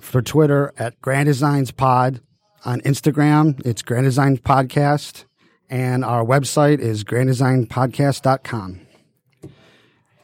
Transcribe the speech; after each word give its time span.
for 0.00 0.22
Twitter 0.22 0.72
at 0.78 1.00
Grand 1.00 1.26
Designs 1.26 1.72
Pod. 1.72 2.20
On 2.64 2.80
Instagram, 2.82 3.60
it's 3.66 3.82
Grand 3.82 4.04
Designs 4.04 4.38
Podcast. 4.38 5.24
And 5.68 6.04
our 6.04 6.24
website 6.24 6.78
is 6.78 7.02
granddesignpodcast.com. 7.02 8.82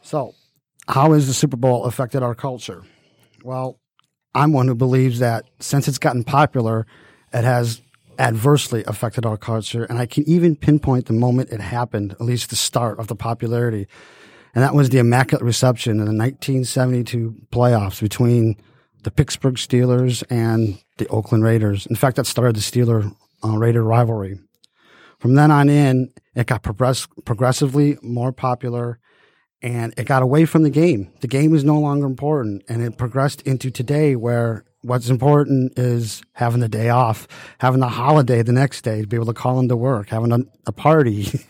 So, 0.05 0.34
how 0.86 1.12
has 1.12 1.27
the 1.27 1.33
Super 1.33 1.56
Bowl 1.56 1.86
affected 1.86 2.22
our 2.22 2.34
culture? 2.34 2.84
Well, 3.42 3.80
I'm 4.34 4.52
one 4.52 4.69
who 4.69 4.74
believes 4.74 5.19
that 5.20 5.46
since 5.61 5.88
it's 5.88 5.98
gotten 5.98 6.24
popular, 6.24 6.86
it 7.33 7.42
has 7.42 7.80
adversely 8.19 8.84
affected 8.86 9.24
our 9.24 9.38
culture. 9.38 9.84
And 9.84 9.98
I 9.98 10.05
can 10.05 10.28
even 10.28 10.56
pinpoint 10.56 11.06
the 11.06 11.14
moment 11.14 11.50
it 11.50 11.61
happened, 11.61 12.12
at 12.12 12.20
least 12.20 12.50
the 12.50 12.56
start 12.56 12.98
of 12.98 13.06
the 13.06 13.16
popularity. 13.16 13.88
And 14.55 14.62
that 14.62 14.74
was 14.74 14.91
the 14.91 14.98
immaculate 14.98 15.42
reception 15.42 15.92
in 15.92 16.05
the 16.05 16.12
1972 16.12 17.34
playoffs 17.50 18.00
between 18.00 18.56
the 19.05 19.11
Pittsburgh 19.11 19.55
Steelers 19.55 20.22
and 20.28 20.78
the 20.98 21.08
Oakland 21.08 21.44
Raiders. 21.44 21.86
In 21.86 21.96
fact, 21.96 22.16
that 22.16 22.27
started 22.27 22.56
the 22.56 22.61
Steeler 22.61 23.14
uh, 23.42 23.56
Raider 23.56 23.83
rivalry. 23.83 24.39
From 25.18 25.34
then 25.34 25.50
on 25.50 25.70
in, 25.70 26.12
it 26.34 26.46
got 26.46 26.62
progress- 26.62 27.08
progressively 27.24 27.96
more 28.02 28.33
popular 28.33 29.00
and 29.65 29.95
it 29.97 30.05
got 30.05 30.23
away 30.23 30.45
from 30.45 30.62
the 30.62 30.70
game. 30.70 31.11
The 31.20 31.27
game 31.27 31.55
is 31.55 31.65
no 31.65 31.81
longer 31.81 32.05
important 32.05 32.62
and 32.69 32.83
it 32.83 32.98
progressed 32.98 33.41
into 33.43 33.70
today 33.70 34.15
where 34.15 34.62
what's 34.83 35.09
important 35.09 35.79
is 35.79 36.23
having 36.34 36.61
the 36.61 36.69
day 36.69 36.91
off, 36.91 37.27
having 37.59 37.81
the 37.81 37.89
holiday 37.89 38.42
the 38.42 38.53
next 38.53 38.83
day 38.83 39.01
to 39.01 39.07
be 39.07 39.17
able 39.17 39.25
to 39.25 39.33
call 39.33 39.59
into 39.59 39.75
work, 39.75 40.11
having 40.11 40.33
a, 40.33 40.41
a 40.67 40.73
party. 40.73 41.41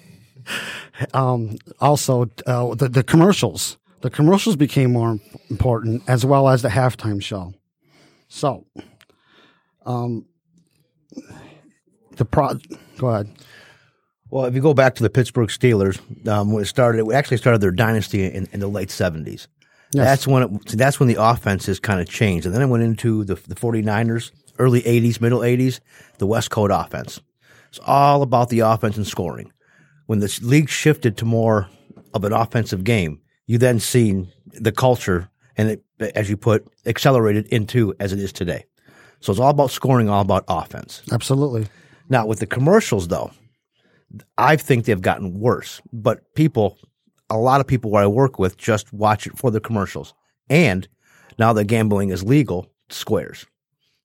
um, 1.13 1.57
also, 1.81 2.31
uh, 2.47 2.73
the, 2.77 2.89
the 2.89 3.03
commercials. 3.03 3.79
The 4.03 4.11
commercials 4.11 4.55
became 4.55 4.93
more 4.93 5.19
important 5.51 6.05
as 6.07 6.25
well 6.25 6.49
as 6.49 6.63
the 6.63 6.69
halftime 6.69 7.21
show. 7.21 7.53
So, 8.29 8.65
um, 9.85 10.27
the 12.13 12.25
pro, 12.25 12.59
go 12.97 13.09
ahead. 13.09 13.35
Well, 14.35 14.47
if 14.47 14.55
you 14.57 14.61
go 14.61 14.75
back 14.75 14.97
to 14.97 15.05
the 15.05 15.11
Pittsburgh 15.11 15.49
Steelers, 15.49 16.01
um, 16.27 16.51
when 16.51 16.65
it 16.65 16.67
started, 16.67 17.07
it 17.07 17.13
actually 17.13 17.37
started 17.37 17.61
their 17.61 17.71
dynasty 17.71 18.25
in, 18.25 18.49
in 18.51 18.59
the 18.59 18.67
late 18.67 18.89
70s. 18.89 19.29
Yes. 19.29 19.47
That's 19.93 20.27
when 20.27 20.43
it, 20.43 20.69
that's 20.71 20.99
when 20.99 21.09
the 21.09 21.23
offenses 21.23 21.79
kind 21.79 22.01
of 22.01 22.09
changed. 22.09 22.45
And 22.45 22.53
then 22.53 22.61
it 22.61 22.67
went 22.67 22.83
into 22.83 23.23
the, 23.23 23.37
the 23.37 23.55
49ers, 23.55 24.33
early 24.59 24.83
80s, 24.83 25.21
middle 25.21 25.39
80s, 25.39 25.79
the 26.19 26.27
West 26.27 26.51
Coast 26.51 26.73
offense. 26.75 27.21
It's 27.69 27.79
all 27.87 28.23
about 28.23 28.49
the 28.49 28.59
offense 28.59 28.97
and 28.97 29.07
scoring. 29.07 29.53
When 30.07 30.19
the 30.19 30.37
league 30.43 30.69
shifted 30.69 31.17
to 31.19 31.25
more 31.25 31.69
of 32.13 32.25
an 32.25 32.33
offensive 32.33 32.83
game, 32.83 33.21
you 33.47 33.59
then 33.59 33.79
seen 33.79 34.33
the 34.47 34.73
culture 34.73 35.31
and 35.57 35.71
it, 35.71 35.85
as 36.17 36.29
you 36.29 36.37
put, 36.37 36.67
accelerated 36.87 37.47
into 37.53 37.95
as 38.01 38.13
it 38.13 38.19
is 38.19 38.33
today. 38.33 38.65
So 39.21 39.31
it's 39.31 39.39
all 39.41 39.51
about 39.51 39.71
scoring, 39.71 40.09
all 40.09 40.23
about 40.23 40.45
offense. 40.49 41.03
Absolutely. 41.13 41.69
Now 42.09 42.27
with 42.27 42.41
the 42.41 42.49
commercials 42.49 43.07
though, 43.07 43.31
I 44.39 44.57
think 44.57 44.85
they've 44.85 45.01
gotten 45.01 45.41
worse, 45.41 45.81
but 45.93 46.35
people, 46.35 46.79
a 47.31 47.37
lot 47.37 47.61
of 47.61 47.67
people 47.67 47.91
where 47.91 48.03
I 48.03 48.07
work 48.07 48.39
with 48.39 48.57
just 48.57 48.93
watch 48.93 49.27
it 49.27 49.39
for 49.39 49.51
the 49.51 49.61
commercials. 49.61 50.15
And 50.49 50.87
now 51.39 51.53
that 51.53 51.65
gambling 51.65 52.11
is 52.11 52.23
legal, 52.23 52.71
squares. 52.91 53.47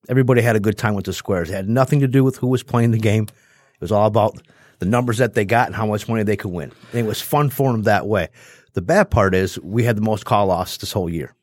Everybody 0.08 0.42
had 0.42 0.56
a 0.56 0.59
good 0.59 0.78
time 0.78 0.96
with 0.96 1.06
the 1.06 1.14
squares. 1.14 1.50
It 1.50 1.53
had 1.53 1.69
nothing 1.69 2.00
to 2.00 2.08
do 2.08 2.24
with 2.24 2.38
who 2.38 2.48
was 2.48 2.64
playing 2.64 2.92
the 2.92 2.98
game. 2.98 3.24
It 3.24 3.81
was 3.81 3.92
all 3.92 4.08
about 4.08 4.42
the 4.80 4.86
numbers 4.86 5.18
that 5.18 5.34
they 5.34 5.46
got 5.46 5.68
and 5.68 5.75
how 5.75 5.86
much 5.86 6.08
money 6.08 6.24
they 6.24 6.38
could 6.38 6.52
win. 6.52 6.72
And 6.92 7.00
it 7.00 7.06
was 7.06 7.22
fun 7.22 7.50
for 7.50 7.72
them 7.72 7.84
that 7.84 8.08
way. 8.08 8.30
The 8.74 8.81
bad 8.81 9.12
part 9.12 9.36
is 9.36 9.59
we 9.59 9.84
had 9.84 9.98
the 9.98 10.02
most 10.02 10.25
call 10.25 10.52
offs 10.52 10.78
this 10.78 10.92
whole 10.92 11.09
year. 11.09 11.36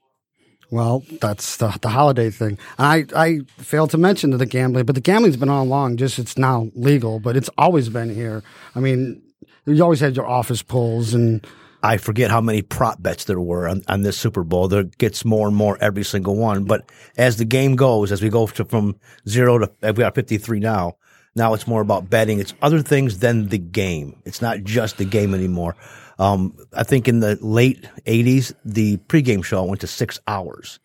Well, 0.71 1.05
that's 1.21 1.59
the, 1.59 1.77
the 1.81 1.89
holiday 1.89 2.31
thing. 2.31 2.59
I, 2.79 3.07
I 3.15 3.41
failed 3.59 3.91
to 3.91 3.99
mention 3.99 4.31
the 4.31 4.47
gambling, 4.47 4.85
but 4.85 4.95
the 4.95 5.01
gambling's 5.01 5.37
been 5.37 5.49
on 5.49 5.69
long, 5.69 5.97
just 5.97 6.19
it's 6.19 6.37
now 6.37 6.69
legal, 6.75 7.21
but 7.21 7.37
it's 7.37 7.51
always 7.57 7.89
been 7.89 8.13
here. 8.13 8.43
I 8.75 8.81
mean, 8.81 9.23
you 9.65 9.83
always 9.83 10.01
had 10.01 10.17
your 10.17 10.27
office 10.27 10.63
pulls 10.63 11.15
and 11.15 11.47
I 11.83 11.99
forget 11.99 12.31
how 12.33 12.41
many 12.41 12.63
prop 12.63 13.01
bets 13.01 13.25
there 13.25 13.41
were 13.41 13.69
on, 13.69 13.83
on 13.89 14.03
this 14.03 14.19
Super 14.19 14.43
Bowl. 14.43 14.67
There 14.67 14.85
gets 14.85 15.25
more 15.25 15.47
and 15.47 15.57
more 15.57 15.79
every 15.81 16.03
single 16.03 16.35
one. 16.35 16.65
But 16.65 16.91
as 17.17 17.37
the 17.37 17.45
game 17.45 17.77
goes, 17.77 18.11
as 18.11 18.23
we 18.23 18.29
go 18.29 18.47
to, 18.49 18.65
from 18.65 18.97
zero 19.29 19.59
to 19.59 19.71
we 19.83 19.93
got 19.93 20.17
53 20.17 20.59
now, 20.59 20.97
now 21.37 21.55
it's 21.55 21.67
more 21.67 21.81
about 21.83 22.09
betting. 22.11 22.41
It's 22.41 22.55
other 22.63 22.83
things 22.83 23.19
than 23.21 23.49
the 23.49 23.59
game. 23.59 24.17
It's 24.25 24.43
not 24.43 24.65
just 24.65 24.97
the 24.99 25.05
game 25.05 25.35
anymore. 25.35 25.77
Um, 26.19 26.57
I 26.73 26.83
think 26.83 27.09
in 27.09 27.21
the 27.21 27.39
late 27.43 27.89
80s, 28.07 28.55
the 28.65 28.97
pregame 28.97 29.45
show 29.45 29.63
went 29.65 29.83
to 29.83 29.87
six 29.87 30.19
hours. 30.27 30.81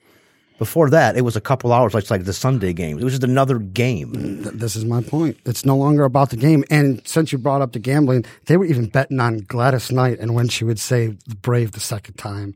Before 0.59 0.91
that, 0.91 1.17
it 1.17 1.21
was 1.21 1.35
a 1.35 1.41
couple 1.41 1.73
hours, 1.73 1.95
like 1.95 2.07
like 2.11 2.23
the 2.25 2.33
Sunday 2.33 2.71
game. 2.71 2.99
It 2.99 3.03
was 3.03 3.13
just 3.13 3.23
another 3.23 3.57
game. 3.57 4.43
this 4.43 4.75
is 4.75 4.85
my 4.85 5.01
point. 5.01 5.37
It's 5.43 5.65
no 5.65 5.75
longer 5.75 6.03
about 6.03 6.29
the 6.29 6.37
game. 6.37 6.63
And 6.69 7.01
since 7.07 7.31
you 7.31 7.39
brought 7.39 7.63
up 7.63 7.71
the 7.71 7.79
gambling, 7.79 8.25
they 8.45 8.57
were 8.57 8.65
even 8.65 8.85
betting 8.85 9.19
on 9.19 9.39
Gladys 9.39 9.91
Knight 9.91 10.19
and 10.19 10.35
when 10.35 10.49
she 10.49 10.63
would 10.63 10.77
say 10.79 11.17
the 11.27 11.35
Brave 11.35 11.71
the 11.71 11.79
second 11.79 12.13
time. 12.13 12.53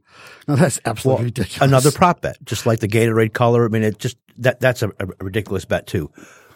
Now 0.47 0.53
that's 0.55 0.79
absolutely 0.85 1.21
Well, 1.21 1.25
ridiculous. 1.25 1.67
Another 1.67 1.91
prop 1.91 2.21
bet, 2.21 2.37
just 2.45 2.67
like 2.67 2.79
the 2.79 2.87
Gatorade 2.87 3.33
color. 3.33 3.65
I 3.65 3.69
mean, 3.69 3.81
it 3.81 3.97
just 3.97 4.17
that 4.37 4.59
that's 4.59 4.83
a, 4.83 4.89
a 4.99 5.07
ridiculous 5.23 5.65
bet 5.65 5.87
too. 5.87 6.11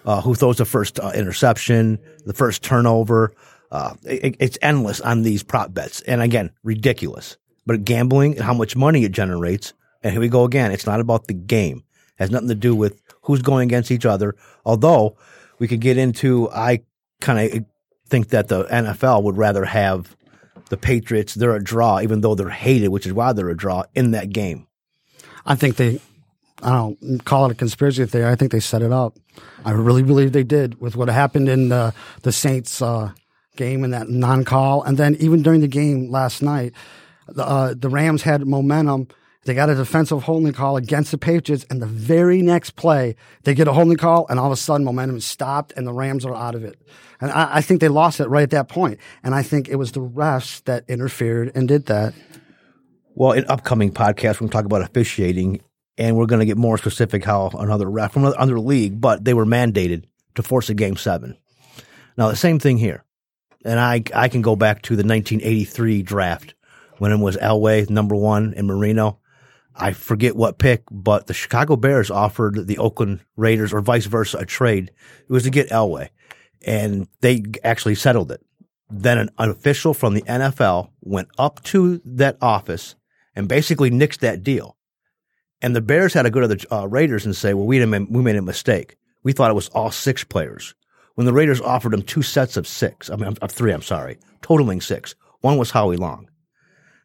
Uh, 0.05 0.21
who 0.21 0.33
throws 0.33 0.57
the 0.57 0.65
first 0.65 0.99
uh, 0.99 1.11
interception, 1.13 1.99
the 2.25 2.33
first 2.33 2.63
turnover? 2.63 3.33
Uh, 3.71 3.93
it, 4.03 4.35
it's 4.39 4.57
endless 4.61 5.01
on 5.01 5.21
these 5.21 5.43
prop 5.43 5.73
bets, 5.73 6.01
and 6.01 6.21
again, 6.21 6.51
ridiculous. 6.63 7.37
But 7.65 7.83
gambling 7.83 8.33
and 8.35 8.43
how 8.43 8.53
much 8.53 8.75
money 8.75 9.03
it 9.03 9.11
generates, 9.11 9.73
and 10.01 10.11
here 10.11 10.21
we 10.21 10.29
go 10.29 10.45
again. 10.45 10.71
It's 10.71 10.85
not 10.87 10.99
about 10.99 11.27
the 11.27 11.33
game; 11.33 11.83
it 12.17 12.23
has 12.23 12.31
nothing 12.31 12.47
to 12.47 12.55
do 12.55 12.75
with 12.75 13.01
who's 13.23 13.41
going 13.41 13.67
against 13.67 13.91
each 13.91 14.05
other. 14.05 14.35
Although 14.65 15.17
we 15.59 15.67
could 15.67 15.81
get 15.81 15.97
into, 15.97 16.49
I 16.49 16.81
kind 17.21 17.53
of 17.53 17.65
think 18.07 18.29
that 18.29 18.47
the 18.47 18.63
NFL 18.65 19.23
would 19.23 19.37
rather 19.37 19.65
have 19.65 20.15
the 20.69 20.77
Patriots. 20.77 21.35
They're 21.35 21.55
a 21.55 21.63
draw, 21.63 21.99
even 21.99 22.21
though 22.21 22.35
they're 22.35 22.49
hated, 22.49 22.87
which 22.87 23.05
is 23.05 23.13
why 23.13 23.33
they're 23.33 23.49
a 23.49 23.57
draw 23.57 23.83
in 23.93 24.11
that 24.11 24.31
game. 24.31 24.67
I 25.45 25.55
think 25.55 25.75
they, 25.75 25.99
I 26.61 26.71
don't 26.71 27.23
call 27.25 27.45
it 27.45 27.51
a 27.51 27.55
conspiracy 27.55 28.05
theory. 28.05 28.29
I 28.29 28.35
think 28.35 28.51
they 28.51 28.59
set 28.59 28.81
it 28.81 28.91
up. 28.91 29.17
I 29.63 29.71
really 29.71 30.03
believe 30.03 30.33
they 30.33 30.43
did 30.43 30.79
with 30.81 30.95
what 30.95 31.07
happened 31.09 31.47
in 31.47 31.69
the, 31.69 31.93
the 32.23 32.31
Saints 32.31 32.81
uh, 32.81 33.11
game 33.55 33.83
and 33.83 33.93
that 33.93 34.09
non 34.09 34.43
call. 34.45 34.83
And 34.83 34.97
then 34.97 35.15
even 35.19 35.41
during 35.41 35.61
the 35.61 35.67
game 35.67 36.09
last 36.11 36.41
night, 36.41 36.73
the, 37.27 37.45
uh, 37.45 37.73
the 37.77 37.89
Rams 37.89 38.23
had 38.23 38.45
momentum. 38.45 39.07
They 39.45 39.53
got 39.53 39.69
a 39.69 39.75
defensive 39.75 40.23
holding 40.23 40.51
call 40.51 40.75
against 40.75 41.11
the 41.11 41.17
Patriots, 41.17 41.65
and 41.69 41.81
the 41.81 41.87
very 41.87 42.41
next 42.41 42.71
play, 42.71 43.15
they 43.43 43.55
get 43.55 43.67
a 43.67 43.73
holding 43.73 43.97
call, 43.97 44.27
and 44.27 44.37
all 44.37 44.47
of 44.47 44.51
a 44.51 44.57
sudden, 44.57 44.85
momentum 44.85 45.17
is 45.17 45.25
stopped, 45.25 45.73
and 45.77 45.87
the 45.87 45.93
Rams 45.93 46.25
are 46.25 46.35
out 46.35 46.55
of 46.55 46.63
it. 46.63 46.79
And 47.21 47.31
I, 47.31 47.55
I 47.55 47.61
think 47.61 47.79
they 47.79 47.87
lost 47.87 48.19
it 48.19 48.27
right 48.27 48.43
at 48.43 48.49
that 48.51 48.67
point. 48.67 48.99
And 49.23 49.33
I 49.33 49.41
think 49.41 49.69
it 49.69 49.77
was 49.77 49.93
the 49.93 50.01
refs 50.01 50.63
that 50.65 50.83
interfered 50.89 51.51
and 51.55 51.67
did 51.67 51.85
that. 51.87 52.13
Well, 53.15 53.31
in 53.31 53.45
upcoming 53.45 53.91
podcasts, 53.91 54.35
we're 54.35 54.47
going 54.47 54.49
to 54.49 54.53
talk 54.53 54.65
about 54.65 54.81
officiating, 54.81 55.61
and 55.99 56.15
we're 56.15 56.25
going 56.25 56.39
to 56.39 56.45
get 56.45 56.57
more 56.57 56.77
specific 56.77 57.25
how 57.25 57.49
another 57.49 57.89
ref 57.89 58.13
from 58.13 58.25
another 58.25 58.59
league, 58.59 58.99
but 58.99 59.25
they 59.25 59.33
were 59.33 59.45
mandated 59.45 60.05
to 60.35 60.41
force 60.41 60.69
a 60.69 60.73
game 60.73 60.95
seven. 60.95 61.37
Now, 62.17 62.29
the 62.29 62.37
same 62.37 62.57
thing 62.57 62.77
here, 62.77 63.03
and 63.65 63.79
I 63.79 64.03
I 64.15 64.29
can 64.29 64.41
go 64.41 64.55
back 64.55 64.81
to 64.83 64.95
the 64.95 65.03
1983 65.03 66.01
draft 66.01 66.55
when 66.97 67.11
it 67.11 67.19
was 67.19 67.37
Elway 67.37 67.89
number 67.89 68.15
one 68.15 68.53
and 68.55 68.65
Marino. 68.65 69.19
I 69.75 69.93
forget 69.93 70.35
what 70.35 70.57
pick, 70.57 70.83
but 70.91 71.27
the 71.27 71.33
Chicago 71.33 71.75
Bears 71.75 72.09
offered 72.09 72.67
the 72.67 72.77
Oakland 72.79 73.19
Raiders, 73.37 73.73
or 73.73 73.81
vice 73.81 74.05
versa, 74.05 74.39
a 74.39 74.45
trade. 74.45 74.91
It 75.27 75.31
was 75.31 75.43
to 75.43 75.49
get 75.49 75.69
Elway, 75.69 76.09
and 76.65 77.07
they 77.21 77.43
actually 77.63 77.95
settled 77.95 78.31
it. 78.31 78.41
Then 78.89 79.17
an 79.17 79.29
official 79.37 79.93
from 79.93 80.13
the 80.13 80.23
NFL 80.23 80.89
went 81.01 81.27
up 81.37 81.61
to 81.63 82.01
that 82.03 82.37
office 82.41 82.95
and 83.35 83.47
basically 83.47 83.91
nixed 83.91 84.19
that 84.19 84.43
deal. 84.43 84.75
And 85.61 85.75
the 85.75 85.81
Bears 85.81 86.13
had 86.13 86.23
to 86.23 86.29
go 86.29 86.39
to 86.39 86.47
the 86.47 86.65
uh, 86.71 86.87
Raiders 86.87 87.25
and 87.25 87.35
say, 87.35 87.53
well, 87.53 87.67
we, 87.67 87.79
didn't, 87.79 88.11
we 88.11 88.21
made 88.21 88.35
a 88.35 88.41
mistake. 88.41 88.95
We 89.23 89.33
thought 89.33 89.51
it 89.51 89.55
was 89.55 89.69
all 89.69 89.91
six 89.91 90.23
players. 90.23 90.73
When 91.15 91.25
the 91.25 91.33
Raiders 91.33 91.59
offered 91.59 91.91
them 91.91 92.01
two 92.01 92.21
sets 92.21 92.55
of 92.55 92.65
six, 92.65 93.09
I 93.09 93.17
mean, 93.17 93.35
of 93.41 93.51
three, 93.51 93.73
I'm 93.73 93.81
sorry, 93.81 94.17
totaling 94.41 94.79
six. 94.79 95.15
One 95.41 95.57
was 95.57 95.71
Howie 95.71 95.97
Long. 95.97 96.29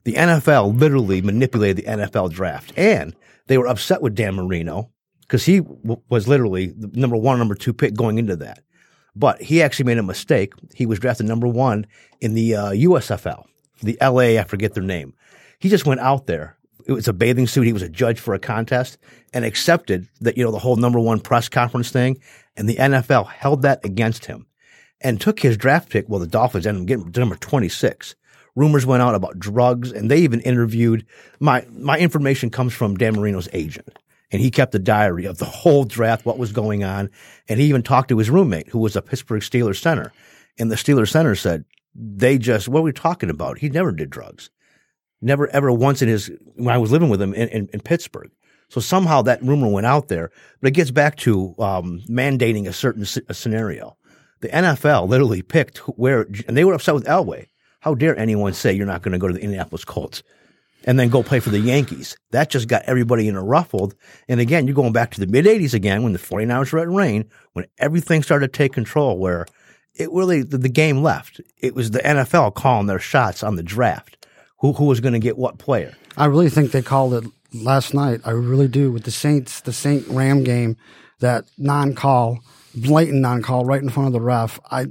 The 0.04 0.14
NFL 0.14 0.78
literally 0.78 1.20
manipulated 1.20 1.78
the 1.78 1.90
NFL 1.90 2.32
draft. 2.32 2.72
And 2.76 3.16
they 3.46 3.58
were 3.58 3.66
upset 3.66 4.02
with 4.02 4.14
Dan 4.14 4.34
Marino 4.34 4.90
because 5.22 5.44
he 5.44 5.60
w- 5.60 6.00
was 6.08 6.28
literally 6.28 6.66
the 6.66 6.88
number 6.98 7.16
one, 7.16 7.38
number 7.38 7.54
two 7.54 7.72
pick 7.72 7.94
going 7.94 8.18
into 8.18 8.36
that. 8.36 8.60
But 9.16 9.40
he 9.42 9.62
actually 9.62 9.86
made 9.86 9.98
a 9.98 10.02
mistake. 10.02 10.52
He 10.74 10.86
was 10.86 10.98
drafted 10.98 11.26
number 11.26 11.48
one 11.48 11.86
in 12.20 12.34
the 12.34 12.56
uh, 12.56 12.70
USFL, 12.70 13.44
the 13.82 13.98
LA, 14.00 14.40
I 14.40 14.44
forget 14.44 14.74
their 14.74 14.82
name. 14.82 15.14
He 15.58 15.68
just 15.68 15.86
went 15.86 16.00
out 16.00 16.26
there. 16.26 16.56
It 16.86 16.92
was 16.92 17.08
a 17.08 17.12
bathing 17.12 17.46
suit. 17.46 17.66
He 17.66 17.72
was 17.72 17.82
a 17.82 17.88
judge 17.88 18.20
for 18.20 18.34
a 18.34 18.38
contest 18.38 18.98
and 19.32 19.44
accepted 19.44 20.08
that, 20.20 20.36
you 20.36 20.44
know, 20.44 20.50
the 20.50 20.58
whole 20.58 20.76
number 20.76 21.00
one 21.00 21.20
press 21.20 21.48
conference 21.48 21.90
thing. 21.90 22.18
And 22.56 22.68
the 22.68 22.76
NFL 22.76 23.28
held 23.28 23.62
that 23.62 23.84
against 23.84 24.26
him 24.26 24.46
and 25.00 25.20
took 25.20 25.40
his 25.40 25.56
draft 25.56 25.88
pick. 25.88 26.08
Well, 26.08 26.20
the 26.20 26.26
Dolphins 26.26 26.66
ended 26.66 26.82
up 26.82 26.86
getting 26.86 27.12
number 27.20 27.36
26. 27.36 28.14
Rumors 28.54 28.86
went 28.86 29.02
out 29.02 29.14
about 29.14 29.38
drugs 29.38 29.90
and 29.90 30.10
they 30.10 30.18
even 30.18 30.40
interviewed 30.40 31.04
my, 31.40 31.66
my 31.72 31.98
information 31.98 32.50
comes 32.50 32.72
from 32.72 32.96
Dan 32.96 33.14
Marino's 33.14 33.48
agent 33.52 33.98
and 34.30 34.40
he 34.40 34.50
kept 34.50 34.74
a 34.74 34.78
diary 34.78 35.24
of 35.24 35.38
the 35.38 35.44
whole 35.44 35.84
draft, 35.84 36.24
what 36.24 36.38
was 36.38 36.52
going 36.52 36.84
on. 36.84 37.10
And 37.48 37.58
he 37.58 37.66
even 37.66 37.82
talked 37.82 38.08
to 38.08 38.18
his 38.18 38.30
roommate, 38.30 38.68
who 38.68 38.78
was 38.78 38.96
a 38.96 39.02
Pittsburgh 39.02 39.42
Steelers 39.42 39.80
center. 39.80 40.12
And 40.58 40.70
the 40.70 40.76
Steelers 40.76 41.10
center 41.10 41.34
said, 41.34 41.64
they 41.94 42.38
just, 42.38 42.68
what 42.68 42.80
are 42.80 42.84
we 42.84 42.92
talking 42.92 43.30
about? 43.30 43.58
He 43.58 43.68
never 43.68 43.92
did 43.92 44.10
drugs. 44.10 44.50
Never, 45.24 45.48
ever 45.48 45.72
once 45.72 46.02
in 46.02 46.08
his, 46.08 46.30
when 46.54 46.74
I 46.74 46.78
was 46.78 46.92
living 46.92 47.08
with 47.08 47.20
him 47.20 47.34
in, 47.34 47.48
in, 47.48 47.68
in 47.72 47.80
Pittsburgh. 47.80 48.30
So 48.68 48.80
somehow 48.80 49.22
that 49.22 49.42
rumor 49.42 49.68
went 49.68 49.86
out 49.86 50.08
there, 50.08 50.30
but 50.60 50.68
it 50.68 50.72
gets 50.72 50.90
back 50.90 51.16
to 51.18 51.54
um, 51.58 52.02
mandating 52.08 52.66
a 52.66 52.72
certain 52.72 53.04
a 53.28 53.34
scenario. 53.34 53.96
The 54.40 54.48
NFL 54.48 55.08
literally 55.08 55.42
picked 55.42 55.78
where, 55.88 56.26
and 56.46 56.56
they 56.56 56.64
were 56.64 56.74
upset 56.74 56.94
with 56.94 57.06
Elway. 57.06 57.46
How 57.80 57.94
dare 57.94 58.18
anyone 58.18 58.52
say 58.52 58.72
you're 58.72 58.86
not 58.86 59.02
going 59.02 59.12
to 59.12 59.18
go 59.18 59.28
to 59.28 59.34
the 59.34 59.40
Indianapolis 59.40 59.84
Colts? 59.84 60.22
and 60.86 60.98
then 60.98 61.08
go 61.08 61.22
play 61.22 61.40
for 61.40 61.50
the 61.50 61.58
Yankees. 61.58 62.16
That 62.30 62.50
just 62.50 62.68
got 62.68 62.82
everybody 62.82 63.26
in 63.26 63.36
a 63.36 63.42
ruffled. 63.42 63.94
And 64.28 64.40
again, 64.40 64.66
you're 64.66 64.76
going 64.76 64.92
back 64.92 65.12
to 65.12 65.20
the 65.20 65.26
mid 65.26 65.46
80s 65.46 65.74
again 65.74 66.02
when 66.02 66.12
the 66.12 66.18
49ers 66.18 66.72
were 66.72 66.80
at 66.80 66.88
Reign, 66.88 67.30
when 67.52 67.66
everything 67.78 68.22
started 68.22 68.52
to 68.52 68.56
take 68.56 68.72
control, 68.72 69.18
where 69.18 69.46
it 69.94 70.10
really, 70.12 70.42
the, 70.42 70.58
the 70.58 70.68
game 70.68 71.02
left. 71.02 71.40
It 71.58 71.74
was 71.74 71.90
the 71.90 72.00
NFL 72.00 72.54
calling 72.54 72.86
their 72.86 72.98
shots 72.98 73.42
on 73.42 73.56
the 73.56 73.62
draft. 73.62 74.23
Who, 74.64 74.72
who 74.72 74.84
was 74.86 75.00
going 75.00 75.12
to 75.12 75.18
get 75.18 75.36
what 75.36 75.58
player? 75.58 75.94
I 76.16 76.24
really 76.24 76.48
think 76.48 76.70
they 76.70 76.80
called 76.80 77.12
it 77.12 77.24
last 77.52 77.92
night. 77.92 78.22
I 78.24 78.30
really 78.30 78.66
do 78.66 78.90
with 78.90 79.04
the 79.04 79.10
Saints, 79.10 79.60
the 79.60 79.74
Saint 79.74 80.08
Ram 80.08 80.42
game, 80.42 80.78
that 81.20 81.44
non 81.58 81.94
call, 81.94 82.38
blatant 82.74 83.20
non 83.20 83.42
call 83.42 83.66
right 83.66 83.82
in 83.82 83.90
front 83.90 84.06
of 84.06 84.14
the 84.14 84.22
ref. 84.22 84.58
I, 84.70 84.86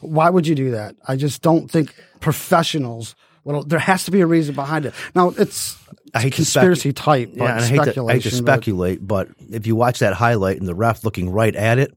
why 0.00 0.30
would 0.30 0.46
you 0.46 0.54
do 0.54 0.70
that? 0.70 0.96
I 1.06 1.16
just 1.16 1.42
don't 1.42 1.70
think 1.70 1.94
professionals 2.20 3.14
well, 3.44 3.64
there 3.64 3.78
has 3.78 4.04
to 4.04 4.10
be 4.10 4.22
a 4.22 4.26
reason 4.26 4.54
behind 4.54 4.86
it. 4.86 4.94
Now, 5.14 5.30
it's 5.30 5.76
I 6.14 6.20
hate 6.20 6.32
conspiracy 6.32 6.94
to 6.94 7.02
type, 7.02 7.30
yeah, 7.34 7.56
I 7.56 7.62
hate, 7.62 7.94
to, 7.94 8.06
I 8.06 8.14
hate 8.14 8.22
to 8.22 8.30
speculate, 8.30 9.06
but, 9.06 9.28
but 9.38 9.54
if 9.54 9.66
you 9.66 9.76
watch 9.76 9.98
that 9.98 10.14
highlight 10.14 10.58
and 10.58 10.66
the 10.66 10.74
ref 10.74 11.04
looking 11.04 11.28
right 11.28 11.54
at 11.54 11.78
it, 11.78 11.94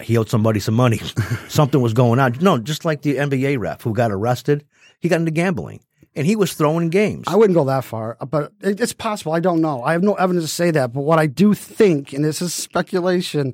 he 0.00 0.16
owed 0.16 0.30
somebody 0.30 0.60
some 0.60 0.74
money. 0.74 0.98
Something 1.48 1.80
was 1.82 1.92
going 1.92 2.20
on. 2.20 2.36
No, 2.40 2.58
just 2.58 2.86
like 2.86 3.02
the 3.02 3.16
NBA 3.16 3.58
ref 3.58 3.82
who 3.82 3.92
got 3.92 4.10
arrested, 4.10 4.64
he 5.04 5.10
got 5.10 5.20
into 5.20 5.30
gambling 5.30 5.80
and 6.16 6.26
he 6.26 6.34
was 6.34 6.54
throwing 6.54 6.88
games. 6.88 7.26
I 7.28 7.36
wouldn't 7.36 7.54
go 7.54 7.64
that 7.64 7.84
far, 7.84 8.16
but 8.26 8.54
it's 8.62 8.94
possible. 8.94 9.32
I 9.32 9.40
don't 9.40 9.60
know. 9.60 9.82
I 9.82 9.92
have 9.92 10.02
no 10.02 10.14
evidence 10.14 10.46
to 10.46 10.50
say 10.50 10.70
that. 10.70 10.94
But 10.94 11.02
what 11.02 11.18
I 11.18 11.26
do 11.26 11.52
think, 11.52 12.14
and 12.14 12.24
this 12.24 12.40
is 12.40 12.54
speculation, 12.54 13.52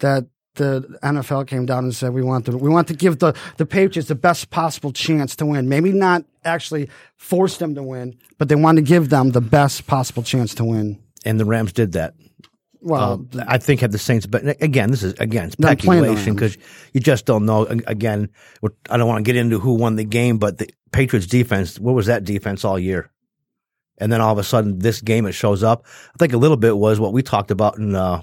that 0.00 0.26
the 0.56 0.82
NFL 1.02 1.46
came 1.46 1.64
down 1.64 1.84
and 1.84 1.94
said 1.94 2.12
we 2.12 2.20
want 2.20 2.44
to 2.44 2.56
we 2.58 2.68
want 2.68 2.86
to 2.88 2.94
give 2.94 3.18
the 3.18 3.32
the 3.56 3.64
Patriots 3.64 4.08
the 4.10 4.14
best 4.14 4.50
possible 4.50 4.92
chance 4.92 5.34
to 5.36 5.46
win. 5.46 5.70
Maybe 5.70 5.90
not 5.90 6.26
actually 6.44 6.90
force 7.16 7.56
them 7.56 7.74
to 7.76 7.82
win, 7.82 8.18
but 8.36 8.50
they 8.50 8.56
want 8.56 8.76
to 8.76 8.82
give 8.82 9.08
them 9.08 9.30
the 9.30 9.40
best 9.40 9.86
possible 9.86 10.22
chance 10.22 10.54
to 10.56 10.64
win. 10.64 11.02
And 11.24 11.40
the 11.40 11.46
Rams 11.46 11.72
did 11.72 11.92
that. 11.92 12.12
Well, 12.82 13.26
uh, 13.34 13.44
I 13.46 13.58
think 13.58 13.80
have 13.80 13.92
the 13.92 13.98
Saints, 13.98 14.26
but 14.26 14.62
again, 14.62 14.90
this 14.90 15.02
is 15.02 15.12
again 15.20 15.50
speculation 15.50 16.34
because 16.34 16.56
you 16.92 17.00
just 17.00 17.26
don't 17.26 17.44
know. 17.44 17.66
Again, 17.66 18.30
I 18.88 18.96
don't 18.96 19.08
want 19.08 19.24
to 19.24 19.28
get 19.28 19.36
into 19.36 19.58
who 19.58 19.74
won 19.74 19.96
the 19.96 20.04
game, 20.04 20.38
but 20.38 20.58
the 20.58 20.70
Patriots 20.92 21.26
defense, 21.26 21.78
what 21.78 21.94
was 21.94 22.06
that 22.06 22.24
defense 22.24 22.64
all 22.64 22.78
year? 22.78 23.10
And 23.98 24.10
then 24.10 24.22
all 24.22 24.32
of 24.32 24.38
a 24.38 24.44
sudden, 24.44 24.78
this 24.78 25.02
game 25.02 25.26
it 25.26 25.32
shows 25.32 25.62
up. 25.62 25.84
I 26.14 26.16
think 26.18 26.32
a 26.32 26.38
little 26.38 26.56
bit 26.56 26.76
was 26.76 26.98
what 26.98 27.12
we 27.12 27.22
talked 27.22 27.50
about 27.50 27.76
in 27.76 27.94
uh, 27.94 28.22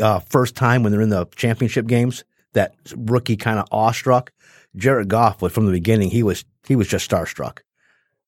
uh, 0.00 0.18
first 0.20 0.56
time 0.56 0.82
when 0.82 0.90
they're 0.90 1.00
in 1.00 1.10
the 1.10 1.26
championship 1.36 1.86
games, 1.86 2.24
that 2.52 2.74
rookie 2.96 3.36
kind 3.36 3.60
of 3.60 3.66
awestruck. 3.70 4.32
Jared 4.76 5.08
Goff 5.08 5.40
was 5.40 5.52
from 5.52 5.66
the 5.66 5.72
beginning. 5.72 6.10
He 6.10 6.24
was 6.24 6.44
he 6.66 6.74
was 6.74 6.88
just 6.88 7.08
starstruck. 7.08 7.60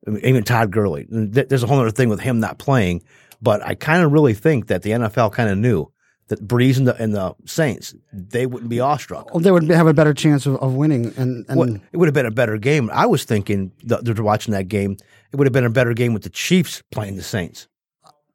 I 0.06 0.10
mean, 0.10 0.24
even 0.24 0.44
Todd 0.44 0.70
Gurley. 0.70 1.06
There's 1.08 1.64
a 1.64 1.66
whole 1.66 1.80
other 1.80 1.90
thing 1.90 2.08
with 2.08 2.20
him 2.20 2.38
not 2.38 2.58
playing, 2.58 3.02
but 3.40 3.62
I 3.62 3.74
kind 3.74 4.02
of 4.02 4.12
really 4.12 4.34
think 4.34 4.68
that 4.68 4.82
the 4.82 4.90
NFL 4.90 5.32
kind 5.32 5.50
of 5.50 5.58
knew 5.58 5.90
that 6.28 6.46
Brees 6.46 6.76
and 6.76 6.88
the, 6.88 6.96
and 6.96 7.14
the 7.14 7.34
Saints 7.44 7.94
they 8.12 8.46
wouldn't 8.46 8.70
be 8.70 8.80
awestruck. 8.80 9.32
Well, 9.32 9.40
they 9.40 9.50
would 9.50 9.68
have 9.70 9.86
a 9.86 9.94
better 9.94 10.14
chance 10.14 10.46
of, 10.46 10.56
of 10.56 10.74
winning, 10.74 11.12
and, 11.16 11.46
and 11.48 11.58
well, 11.58 11.68
it 11.92 11.96
would 11.96 12.06
have 12.06 12.14
been 12.14 12.26
a 12.26 12.30
better 12.30 12.58
game. 12.58 12.90
I 12.92 13.06
was 13.06 13.24
thinking 13.24 13.72
they're 13.82 14.22
watching 14.22 14.52
that 14.52 14.68
game. 14.68 14.96
It 15.32 15.36
would 15.36 15.46
have 15.46 15.52
been 15.52 15.64
a 15.64 15.70
better 15.70 15.94
game 15.94 16.14
with 16.14 16.22
the 16.22 16.30
Chiefs 16.30 16.82
playing 16.90 17.16
the 17.16 17.22
Saints 17.22 17.68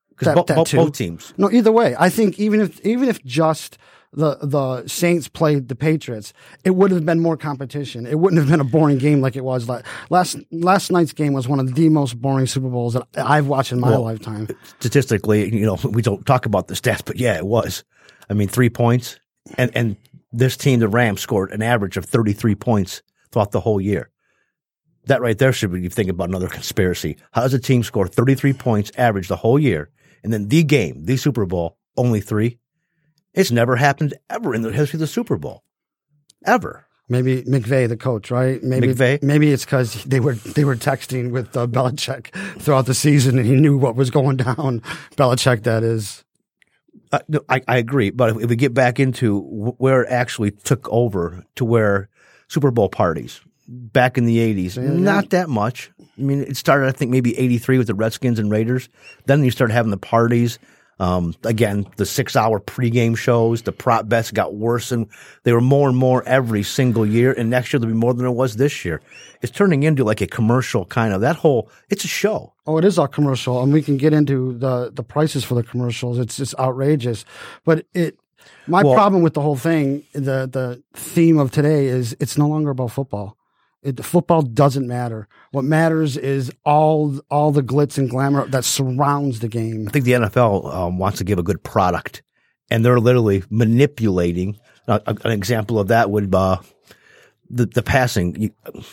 because 0.10 0.36
bo- 0.36 0.44
bo- 0.44 0.64
both 0.64 0.94
teams. 0.94 1.34
No, 1.38 1.52
either 1.52 1.72
way, 1.72 1.96
I 1.98 2.10
think 2.10 2.40
even 2.40 2.62
if 2.62 2.80
even 2.86 3.10
if 3.10 3.24
just 3.24 3.78
the 4.14 4.38
the 4.42 4.88
Saints 4.88 5.28
played 5.28 5.68
the 5.68 5.76
Patriots, 5.76 6.34
it 6.64 6.72
would 6.72 6.92
have 6.92 7.06
been 7.06 7.20
more 7.20 7.38
competition. 7.38 8.06
It 8.06 8.20
wouldn't 8.20 8.40
have 8.40 8.50
been 8.50 8.60
a 8.60 8.70
boring 8.70 8.98
game 8.98 9.22
like 9.22 9.36
it 9.36 9.44
was 9.44 9.70
last 9.70 9.86
last 10.10 10.38
last 10.52 10.92
night's 10.92 11.14
game 11.14 11.34
was 11.34 11.48
one 11.48 11.60
of 11.60 11.76
the 11.76 11.90
most 11.90 12.22
boring 12.22 12.48
Super 12.48 12.70
Bowls 12.70 12.94
that 12.94 13.08
I've 13.16 13.48
watched 13.48 13.72
in 13.72 13.80
my 13.80 13.90
well, 13.90 14.04
lifetime. 14.04 14.48
Statistically, 14.80 15.54
you 15.54 15.66
know, 15.66 15.78
we 15.84 16.02
don't 16.02 16.26
talk 16.26 16.46
about 16.46 16.68
the 16.68 16.74
stats, 16.74 17.04
but 17.06 17.18
yeah, 17.18 17.38
it 17.38 17.46
was. 17.46 17.84
I 18.30 18.34
mean, 18.34 18.48
three 18.48 18.70
points, 18.70 19.20
and 19.58 19.72
and 19.76 19.98
this 20.32 20.58
team, 20.58 20.80
the 20.80 20.88
Rams, 20.88 21.22
scored 21.22 21.52
an 21.52 21.62
average 21.62 21.98
of 21.98 22.06
thirty 22.06 22.34
three 22.34 22.56
points 22.56 23.02
throughout 23.32 23.52
the 23.52 23.62
whole 23.62 23.80
year. 23.80 24.10
That 25.06 25.22
right 25.22 25.38
there 25.38 25.52
should 25.52 25.72
be 25.72 25.82
you 25.82 25.90
think 25.90 26.10
about 26.10 26.30
another 26.30 26.48
conspiracy. 26.48 27.18
How 27.32 27.42
does 27.42 27.54
a 27.54 27.60
team 27.60 27.82
score 27.82 28.08
33 28.08 28.54
points 28.54 28.92
average 28.98 29.30
the 29.30 29.36
whole 29.36 29.58
year 29.58 29.90
and 30.24 30.32
then 30.32 30.48
the 30.48 30.64
game, 30.64 31.06
the 31.06 31.18
Super 31.18 31.46
Bowl, 31.46 31.78
only 31.98 32.22
three. 32.22 32.60
It's 33.34 33.52
never 33.52 33.76
happened 33.76 34.14
ever 34.30 34.54
in 34.54 34.62
the 34.62 34.72
history 34.72 34.98
of 34.98 35.02
the 35.02 35.08
Super 35.08 35.38
Bowl, 35.38 35.64
ever. 36.46 36.86
Maybe 37.12 37.44
McVay, 37.44 37.90
the 37.90 37.98
coach, 37.98 38.32
right? 38.32 38.64
Maybe 38.64 38.88
McVay? 38.88 39.22
maybe 39.22 39.52
it's 39.52 39.66
because 39.66 40.04
they 40.06 40.22
were 40.22 40.36
they 40.36 40.64
were 40.64 40.78
texting 40.78 41.32
with 41.32 41.58
uh, 41.58 41.68
Belichick 41.68 42.28
throughout 42.62 42.86
the 42.86 42.94
season, 42.94 43.38
and 43.38 43.46
he 43.46 43.56
knew 43.56 43.78
what 43.78 43.98
was 43.98 44.10
going 44.10 44.38
down. 44.38 44.80
Belichick, 45.18 45.64
that 45.64 45.84
is. 45.84 46.24
Uh, 47.12 47.20
no, 47.28 47.42
I, 47.50 47.62
I 47.68 47.78
agree, 47.78 48.12
but 48.12 48.42
if, 48.42 48.50
we 48.50 48.56
get 48.56 48.74
back 48.74 48.98
into 48.98 49.42
where 49.78 50.04
it 50.04 50.10
actually 50.10 50.52
took 50.52 50.88
over 50.90 51.44
to 51.56 51.66
where 51.66 52.08
Super 52.48 52.72
Bowl 52.72 52.88
parties 52.88 53.42
back 53.68 54.18
in 54.18 54.24
the 54.24 54.38
80s, 54.38 54.78
yeah, 54.78 54.92
not 54.92 55.32
that 55.32 55.50
much. 55.50 55.92
I 56.00 56.22
mean, 56.22 56.44
it 56.44 56.56
started, 56.56 56.88
I 56.88 56.92
think, 56.94 57.12
maybe 57.12 57.38
83 57.38 57.78
with 57.78 57.88
the 57.88 57.94
Redskins 57.94 58.40
and 58.40 58.50
Raiders. 58.50 58.88
Then 59.26 59.44
you 59.44 59.52
start 59.52 59.72
having 59.72 59.92
the 59.92 59.98
parties. 59.98 60.60
Um, 61.00 61.34
again, 61.44 61.88
the 61.98 62.06
six 62.06 62.36
hour 62.36 62.60
pregame 62.60 63.18
shows, 63.18 63.64
the 63.64 63.72
prop 63.72 64.08
bets 64.08 64.30
got 64.30 64.54
worse 64.54 64.92
and 64.92 65.08
they 65.44 65.52
were 65.52 65.62
more 65.62 65.90
and 65.90 65.98
more 65.98 66.24
every 66.28 66.62
single 66.62 67.06
year. 67.06 67.34
And 67.34 67.50
next 67.50 67.74
year 67.74 67.80
there'll 67.80 67.96
be 67.96 68.00
more 68.00 68.14
than 68.14 68.28
it 68.28 68.32
was 68.32 68.58
this 68.58 68.86
year. 68.86 69.02
It's 69.42 69.52
turning 69.52 69.82
into 69.82 70.04
like 70.04 70.22
a 70.22 70.28
commercial 70.28 70.86
kind 70.86 71.12
of 71.14 71.22
that 71.22 71.38
whole, 71.38 71.72
it's 71.90 72.06
a 72.06 72.08
show. 72.08 72.54
Oh, 72.68 72.78
it 72.78 72.86
is 72.86 73.00
a 73.00 73.08
commercial. 73.08 73.64
And 73.64 73.74
we 73.74 73.82
can 73.82 73.98
get 73.98 74.14
into 74.14 74.58
the, 74.58 74.92
the 74.94 75.04
prices 75.04 75.44
for 75.44 75.56
the 75.56 75.64
commercials. 75.64 76.20
It's 76.20 76.38
just 76.38 76.54
outrageous, 76.60 77.26
but 77.66 77.86
it, 77.96 78.20
my 78.68 78.84
well, 78.84 78.94
problem 78.94 79.24
with 79.24 79.34
the 79.34 79.42
whole 79.42 79.56
thing, 79.56 80.04
the, 80.14 80.48
the 80.52 80.84
theme 80.94 81.40
of 81.40 81.52
today 81.52 81.88
is 81.88 82.16
it's 82.20 82.38
no 82.38 82.48
longer 82.48 82.70
about 82.70 82.92
football. 82.92 83.38
It, 83.84 83.98
the 83.98 84.04
football 84.04 84.44
doesn't 84.44 84.88
matter. 84.88 85.28
What 85.52 85.64
matters 85.64 86.16
is 86.16 86.52
all 86.64 87.20
all 87.32 87.52
the 87.52 87.64
glitz 87.64 87.98
and 87.98 88.10
glamour 88.10 88.48
that 88.48 88.64
surrounds 88.64 89.40
the 89.40 89.48
game. 89.48 89.88
I 89.88 89.92
think 89.92 90.06
the 90.06 90.12
NFL 90.12 90.74
um, 90.74 90.98
wants 91.00 91.18
to 91.18 91.24
give 91.24 91.40
a 91.40 91.44
good 91.44 91.64
product, 91.64 92.22
and 92.70 92.86
they're 92.86 93.00
literally 93.00 93.44
manipulating. 93.50 94.60
Uh, 94.88 95.00
an 95.08 95.32
example 95.32 95.80
of 95.80 95.88
that 95.88 96.12
would 96.12 96.30
be 96.30 96.38
uh, 96.38 96.58
the 97.50 97.66
the 97.66 97.82
passing. 97.82 98.36
You, 98.40 98.84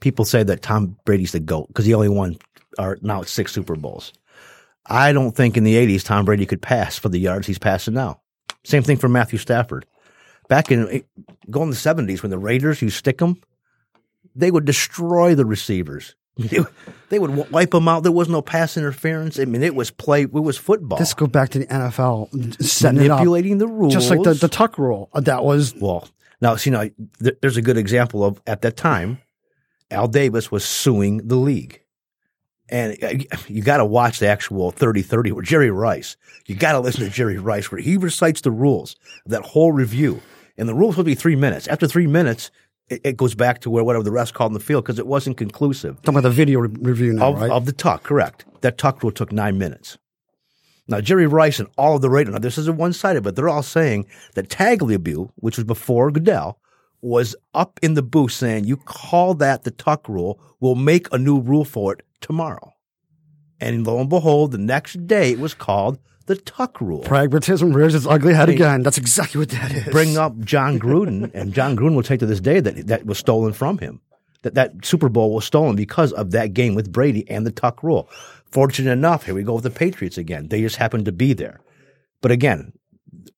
people 0.00 0.24
say 0.24 0.42
that 0.42 0.62
Tom 0.62 0.96
Brady's 1.04 1.32
the 1.32 1.40
goat 1.40 1.68
because 1.68 1.84
he 1.84 1.94
only 1.94 2.08
won 2.08 2.36
or 2.78 2.98
now 3.00 3.22
six 3.22 3.52
Super 3.52 3.76
Bowls. 3.76 4.12
I 4.86 5.12
don't 5.12 5.36
think 5.36 5.56
in 5.56 5.62
the 5.62 5.76
'80s 5.76 6.04
Tom 6.04 6.24
Brady 6.24 6.46
could 6.46 6.62
pass 6.62 6.98
for 6.98 7.08
the 7.08 7.18
yards 7.18 7.46
he's 7.46 7.58
passing 7.58 7.94
now. 7.94 8.20
Same 8.64 8.82
thing 8.82 8.96
for 8.96 9.08
Matthew 9.08 9.38
Stafford. 9.38 9.86
back 10.48 10.72
in 10.72 11.04
go 11.48 11.62
in 11.62 11.70
the 11.70 11.76
seventies 11.76 12.22
when 12.22 12.30
the 12.30 12.38
Raiders 12.38 12.82
you 12.82 12.90
stick 12.90 13.18
them, 13.18 13.40
they 14.34 14.50
would 14.50 14.64
destroy 14.64 15.34
the 15.34 15.44
receivers. 15.44 16.14
they 17.10 17.18
would 17.18 17.50
wipe 17.52 17.72
them 17.72 17.88
out. 17.88 18.02
There 18.04 18.12
was 18.12 18.28
no 18.28 18.40
pass 18.40 18.76
interference. 18.78 19.38
I 19.38 19.44
mean, 19.44 19.62
it 19.62 19.74
was 19.74 19.90
play. 19.90 20.22
It 20.22 20.32
was 20.32 20.56
football. 20.56 20.98
Let's 20.98 21.12
go 21.12 21.26
back 21.26 21.50
to 21.50 21.58
the 21.58 21.66
NFL 21.66 22.62
setting 22.62 23.06
manipulating 23.06 23.58
the 23.58 23.66
rules, 23.66 23.92
just 23.92 24.08
like 24.10 24.22
the, 24.22 24.32
the 24.34 24.48
tuck 24.48 24.78
rule. 24.78 25.10
Uh, 25.12 25.20
That 25.20 25.44
was 25.44 25.74
well, 25.74 26.08
now 26.40 26.56
see 26.56 26.70
now 26.70 26.88
th- 27.22 27.36
there's 27.42 27.58
a 27.58 27.62
good 27.62 27.76
example 27.76 28.24
of 28.24 28.40
at 28.46 28.62
that 28.62 28.78
time, 28.78 29.18
Al 29.90 30.08
Davis 30.08 30.50
was 30.50 30.64
suing 30.64 31.18
the 31.28 31.36
league, 31.36 31.82
and 32.70 32.96
uh, 33.04 33.08
you 33.46 33.62
got 33.62 33.76
to 33.76 33.84
watch 33.84 34.18
the 34.18 34.26
actual 34.26 34.72
30-30 34.72 35.32
where 35.32 35.42
Jerry 35.42 35.70
Rice. 35.70 36.16
You 36.46 36.54
got 36.54 36.72
to 36.72 36.80
listen 36.80 37.04
to 37.04 37.10
Jerry 37.10 37.36
Rice 37.36 37.70
where 37.70 37.80
he 37.80 37.98
recites 37.98 38.40
the 38.40 38.50
rules 38.50 38.96
that 39.26 39.42
whole 39.42 39.72
review, 39.72 40.22
and 40.56 40.66
the 40.66 40.74
rules 40.74 40.96
will 40.96 41.04
be 41.04 41.14
three 41.14 41.36
minutes. 41.36 41.68
After 41.68 41.86
three 41.86 42.06
minutes, 42.06 42.50
it, 42.92 43.00
it 43.04 43.16
goes 43.16 43.34
back 43.34 43.60
to 43.62 43.70
where 43.70 43.84
whatever 43.84 44.04
the 44.04 44.10
rest 44.10 44.34
called 44.34 44.50
in 44.50 44.54
the 44.54 44.60
field 44.60 44.84
because 44.84 44.98
it 44.98 45.06
wasn't 45.06 45.36
conclusive 45.36 45.96
talking 46.02 46.18
about 46.18 46.28
the 46.28 46.30
video 46.30 46.60
re- 46.60 46.68
review 46.80 47.12
now, 47.14 47.30
of, 47.32 47.40
right? 47.40 47.50
of 47.50 47.66
the 47.66 47.72
tuck. 47.72 48.02
Correct. 48.02 48.44
That 48.60 48.78
tuck 48.78 49.02
rule 49.02 49.12
took 49.12 49.32
nine 49.32 49.58
minutes. 49.58 49.98
Now, 50.88 51.00
Jerry 51.00 51.26
Rice 51.26 51.58
and 51.58 51.68
all 51.78 51.96
of 51.96 52.02
the 52.02 52.10
Raiders, 52.10 52.32
now 52.32 52.40
this 52.40 52.58
isn't 52.58 52.76
one 52.76 52.92
sided, 52.92 53.22
but 53.22 53.36
they're 53.36 53.48
all 53.48 53.62
saying 53.62 54.06
that 54.34 54.48
Tagliabue, 54.48 55.30
which 55.36 55.56
was 55.56 55.64
before 55.64 56.10
Goodell, 56.10 56.58
was 57.00 57.34
up 57.54 57.78
in 57.82 57.94
the 57.94 58.02
booth 58.02 58.32
saying, 58.32 58.64
You 58.64 58.76
call 58.76 59.34
that 59.34 59.64
the 59.64 59.70
tuck 59.70 60.08
rule, 60.08 60.40
we'll 60.60 60.74
make 60.74 61.12
a 61.12 61.18
new 61.18 61.40
rule 61.40 61.64
for 61.64 61.92
it 61.94 62.02
tomorrow. 62.20 62.72
And 63.60 63.86
lo 63.86 64.00
and 64.00 64.08
behold, 64.08 64.50
the 64.50 64.58
next 64.58 65.06
day 65.06 65.30
it 65.30 65.38
was 65.38 65.54
called 65.54 65.98
the 66.34 66.40
tuck 66.42 66.80
rule. 66.80 67.00
Pragmatism 67.00 67.72
rears 67.72 67.94
its 67.94 68.06
ugly 68.06 68.34
head 68.34 68.48
again. 68.48 68.82
That's 68.82 68.98
exactly 68.98 69.38
what 69.38 69.50
that 69.50 69.72
is. 69.72 69.84
Bring 69.92 70.16
up 70.16 70.38
Jon 70.40 70.78
Gruden, 70.78 71.30
and 71.34 71.52
Jon 71.52 71.76
Gruden 71.76 71.94
will 71.94 72.02
take 72.02 72.20
to 72.20 72.26
this 72.26 72.40
day 72.40 72.60
that 72.60 72.86
that 72.86 73.06
was 73.06 73.18
stolen 73.18 73.52
from 73.52 73.78
him. 73.78 74.00
That 74.42 74.54
that 74.54 74.84
Super 74.84 75.08
Bowl 75.08 75.34
was 75.34 75.44
stolen 75.44 75.76
because 75.76 76.12
of 76.12 76.30
that 76.32 76.54
game 76.54 76.74
with 76.74 76.90
Brady 76.90 77.28
and 77.30 77.46
the 77.46 77.52
tuck 77.52 77.82
rule. 77.82 78.08
Fortunate 78.46 78.90
enough, 78.90 79.24
here 79.24 79.34
we 79.34 79.42
go 79.42 79.54
with 79.54 79.64
the 79.64 79.70
Patriots 79.70 80.18
again. 80.18 80.48
They 80.48 80.60
just 80.60 80.76
happened 80.76 81.04
to 81.04 81.12
be 81.12 81.32
there. 81.32 81.60
But 82.20 82.30
again, 82.30 82.72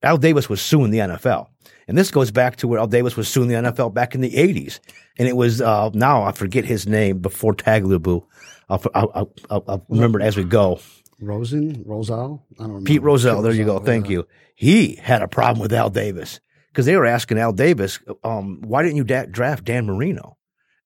Al 0.02 0.18
Davis 0.18 0.48
was 0.48 0.62
suing 0.62 0.90
the 0.90 0.98
NFL. 0.98 1.48
And 1.86 1.98
this 1.98 2.10
goes 2.10 2.30
back 2.30 2.56
to 2.56 2.68
where 2.68 2.78
Al 2.78 2.86
Davis 2.86 3.16
was 3.16 3.28
suing 3.28 3.48
the 3.48 3.54
NFL 3.54 3.92
back 3.92 4.14
in 4.14 4.20
the 4.20 4.32
80s. 4.32 4.80
And 5.18 5.28
it 5.28 5.36
was, 5.36 5.60
uh, 5.60 5.90
now 5.92 6.22
I 6.22 6.32
forget 6.32 6.64
his 6.64 6.86
name 6.86 7.18
before 7.18 7.54
Tagliabue. 7.54 8.24
I'll, 8.68 8.82
I'll, 8.94 9.32
I'll, 9.50 9.64
I'll 9.68 9.86
remember 9.88 10.20
it 10.20 10.24
as 10.24 10.36
we 10.36 10.44
go. 10.44 10.80
Rosen, 11.20 11.82
Roselle. 11.86 12.44
I 12.58 12.62
don't 12.62 12.68
remember. 12.68 12.88
Pete 12.88 13.02
Rozelle, 13.02 13.42
there 13.42 13.52
you 13.52 13.64
go. 13.64 13.78
Thank 13.78 14.08
you. 14.08 14.26
He 14.54 14.96
had 14.96 15.22
a 15.22 15.28
problem 15.28 15.60
with 15.60 15.72
Al 15.72 15.90
Davis 15.90 16.40
because 16.68 16.86
they 16.86 16.96
were 16.96 17.06
asking 17.06 17.38
Al 17.38 17.52
Davis, 17.52 18.00
um, 18.22 18.60
why 18.62 18.82
didn't 18.82 18.96
you 18.96 19.04
da- 19.04 19.26
draft 19.26 19.64
Dan 19.64 19.86
Marino? 19.86 20.36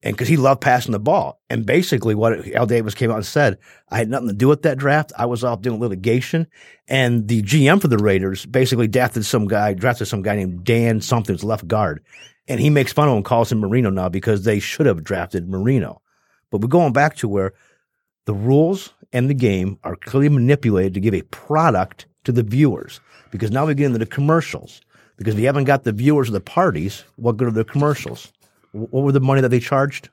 And 0.03 0.15
because 0.15 0.29
he 0.29 0.37
loved 0.37 0.61
passing 0.61 0.93
the 0.93 1.01
ball. 1.01 1.41
And 1.51 1.67
basically, 1.67 2.15
what 2.15 2.47
Al 2.55 2.67
Davis 2.67 2.95
came 2.95 3.11
out 3.11 3.17
and 3.17 3.27
said, 3.27 3.59
I 3.89 3.99
had 3.99 4.09
nothing 4.09 4.29
to 4.29 4.35
do 4.35 4.47
with 4.47 4.63
that 4.63 4.79
draft. 4.79 5.13
I 5.19 5.27
was 5.27 5.43
off 5.43 5.61
doing 5.61 5.81
litigation. 5.81 6.47
And 6.87 7.27
the 7.27 7.43
GM 7.43 7.81
for 7.81 7.89
the 7.89 7.99
Raiders 7.99 8.47
basically 8.47 8.87
drafted 8.87 9.25
some 9.25 9.49
guy, 9.49 9.75
drafted 9.75 10.07
some 10.07 10.23
guy 10.23 10.37
named 10.37 10.63
Dan 10.63 11.01
something's 11.01 11.43
left 11.43 11.67
guard. 11.67 12.05
And 12.47 12.61
he 12.61 12.71
makes 12.71 12.93
fun 12.93 13.09
of 13.09 13.17
him, 13.17 13.25
calls 13.25 13.51
him 13.51 13.59
Marino 13.59 13.91
now 13.91 14.09
because 14.09 14.45
they 14.45 14.61
should 14.61 14.87
have 14.87 15.03
drafted 15.03 15.49
Marino. 15.49 16.01
But 16.51 16.61
we're 16.61 16.69
going 16.69 16.93
back 16.93 17.17
to 17.17 17.29
where 17.29 17.55
the 18.25 18.35
rules 18.35 18.93
and 19.13 19.29
the 19.29 19.35
game 19.35 19.79
are 19.85 19.97
clearly 19.97 20.29
manipulated 20.29 20.95
to 20.95 21.01
give 21.01 21.15
a 21.15 21.23
product 21.23 22.07
to 22.25 22.33
the 22.33 22.43
viewers. 22.43 23.01
Because 23.31 23.51
now 23.51 23.67
we 23.67 23.75
get 23.75 23.87
into 23.87 23.99
the 23.99 24.07
commercials. 24.07 24.81
Because 25.17 25.35
if 25.35 25.41
you 25.41 25.47
haven't 25.47 25.65
got 25.65 25.85
the 25.85 25.93
viewers 25.93 26.29
or 26.29 26.33
the 26.33 26.41
parties, 26.41 27.05
what 27.17 27.37
good 27.37 27.49
are 27.49 27.53
the 27.53 27.65
commercials? 27.65 28.33
What 28.73 29.03
were 29.03 29.13
the 29.13 29.21
money 29.21 29.41
that 29.41 29.49
they 29.49 29.61
charged? 29.61 30.09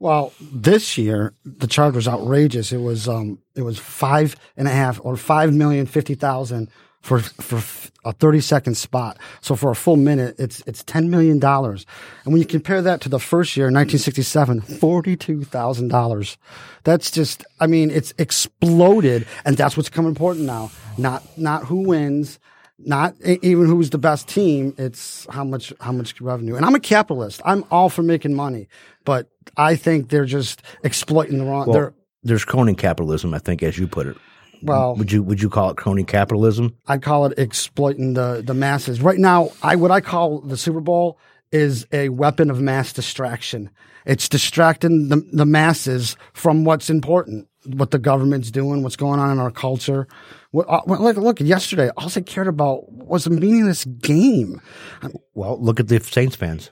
Well, 0.00 0.32
this 0.40 0.96
year 0.96 1.34
the 1.44 1.66
charge 1.66 1.94
was 1.94 2.06
outrageous. 2.06 2.72
It 2.72 2.78
was 2.78 3.08
um 3.08 3.40
it 3.56 3.62
was 3.62 3.78
five 3.78 4.36
and 4.56 4.68
a 4.68 4.70
half 4.70 5.00
or 5.02 5.16
five 5.16 5.52
million 5.52 5.86
fifty 5.86 6.14
thousand 6.14 6.70
for 7.00 7.20
for 7.20 7.56
a 8.04 8.12
thirty 8.12 8.40
second 8.40 8.76
spot. 8.76 9.18
So 9.40 9.56
for 9.56 9.70
a 9.70 9.74
full 9.74 9.96
minute, 9.96 10.36
it's 10.38 10.62
it's 10.66 10.82
ten 10.84 11.10
million 11.10 11.38
dollars. 11.38 11.86
And 12.24 12.32
when 12.32 12.40
you 12.40 12.46
compare 12.46 12.82
that 12.82 13.00
to 13.02 13.08
the 13.08 13.18
first 13.18 13.56
year, 13.56 13.70
nineteen 13.70 13.98
sixty 13.98 14.22
seven, 14.22 14.60
forty 14.60 15.16
two 15.16 15.44
thousand 15.44 15.88
dollars. 15.88 16.38
That's 16.84 17.10
just 17.10 17.44
I 17.60 17.66
mean 17.66 17.90
it's 17.90 18.12
exploded, 18.18 19.26
and 19.44 19.56
that's 19.56 19.76
what's 19.76 19.88
become 19.88 20.06
important 20.06 20.46
now. 20.46 20.70
Not 20.96 21.22
not 21.38 21.64
who 21.64 21.82
wins. 21.82 22.38
Not 22.80 23.16
even 23.24 23.66
who's 23.66 23.90
the 23.90 23.98
best 23.98 24.28
team. 24.28 24.72
It's 24.78 25.26
how 25.30 25.42
much 25.42 25.72
how 25.80 25.90
much 25.90 26.20
revenue. 26.20 26.54
And 26.54 26.64
I'm 26.64 26.76
a 26.76 26.80
capitalist. 26.80 27.40
I'm 27.44 27.64
all 27.72 27.88
for 27.88 28.04
making 28.04 28.34
money, 28.34 28.68
but 29.04 29.28
I 29.56 29.74
think 29.74 30.10
they're 30.10 30.24
just 30.24 30.62
exploiting 30.84 31.38
the 31.38 31.44
wrong. 31.44 31.66
Well, 31.66 31.74
they're 31.74 31.94
there's 32.22 32.44
crony 32.44 32.74
capitalism, 32.74 33.34
I 33.34 33.38
think, 33.38 33.62
as 33.64 33.78
you 33.78 33.88
put 33.88 34.06
it. 34.06 34.16
Well, 34.62 34.96
Would 34.96 35.12
you 35.12 35.22
would 35.22 35.40
you 35.42 35.48
call 35.50 35.70
it 35.70 35.76
crony 35.76 36.04
capitalism? 36.04 36.74
I'd 36.86 37.02
call 37.02 37.26
it 37.26 37.38
exploiting 37.38 38.14
the 38.14 38.42
the 38.44 38.54
masses. 38.54 39.00
Right 39.00 39.18
now, 39.18 39.50
I 39.62 39.76
what 39.76 39.90
I 39.90 40.00
call 40.00 40.40
the 40.40 40.56
Super 40.56 40.80
Bowl 40.80 41.18
is 41.52 41.86
a 41.92 42.08
weapon 42.10 42.50
of 42.50 42.60
mass 42.60 42.92
distraction. 42.92 43.70
It's 44.04 44.28
distracting 44.28 45.08
the 45.08 45.16
the 45.32 45.46
masses 45.46 46.16
from 46.32 46.64
what's 46.64 46.88
important, 46.90 47.48
what 47.66 47.90
the 47.90 47.98
government's 47.98 48.50
doing, 48.50 48.82
what's 48.82 48.96
going 48.96 49.20
on 49.20 49.30
in 49.30 49.38
our 49.38 49.50
culture. 49.50 50.06
What, 50.50 50.66
uh, 50.68 50.80
look, 50.86 51.16
look, 51.18 51.40
yesterday, 51.40 51.90
all 51.96 52.08
they 52.08 52.22
cared 52.22 52.48
about 52.48 52.90
was 52.90 53.26
a 53.26 53.30
meaningless 53.30 53.84
game. 53.84 54.62
Well, 55.34 55.62
look 55.62 55.78
at 55.78 55.88
the 55.88 56.00
Saints 56.00 56.36
fans. 56.36 56.70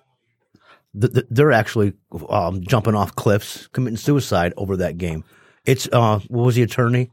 Th- 0.98 1.12
th- 1.12 1.26
They're 1.28 1.52
actually 1.52 1.92
um, 2.30 2.62
jumping 2.62 2.94
off 2.94 3.14
cliffs, 3.14 3.66
committing 3.68 3.98
suicide 3.98 4.54
over 4.56 4.78
that 4.78 4.96
game. 4.96 5.24
It's 5.66 5.86
uh, 5.92 6.20
what 6.28 6.46
was 6.46 6.54
the 6.54 6.62
attorney 6.62 7.10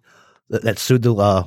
that, 0.49 0.63
that 0.63 0.79
sued 0.79 1.03
the? 1.03 1.15
Uh, 1.15 1.43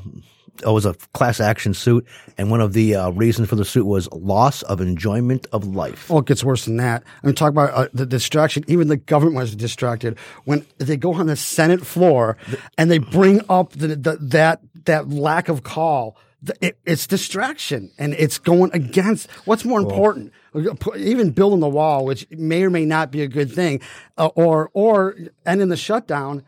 it 0.63 0.71
was 0.71 0.87
a 0.87 0.95
class 1.13 1.41
action 1.41 1.75
suit, 1.75 2.07
and 2.39 2.51
one 2.51 2.61
of 2.61 2.73
the 2.73 2.95
uh, 2.95 3.11
reasons 3.11 3.49
for 3.49 3.57
the 3.57 3.65
suit 3.65 3.85
was 3.85 4.11
loss 4.13 4.63
of 4.63 4.81
enjoyment 4.81 5.47
of 5.53 5.67
life. 5.67 6.11
Oh, 6.11 6.19
it 6.19 6.27
gets 6.27 6.43
worse 6.43 6.65
than 6.65 6.77
that. 6.79 7.03
I 7.23 7.27
mean, 7.27 7.35
talk 7.35 7.51
about 7.51 7.71
uh, 7.75 7.89
the 7.93 8.07
distraction. 8.07 8.65
Even 8.67 8.89
the 8.89 8.97
government 8.97 9.37
was 9.37 9.55
distracted 9.55 10.19
when 10.45 10.67
they 10.79 10.97
go 10.97 11.15
on 11.15 11.27
the 11.27 11.37
Senate 11.37 11.85
floor 11.87 12.37
and 12.79 12.91
they 12.91 12.99
bring 12.99 13.43
up 13.49 13.73
the, 13.73 13.89
the, 13.89 14.17
that 14.21 14.61
that 14.85 15.09
lack 15.11 15.49
of 15.49 15.63
call. 15.63 16.17
It, 16.61 16.79
it's 16.85 17.07
distraction, 17.07 17.91
and 17.99 18.15
it's 18.15 18.39
going 18.39 18.71
against 18.73 19.31
what's 19.47 19.65
more 19.65 19.81
important. 19.81 20.33
Even 20.97 21.31
building 21.33 21.61
the 21.61 21.69
wall, 21.69 22.05
which 22.05 22.27
may 22.31 22.63
or 22.63 22.71
may 22.71 22.85
not 22.85 23.11
be 23.11 23.23
a 23.23 23.29
good 23.29 23.53
thing, 23.53 23.81
uh, 24.17 24.29
or 24.35 24.71
or 24.73 25.17
ending 25.45 25.69
the 25.69 25.77
shutdown. 25.77 26.45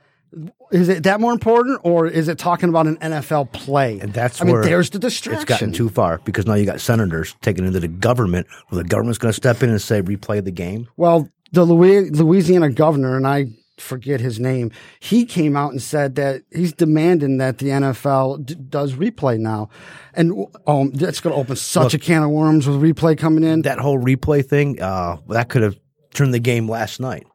Is 0.71 0.89
it 0.89 1.05
that 1.05 1.21
more 1.21 1.33
important, 1.33 1.81
or 1.83 2.07
is 2.07 2.29
it 2.29 2.39
talking 2.39 2.69
about 2.69 2.87
an 2.87 2.97
NFL 2.99 3.53
play? 3.53 3.99
And 3.99 4.13
that's 4.13 4.43
I 4.43 4.45
mean, 4.45 4.61
there's 4.61 4.91
the 4.91 4.99
distraction. 4.99 5.41
It's 5.41 5.49
gotten 5.49 5.73
too 5.73 5.89
far 5.89 6.19
because 6.25 6.47
now 6.47 6.55
you 6.55 6.67
got 6.67 6.81
senators 6.81 7.35
taking 7.41 7.67
into 7.67 7.81
the 7.81 7.89
government, 7.89 8.47
where 8.69 8.83
the 8.83 8.89
government's 8.89 9.19
going 9.19 9.31
to 9.31 9.37
step 9.37 9.63
in 9.63 9.71
and 9.71 9.81
say 9.81 10.03
replay 10.03 10.45
the 10.45 10.51
game. 10.51 10.89
Well, 10.97 11.29
the 11.53 11.65
Louisiana 11.65 12.71
governor, 12.71 13.17
and 13.17 13.27
I 13.27 13.47
forget 13.81 14.21
his 14.21 14.39
name, 14.39 14.71
he 15.01 15.25
came 15.25 15.57
out 15.57 15.71
and 15.71 15.81
said 15.81 16.17
that 16.17 16.43
he's 16.53 16.73
demanding 16.73 17.39
that 17.39 17.59
the 17.59 17.69
NFL 17.69 18.45
d- 18.45 18.55
does 18.55 18.95
replay 18.95 19.39
now. 19.39 19.71
And 20.15 20.47
um, 20.67 20.91
that's 20.93 21.21
going 21.21 21.35
to 21.35 21.41
open 21.41 21.57
such 21.57 21.95
a 21.95 21.99
can 21.99 22.23
of 22.23 22.31
worms 22.31 22.67
with 22.67 22.81
replay 22.83 23.17
coming 23.17 23.45
in. 23.45 23.63
that 23.63 23.79
whole 23.79 23.99
replay 23.99 24.45
thing, 24.45 24.81
uh, 24.83 25.19
that 25.29 25.49
could 25.49 25.63
have 25.63 25.79
turned 26.13 26.35
the 26.35 26.41
game 26.41 26.69
last 26.69 27.01
night. 27.01 27.27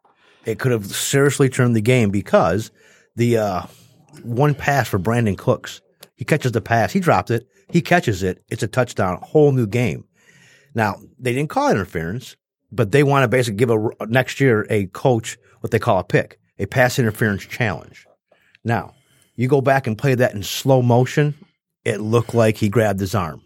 It 0.46 0.60
could 0.60 0.74
have 0.74 0.86
seriously 0.88 1.50
turned 1.50 1.76
the 1.76 1.82
game 1.82 2.10
because 2.10 2.72
the 3.16 3.38
uh, 3.38 3.62
one 4.24 4.56
pass 4.56 4.88
for 4.88 5.00
Brandin 5.00 5.38
Cooks, 5.38 5.82
he 6.16 6.26
catches 6.26 6.52
the 6.52 6.62
pass, 6.62 6.92
he 6.92 7.00
dropped 7.00 7.32
it, 7.32 7.48
he 7.70 7.82
catches 7.82 8.24
it, 8.24 8.44
it's 8.50 8.64
a 8.64 8.68
touchdown, 8.68 9.20
whole 9.22 9.52
new 9.52 9.68
game. 9.68 10.06
Now 10.76 10.98
they 11.20 11.34
didn't 11.34 11.50
call 11.50 11.70
interference, 11.70 12.36
but 12.72 12.92
they 12.92 13.04
want 13.04 13.24
to 13.24 13.28
basically 13.28 13.58
give 13.58 13.70
a 13.70 13.90
next 14.08 14.40
year 14.40 14.66
a 14.70 14.88
coach 14.88 15.38
what 15.62 15.72
they 15.72 15.80
call 15.80 16.00
a 16.00 16.04
pick, 16.04 16.40
a 16.60 16.66
pass 16.66 17.00
interference 17.00 17.46
challenge. 17.46 18.06
Now 18.64 18.94
you 19.36 19.48
go 19.48 19.62
back 19.62 19.88
and 19.88 19.98
play 19.98 20.16
that 20.16 20.34
in 20.34 20.44
slow 20.44 20.82
motion, 20.82 21.36
it 21.86 22.00
looked 22.00 22.34
like 22.34 22.58
he 22.58 22.70
grabbed 22.70 23.00
his 23.00 23.16
arm. 23.16 23.42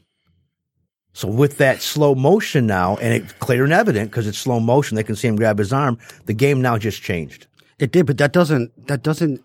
So 1.13 1.27
with 1.27 1.57
that 1.57 1.81
slow 1.81 2.13
motion 2.13 2.67
now, 2.67 2.97
and 2.97 3.11
it's 3.11 3.33
clear 3.33 3.63
and 3.63 3.73
evident 3.73 4.11
because 4.11 4.27
it's 4.27 4.37
slow 4.37 4.59
motion, 4.59 4.95
they 4.95 5.03
can 5.03 5.15
see 5.15 5.27
him 5.27 5.35
grab 5.35 5.57
his 5.57 5.73
arm. 5.73 5.97
The 6.25 6.33
game 6.33 6.61
now 6.61 6.77
just 6.77 7.01
changed. 7.01 7.47
It 7.79 7.91
did, 7.91 8.05
but 8.05 8.19
that 8.19 8.33
doesn't 8.33 8.87
that 8.87 9.01
doesn't 9.01 9.43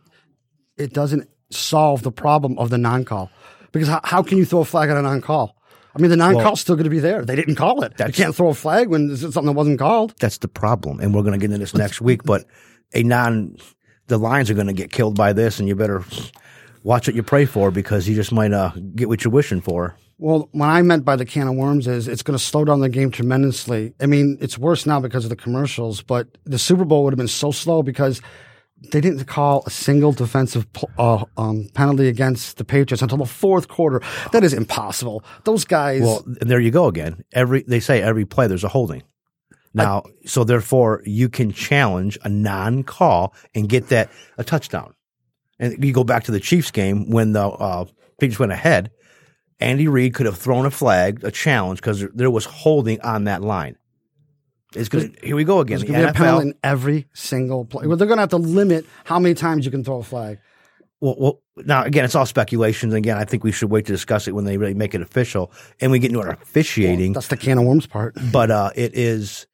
it 0.83 0.93
doesn't 0.93 1.29
solve 1.51 2.03
the 2.03 2.13
problem 2.13 2.59
of 2.59 2.71
the 2.71 2.79
non-call 2.79 3.31
because 3.73 3.89
how, 3.89 4.01
how 4.05 4.23
can 4.23 4.39
you 4.39 4.45
throw 4.45 4.61
a 4.61 4.65
flag 4.65 4.91
on 4.91 4.97
a 4.97 5.03
non-call? 5.03 5.57
I 5.95 6.01
mean, 6.01 6.11
the 6.11 6.17
non-call's 6.17 6.61
still 6.61 6.75
going 6.75 6.85
to 6.85 6.91
be 6.91 7.01
there. 7.01 7.25
They 7.25 7.37
didn't 7.37 7.57
call 7.57 7.83
it. 7.83 7.93
You 7.99 8.13
can't 8.13 8.35
throw 8.35 8.49
a 8.49 8.55
flag 8.55 8.89
when 8.89 9.11
it's 9.11 9.21
something 9.21 9.45
that 9.45 9.53
wasn't 9.53 9.79
called. 9.79 10.15
That's 10.19 10.39
the 10.39 10.49
problem, 10.49 11.01
and 11.01 11.15
we're 11.15 11.23
going 11.23 11.39
to 11.39 11.39
get 11.39 11.47
into 11.53 11.59
this 11.59 11.75
next 11.75 12.01
week. 12.01 12.23
But 12.25 12.47
a 12.95 13.03
non, 13.03 13.57
the 14.07 14.17
Lions 14.17 14.51
are 14.51 14.55
going 14.55 14.69
to 14.69 14.73
get 14.73 14.91
killed 14.91 15.17
by 15.17 15.35
this, 15.35 15.59
and 15.59 15.69
you 15.69 15.75
better 15.75 16.03
watch 16.83 17.07
what 17.07 17.15
you 17.15 17.23
pray 17.23 17.45
for 17.45 17.71
because 17.71 18.09
you 18.09 18.15
just 18.15 18.33
might 18.33 18.53
uh, 18.53 18.71
get 18.95 19.09
what 19.09 19.23
you're 19.23 19.33
wishing 19.33 19.61
for. 19.61 19.95
Well, 20.19 20.49
what 20.53 20.69
I 20.69 20.81
meant 20.83 21.05
by 21.05 21.17
the 21.17 21.27
can 21.27 21.49
of 21.49 21.57
worms 21.57 21.87
is 21.87 22.09
it's 22.09 22.23
going 22.23 22.39
to 22.39 22.45
slow 22.45 22.65
down 22.65 22.81
the 22.81 22.89
game 22.89 23.11
tremendously. 23.11 23.93
I 24.01 24.07
mean, 24.07 24.39
it's 24.41 24.57
worse 24.57 24.87
now 24.87 25.01
because 25.01 25.25
of 25.25 25.31
the 25.31 25.37
commercials, 25.37 26.01
but 26.01 26.39
the 26.45 26.59
Super 26.59 26.85
Bowl 26.85 27.05
would 27.05 27.13
have 27.13 27.19
been 27.19 27.29
so 27.29 27.51
slow 27.51 27.83
because 27.83 28.23
they 28.91 29.01
didn't 29.01 29.25
call 29.25 29.63
a 29.67 29.71
single 29.71 30.13
defensive 30.13 30.67
uh, 30.99 31.25
um, 31.37 31.69
penalty 31.75 32.09
against 32.09 32.57
the 32.57 32.65
Patriots 32.65 33.03
until 33.03 33.19
the 33.19 33.27
fourth 33.27 33.69
quarter. 33.69 34.03
That 34.33 34.45
is 34.45 34.53
impossible. 34.53 35.25
Those 35.45 35.65
guys. 35.65 36.03
Well, 36.03 36.25
there 36.27 36.61
you 36.61 36.71
go 36.71 36.87
again. 36.87 37.25
Every 37.33 37.63
they 37.63 37.81
say 37.81 38.03
every 38.03 38.25
play 38.25 38.47
there's 38.47 38.65
a 38.65 38.69
holding. 38.69 39.03
Now, 39.75 40.03
I, 40.05 40.27
so 40.27 40.45
therefore, 40.45 41.03
you 41.07 41.29
can 41.29 41.51
challenge 41.53 42.19
a 42.25 42.29
non-call 42.29 43.35
and 43.55 43.69
get 43.69 43.89
that 43.89 44.11
a 44.37 44.45
touchdown. 44.45 44.95
And 45.59 45.83
you 45.83 45.93
go 45.93 46.05
back 46.05 46.25
to 46.25 46.33
the 46.33 46.41
Chiefs 46.41 46.71
game 46.71 47.09
when 47.09 47.33
the 47.33 47.47
uh, 47.47 47.87
Patriots 48.19 48.39
went 48.39 48.53
ahead. 48.53 48.91
Andy 49.61 49.89
Reid 49.89 50.13
could 50.15 50.27
have 50.27 50.37
thrown 50.37 50.67
a 50.67 50.71
flag, 50.71 51.25
a 51.25 51.31
challenge, 51.31 51.79
because 51.81 52.05
there 52.15 52.31
was 52.31 52.45
holding 52.45 53.01
on 53.01 53.25
that 53.25 53.43
line. 53.43 53.77
It's 54.75 54.89
gonna, 54.89 55.11
here 55.23 55.37
we 55.37 55.45
go 55.45 55.61
again. 55.61 55.79
There's 55.79 55.91
going 55.91 56.01
to 56.01 56.07
be 56.07 56.11
a 56.11 56.15
penalty 56.15 56.49
in 56.49 56.55
every 56.63 57.07
single 57.13 57.65
play. 57.65 57.87
Well, 57.87 57.97
they're 57.97 58.07
going 58.07 58.19
to 58.19 58.23
have 58.23 58.31
to 58.31 58.39
limit 58.39 58.87
how 59.05 59.19
many 59.19 59.35
times 59.35 59.65
you 59.65 59.71
can 59.71 59.85
throw 59.85 59.99
a 59.99 60.03
flag. 60.03 60.39
Well, 61.01 61.17
well, 61.19 61.43
now 61.57 61.83
again, 61.83 62.05
it's 62.05 62.15
all 62.15 62.27
speculation. 62.27 62.93
Again, 62.93 63.19
I 63.19 63.25
think 63.25 63.43
we 63.43 63.53
should 63.53 63.71
wait 63.71 63.87
to 63.87 63.93
discuss 63.93 64.29
it 64.29 64.33
when 64.33 64.45
they 64.45 64.57
really 64.57 64.75
make 64.75 64.95
it 64.95 65.03
official 65.03 65.53
and 65.81 65.91
we 65.91 65.99
get 65.99 66.11
into 66.13 66.21
our 66.21 66.31
officiating. 66.31 67.13
Well, 67.13 67.15
that's 67.15 67.29
the 67.29 67.37
can 67.37 67.59
of 67.59 67.65
worms 67.65 67.87
part. 67.87 68.17
But 68.33 68.51
uh, 68.51 68.71
it 68.77 68.95
is 68.95 69.47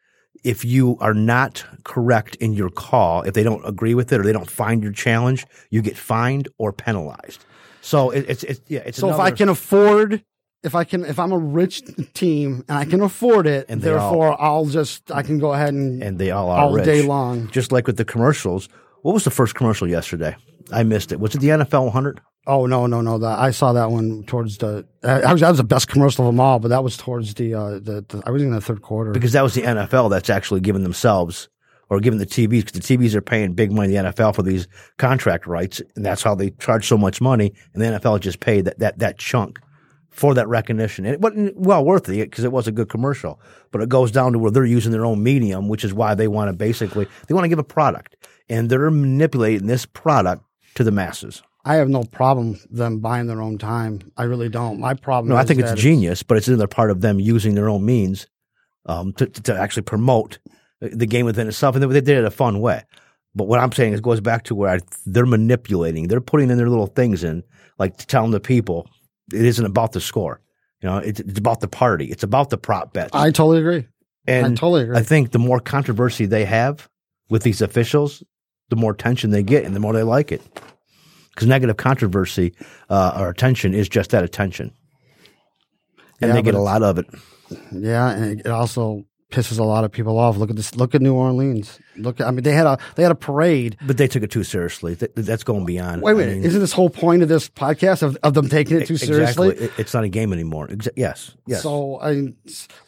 if 0.44 0.64
you 0.64 0.96
are 1.00 1.14
not 1.14 1.64
correct 1.84 2.34
in 2.36 2.52
your 2.52 2.70
call, 2.70 3.22
if 3.22 3.34
they 3.34 3.42
don't 3.42 3.66
agree 3.66 3.94
with 3.94 4.12
it 4.12 4.20
or 4.20 4.24
they 4.24 4.32
don't 4.32 4.50
find 4.50 4.82
your 4.82 4.92
challenge, 4.92 5.46
you 5.70 5.82
get 5.82 5.96
fined 5.96 6.48
or 6.58 6.72
penalized. 6.72 7.44
So 7.80 8.10
it, 8.10 8.26
it's 8.28 8.44
it's 8.44 8.60
yeah. 8.68 8.80
It's 8.84 8.98
so 8.98 9.08
another, 9.08 9.22
if 9.22 9.26
I 9.26 9.30
can 9.34 9.48
afford, 9.48 10.22
if 10.62 10.74
I 10.74 10.84
can, 10.84 11.04
if 11.04 11.18
I'm 11.18 11.32
a 11.32 11.38
rich 11.38 11.82
team 12.14 12.64
and 12.68 12.78
I 12.78 12.84
can 12.84 13.00
afford 13.00 13.46
it, 13.46 13.66
and 13.68 13.80
therefore 13.80 14.32
all, 14.32 14.58
I'll 14.58 14.66
just 14.66 15.10
I 15.10 15.22
can 15.22 15.38
go 15.38 15.52
ahead 15.52 15.74
and 15.74 16.02
and 16.02 16.18
they 16.18 16.30
all 16.30 16.50
are 16.50 16.60
all 16.60 16.72
rich. 16.72 16.84
day 16.84 17.02
long. 17.02 17.48
Just 17.50 17.72
like 17.72 17.86
with 17.86 17.96
the 17.96 18.04
commercials. 18.04 18.68
What 19.02 19.12
was 19.12 19.24
the 19.24 19.30
first 19.30 19.54
commercial 19.54 19.88
yesterday? 19.88 20.36
I 20.72 20.82
missed 20.82 21.12
it. 21.12 21.20
Was 21.20 21.34
it 21.34 21.38
the 21.38 21.48
NFL 21.48 21.84
100? 21.84 22.20
Oh 22.46 22.66
no 22.66 22.86
no 22.86 23.00
no! 23.02 23.18
That 23.18 23.38
I 23.38 23.50
saw 23.50 23.74
that 23.74 23.90
one 23.90 24.24
towards 24.24 24.58
the. 24.58 24.86
that 25.02 25.30
was, 25.30 25.42
that 25.42 25.50
was 25.50 25.58
the 25.58 25.64
best 25.64 25.88
commercial 25.88 26.26
of 26.26 26.34
them 26.34 26.40
all, 26.40 26.58
but 26.58 26.68
that 26.68 26.82
was 26.82 26.96
towards 26.96 27.34
the. 27.34 27.54
Uh, 27.54 27.70
the, 27.72 28.04
the 28.08 28.22
I 28.24 28.30
was 28.30 28.42
in 28.42 28.52
the 28.52 28.60
third 28.60 28.80
quarter 28.80 29.12
because 29.12 29.32
that 29.32 29.42
was 29.42 29.54
the 29.54 29.62
NFL 29.62 30.10
that's 30.10 30.30
actually 30.30 30.60
giving 30.60 30.82
themselves 30.82 31.48
or 31.90 32.00
giving 32.00 32.18
the 32.18 32.26
TVs 32.26 32.64
because 32.64 32.72
the 32.72 32.96
TVs 32.96 33.14
are 33.14 33.20
paying 33.20 33.52
big 33.52 33.70
money 33.70 33.88
to 33.88 34.02
the 34.02 34.08
NFL 34.08 34.34
for 34.34 34.42
these 34.42 34.66
contract 34.96 35.46
rights, 35.46 35.82
and 35.94 36.06
that's 36.06 36.22
how 36.22 36.34
they 36.34 36.50
charge 36.52 36.88
so 36.88 36.96
much 36.96 37.20
money. 37.20 37.52
And 37.74 37.82
the 37.82 37.98
NFL 37.98 38.20
just 38.20 38.40
paid 38.40 38.64
that 38.64 38.78
that 38.78 38.98
that 38.98 39.18
chunk 39.18 39.60
for 40.10 40.34
that 40.34 40.48
recognition, 40.48 41.04
and 41.04 41.14
it 41.14 41.20
wasn't 41.20 41.56
well 41.56 41.84
worth 41.84 42.08
it 42.08 42.30
because 42.30 42.44
it 42.44 42.52
was 42.52 42.66
a 42.66 42.72
good 42.72 42.88
commercial. 42.88 43.40
But 43.70 43.82
it 43.82 43.88
goes 43.88 44.10
down 44.10 44.32
to 44.32 44.38
where 44.38 44.50
they're 44.50 44.64
using 44.64 44.92
their 44.92 45.04
own 45.04 45.22
medium, 45.22 45.68
which 45.68 45.84
is 45.84 45.94
why 45.94 46.14
they 46.14 46.28
want 46.28 46.48
to 46.48 46.52
basically 46.52 47.06
they 47.26 47.34
want 47.34 47.44
to 47.44 47.48
give 47.48 47.58
a 47.58 47.64
product, 47.64 48.16
and 48.48 48.68
they're 48.68 48.90
manipulating 48.90 49.66
this 49.66 49.86
product 49.86 50.42
to 50.74 50.84
the 50.84 50.90
masses. 50.90 51.42
I 51.64 51.74
have 51.74 51.88
no 51.88 52.02
problem 52.04 52.58
them 52.70 53.00
buying 53.00 53.26
their 53.26 53.42
own 53.42 53.58
time. 53.58 54.00
I 54.16 54.24
really 54.24 54.48
don't. 54.48 54.80
My 54.80 54.94
problem. 54.94 55.30
No, 55.30 55.36
I 55.36 55.44
think 55.44 55.60
it's 55.60 55.80
genius, 55.80 56.22
but 56.22 56.36
it's 56.36 56.48
another 56.48 56.66
part 56.66 56.90
of 56.90 57.00
them 57.00 57.20
using 57.20 57.54
their 57.54 57.68
own 57.68 57.84
means 57.84 58.26
um, 58.86 59.12
to, 59.14 59.26
to 59.26 59.58
actually 59.58 59.82
promote 59.82 60.38
the 60.80 61.06
game 61.06 61.26
within 61.26 61.48
itself, 61.48 61.76
and 61.76 61.84
they 61.84 62.00
did 62.00 62.08
it 62.08 62.18
in 62.20 62.24
a 62.24 62.30
fun 62.30 62.60
way. 62.60 62.84
But 63.34 63.48
what 63.48 63.60
I'm 63.60 63.72
saying 63.72 63.92
is, 63.92 64.00
it 64.00 64.02
goes 64.02 64.20
back 64.20 64.44
to 64.44 64.54
where 64.54 64.76
I, 64.76 64.80
they're 65.04 65.26
manipulating. 65.26 66.08
They're 66.08 66.20
putting 66.20 66.50
in 66.50 66.56
their 66.56 66.70
little 66.70 66.86
things 66.86 67.22
in, 67.22 67.44
like 67.78 67.96
telling 68.06 68.30
the 68.30 68.40
people 68.40 68.88
it 69.32 69.44
isn't 69.44 69.64
about 69.64 69.92
the 69.92 70.00
score. 70.00 70.40
You 70.82 70.88
know, 70.88 70.98
it's, 70.98 71.20
it's 71.20 71.38
about 71.38 71.60
the 71.60 71.68
party. 71.68 72.06
It's 72.06 72.22
about 72.22 72.50
the 72.50 72.58
prop 72.58 72.92
bets. 72.92 73.10
I 73.14 73.30
totally 73.30 73.58
agree. 73.58 73.86
And 74.26 74.46
I 74.46 74.48
totally 74.50 74.82
agree. 74.82 74.96
I 74.96 75.02
think 75.02 75.32
the 75.32 75.38
more 75.38 75.58
controversy 75.58 76.26
they 76.26 76.44
have 76.44 76.88
with 77.30 77.42
these 77.42 77.60
officials, 77.60 78.22
the 78.68 78.76
more 78.76 78.92
attention 78.92 79.30
they 79.30 79.42
get, 79.42 79.64
and 79.64 79.74
the 79.74 79.80
more 79.80 79.92
they 79.92 80.02
like 80.02 80.30
it 80.30 80.42
because 81.38 81.46
negative 81.46 81.76
controversy 81.76 82.52
uh, 82.90 83.16
or 83.16 83.28
attention 83.28 83.72
is 83.72 83.88
just 83.88 84.10
that 84.10 84.24
attention, 84.24 84.72
and 86.20 86.30
yeah, 86.30 86.34
they 86.34 86.42
get 86.42 86.56
a 86.56 86.60
lot 86.60 86.82
of 86.82 86.98
it. 86.98 87.06
Yeah, 87.70 88.10
and 88.10 88.40
it 88.40 88.48
also 88.48 89.04
pisses 89.30 89.58
a 89.58 89.64
lot 89.64 89.84
of 89.84 89.92
people 89.92 90.18
off. 90.18 90.36
Look 90.36 90.50
at 90.50 90.56
this. 90.56 90.74
Look 90.74 90.94
at 90.94 91.02
New 91.02 91.14
Orleans. 91.14 91.78
Look, 91.96 92.20
at, 92.20 92.26
I 92.26 92.30
mean, 92.30 92.42
they 92.42 92.52
had 92.52 92.66
a 92.66 92.78
they 92.94 93.02
had 93.02 93.12
a 93.12 93.16
parade, 93.16 93.76
but 93.86 93.96
they 93.96 94.08
took 94.08 94.22
it 94.22 94.30
too 94.30 94.44
seriously. 94.44 94.94
That's 94.94 95.44
going 95.44 95.66
beyond. 95.66 96.02
Wait 96.02 96.12
a 96.12 96.14
minute, 96.14 96.30
I 96.30 96.34
mean, 96.36 96.44
isn't 96.44 96.60
this 96.60 96.72
whole 96.72 96.90
point 96.90 97.22
of 97.22 97.28
this 97.28 97.48
podcast 97.48 98.02
of, 98.02 98.16
of 98.22 98.34
them 98.34 98.48
taking 98.48 98.80
it 98.80 98.86
too 98.86 98.96
seriously? 98.96 99.50
Exactly. 99.50 99.82
It's 99.82 99.94
not 99.94 100.04
a 100.04 100.08
game 100.08 100.32
anymore. 100.32 100.68
Exa- 100.68 100.88
yes, 100.96 101.34
yes. 101.46 101.62
So, 101.62 102.00
I, 102.00 102.32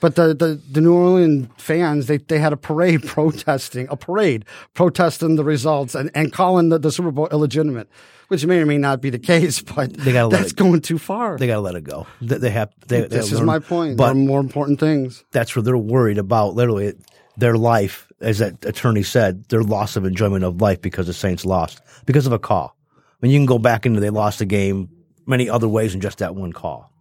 but 0.01 0.15
the, 0.15 0.35
the 0.35 0.61
the 0.71 0.81
New 0.81 0.95
Orleans 0.95 1.49
fans 1.59 2.07
they 2.07 2.19
they 2.19 2.39
had 2.39 2.53
a 2.53 2.57
parade 2.57 3.03
protesting 3.07 3.87
a 3.91 3.97
parade 3.97 4.45
protesting 4.75 5.37
the 5.37 5.45
results 5.45 5.95
and 5.95 6.11
and 6.15 6.33
calling 6.33 6.71
the, 6.71 6.79
the 6.79 6.93
Super 6.93 7.11
Bowl 7.11 7.29
illegitimate 7.31 7.89
which 8.31 8.47
may 8.47 8.61
or 8.61 8.67
may 8.67 8.79
not 8.79 9.01
be 9.01 9.11
the 9.11 9.19
case, 9.19 9.61
but 9.75 9.93
they 9.93 10.13
gotta 10.13 10.35
that's 10.35 10.53
going 10.53 10.81
too 10.81 10.99
far. 10.99 11.37
They 11.37 11.49
got 11.49 11.57
to 11.57 11.61
let 11.61 11.75
it 11.75 11.83
go. 11.83 12.07
They, 12.23 12.39
they 12.39 12.51
have. 12.51 12.73
They, 12.87 13.03
this 13.03 13.33
is 13.33 13.41
my 13.41 13.59
point. 13.59 13.97
But 13.97 14.05
there 14.05 14.13
are 14.13 14.15
more 14.15 14.39
important 14.39 14.79
things. 14.79 15.25
That's 15.33 15.57
where 15.57 15.65
they're 15.65 15.77
worried 15.77 16.19
about. 16.19 16.30
About 16.31 16.55
literally, 16.55 16.95
their 17.37 17.57
life, 17.57 18.07
as 18.21 18.39
that 18.39 18.65
attorney 18.65 19.03
said, 19.03 19.45
their 19.49 19.65
loss 19.65 19.97
of 19.97 20.05
enjoyment 20.05 20.45
of 20.45 20.61
life 20.61 20.81
because 20.81 21.09
the 21.09 21.13
Saints 21.13 21.45
lost 21.45 21.81
because 22.07 22.25
of 22.25 22.33
a 22.33 22.39
call. 22.39 22.77
I 22.97 23.03
mean, 23.21 23.33
you 23.33 23.39
can 23.41 23.47
go 23.47 23.59
back 23.59 23.85
into 23.85 23.99
they 23.99 24.11
lost 24.11 24.39
the 24.39 24.45
game 24.45 24.89
many 25.27 25.51
other 25.51 25.67
ways 25.67 25.91
than 25.91 26.01
just 26.01 26.19
that 26.19 26.37
one 26.37 26.53
call. 26.53 26.93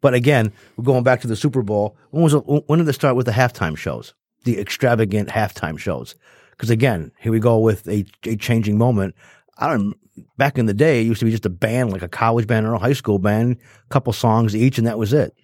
But 0.00 0.14
again, 0.14 0.52
we're 0.76 0.84
going 0.84 1.02
back 1.02 1.22
to 1.22 1.26
the 1.26 1.34
Super 1.34 1.62
Bowl. 1.62 1.96
When 2.10 2.22
was 2.22 2.34
when 2.34 2.78
did 2.78 2.86
they 2.86 2.92
start 2.92 3.16
with 3.16 3.26
the 3.26 3.32
halftime 3.32 3.76
shows? 3.76 4.14
The 4.44 4.60
extravagant 4.60 5.28
halftime 5.28 5.78
shows. 5.78 6.14
Because 6.52 6.70
again, 6.70 7.10
here 7.18 7.32
we 7.32 7.40
go 7.40 7.58
with 7.58 7.88
a, 7.88 8.04
a 8.24 8.36
changing 8.36 8.78
moment. 8.78 9.16
I 9.58 9.68
don't 9.68 9.96
back 10.36 10.58
in 10.58 10.66
the 10.66 10.74
day, 10.74 11.00
it 11.00 11.06
used 11.06 11.20
to 11.20 11.24
be 11.24 11.30
just 11.30 11.46
a 11.46 11.50
band, 11.50 11.92
like 11.92 12.02
a 12.02 12.08
college 12.08 12.46
band 12.46 12.66
or 12.66 12.74
a 12.74 12.78
high 12.78 12.92
school 12.92 13.18
band, 13.18 13.56
a 13.84 13.88
couple 13.88 14.12
songs 14.12 14.54
each, 14.54 14.78
and 14.78 14.86
that 14.86 14.98
was 14.98 15.12
it. 15.12 15.34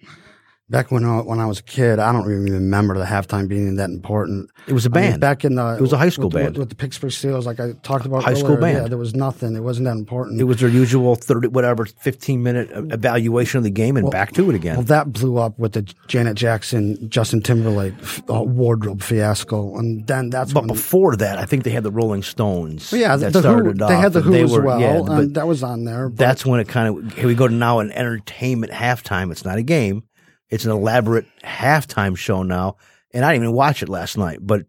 Back 0.69 0.91
when 0.91 1.03
I, 1.03 1.21
when 1.21 1.39
I 1.39 1.47
was 1.47 1.59
a 1.59 1.63
kid, 1.63 1.97
I 1.97 2.11
don't 2.11 2.29
even 2.29 2.45
remember 2.45 2.95
the 2.95 3.05
halftime 3.05 3.47
being 3.47 3.77
that 3.77 3.89
important. 3.89 4.51
It 4.67 4.73
was 4.73 4.85
a 4.85 4.89
band. 4.91 5.05
I 5.05 5.11
mean, 5.11 5.19
back 5.19 5.43
in 5.43 5.55
the 5.55 5.75
it 5.75 5.81
was 5.81 5.93
a 5.93 5.97
high 5.97 6.09
school 6.09 6.25
with, 6.25 6.35
band 6.35 6.47
with, 6.49 6.57
with, 6.57 6.69
the 6.69 6.75
Pittsburgh 6.75 7.09
Steelers, 7.09 7.45
like 7.45 7.59
I 7.59 7.71
talked 7.81 8.05
about. 8.05 8.23
High 8.23 8.33
earlier, 8.33 8.45
school 8.45 8.57
band. 8.57 8.77
Yeah, 8.77 8.87
there 8.87 8.99
was 8.99 9.15
nothing. 9.15 9.55
It 9.55 9.61
wasn't 9.61 9.85
that 9.85 9.97
important. 9.97 10.39
It 10.39 10.43
was 10.43 10.59
their 10.59 10.69
usual 10.69 11.15
thirty, 11.15 11.47
whatever, 11.47 11.85
fifteen 11.85 12.43
minute 12.43 12.69
evaluation 12.71 13.57
of 13.57 13.63
the 13.63 13.71
game, 13.71 13.97
and 13.97 14.03
well, 14.03 14.11
back 14.11 14.31
to 14.33 14.47
it 14.47 14.55
again. 14.55 14.75
Well, 14.75 14.85
that 14.85 15.11
blew 15.11 15.39
up 15.39 15.57
with 15.57 15.73
the 15.73 15.81
Janet 16.07 16.35
Jackson, 16.35 17.09
Justin 17.09 17.41
Timberlake 17.41 17.95
uh, 18.29 18.43
wardrobe 18.43 19.01
fiasco, 19.01 19.75
and 19.75 20.05
then 20.05 20.29
that's. 20.29 20.53
But 20.53 20.67
before 20.67 21.15
that, 21.15 21.39
I 21.39 21.45
think 21.45 21.63
they 21.63 21.71
had 21.71 21.83
the 21.83 21.91
Rolling 21.91 22.21
Stones. 22.21 22.91
Well, 22.91 23.01
yeah, 23.01 23.15
that 23.15 23.33
the 23.33 23.39
started 23.39 23.77
Who, 23.79 23.83
off, 23.83 23.89
they 23.89 23.97
had 23.97 24.13
the 24.13 24.21
Who 24.21 24.35
as 24.35 24.51
were, 24.51 24.61
well, 24.61 24.79
yeah, 24.79 25.17
and 25.17 25.33
that 25.33 25.47
was 25.47 25.63
on 25.63 25.85
there. 25.85 26.11
That's 26.13 26.45
when 26.45 26.59
it 26.59 26.67
kind 26.67 26.95
of 26.95 27.13
here 27.13 27.25
we 27.25 27.33
go 27.33 27.47
to 27.47 27.53
now 27.53 27.79
an 27.79 27.91
entertainment 27.91 28.71
halftime. 28.71 29.31
It's 29.31 29.43
not 29.43 29.57
a 29.57 29.63
game 29.63 30.03
it's 30.49 30.65
an 30.65 30.71
elaborate 30.71 31.25
halftime 31.43 32.17
show 32.17 32.43
now, 32.43 32.77
and 33.13 33.23
I 33.23 33.33
didn't 33.33 33.45
even 33.45 33.55
watch 33.55 33.83
it 33.83 33.89
last 33.89 34.17
night. 34.17 34.39
But 34.41 34.65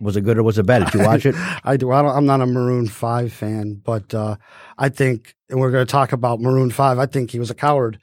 was 0.00 0.16
it 0.16 0.22
good 0.22 0.38
or 0.38 0.42
was 0.42 0.58
it 0.58 0.66
bad? 0.66 0.84
Did 0.84 0.94
you 0.94 1.06
watch 1.06 1.26
it? 1.26 1.34
I 1.64 1.76
do. 1.76 1.90
I 1.90 2.16
am 2.16 2.26
not 2.26 2.40
a 2.40 2.46
Maroon 2.46 2.86
Five 2.86 3.32
fan, 3.32 3.80
but 3.84 4.14
uh, 4.14 4.36
I 4.78 4.88
think, 4.88 5.34
and 5.48 5.60
we're 5.60 5.70
going 5.70 5.86
to 5.86 5.90
talk 5.90 6.12
about 6.12 6.40
Maroon 6.40 6.70
Five. 6.70 6.98
I 6.98 7.06
think 7.06 7.30
he 7.30 7.38
was 7.38 7.50
a 7.50 7.54
coward 7.54 7.98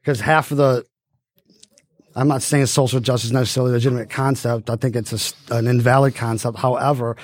because 0.00 0.20
half 0.20 0.50
of 0.50 0.56
the. 0.56 0.84
I'm 2.16 2.26
not 2.26 2.42
saying 2.42 2.66
social 2.66 2.98
justice 2.98 3.26
is 3.26 3.32
necessarily 3.32 3.70
a 3.70 3.74
legitimate 3.74 4.10
concept. 4.10 4.70
I 4.70 4.76
think 4.76 4.96
it's 4.96 5.36
a, 5.50 5.54
an 5.54 5.68
invalid 5.68 6.16
concept. 6.16 6.58
However, 6.58 7.16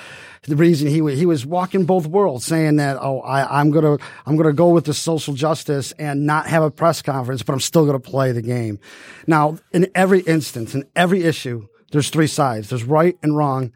the 0.47 0.55
reason 0.55 0.87
he 0.87 1.15
he 1.15 1.25
was 1.25 1.45
walking 1.45 1.85
both 1.85 2.07
worlds, 2.07 2.45
saying 2.45 2.75
that 2.77 2.97
oh 2.99 3.21
I, 3.21 3.59
I'm 3.59 3.71
gonna 3.71 3.97
I'm 4.25 4.37
gonna 4.37 4.53
go 4.53 4.69
with 4.69 4.85
the 4.85 4.93
social 4.93 5.33
justice 5.33 5.91
and 5.93 6.25
not 6.25 6.47
have 6.47 6.63
a 6.63 6.71
press 6.71 7.01
conference, 7.01 7.43
but 7.43 7.53
I'm 7.53 7.59
still 7.59 7.85
gonna 7.85 7.99
play 7.99 8.31
the 8.31 8.41
game. 8.41 8.79
Now, 9.27 9.57
in 9.71 9.89
every 9.95 10.21
instance, 10.21 10.75
in 10.75 10.85
every 10.95 11.23
issue, 11.23 11.67
there's 11.91 12.09
three 12.09 12.27
sides. 12.27 12.69
There's 12.69 12.83
right 12.83 13.17
and 13.23 13.35
wrong, 13.35 13.73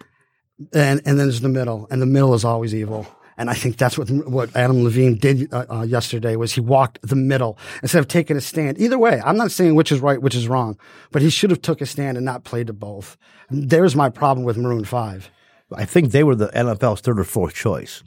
and 0.74 1.02
and 1.06 1.20
then 1.20 1.28
there's 1.28 1.42
the 1.42 1.50
middle, 1.50 1.88
and 1.90 2.02
the 2.02 2.06
middle 2.06 2.34
is 2.34 2.46
always 2.46 2.76
evil. 2.76 3.08
And 3.38 3.50
I 3.50 3.54
think 3.54 3.78
that's 3.78 3.98
what 3.98 4.10
what 4.10 4.56
Adam 4.56 4.84
Levine 4.84 5.16
did 5.16 5.52
uh, 5.54 5.66
uh, 5.70 5.82
yesterday 5.84 6.36
was 6.36 6.54
he 6.54 6.62
walked 6.62 7.00
the 7.02 7.16
middle 7.16 7.58
instead 7.82 8.00
of 8.00 8.08
taking 8.10 8.36
a 8.36 8.42
stand. 8.42 8.78
Either 8.80 9.00
way, 9.00 9.22
I'm 9.24 9.38
not 9.38 9.52
saying 9.52 9.76
which 9.76 9.94
is 9.94 10.02
right, 10.02 10.22
which 10.22 10.36
is 10.36 10.48
wrong, 10.48 10.78
but 11.12 11.22
he 11.22 11.30
should 11.30 11.50
have 11.50 11.62
took 11.62 11.80
a 11.80 11.86
stand 11.86 12.18
and 12.18 12.26
not 12.26 12.44
played 12.44 12.68
to 12.68 12.74
both. 12.74 13.18
There's 13.50 13.96
my 13.96 14.10
problem 14.10 14.46
with 14.46 14.58
Maroon 14.58 14.84
Five. 14.84 15.32
I 15.76 15.86
think 15.86 16.12
they 16.12 16.24
were 16.24 16.36
the 16.36 16.48
NFL's 16.50 17.02
third 17.02 17.20
or 17.20 17.24
fourth 17.24 17.54
choice. 17.54 18.04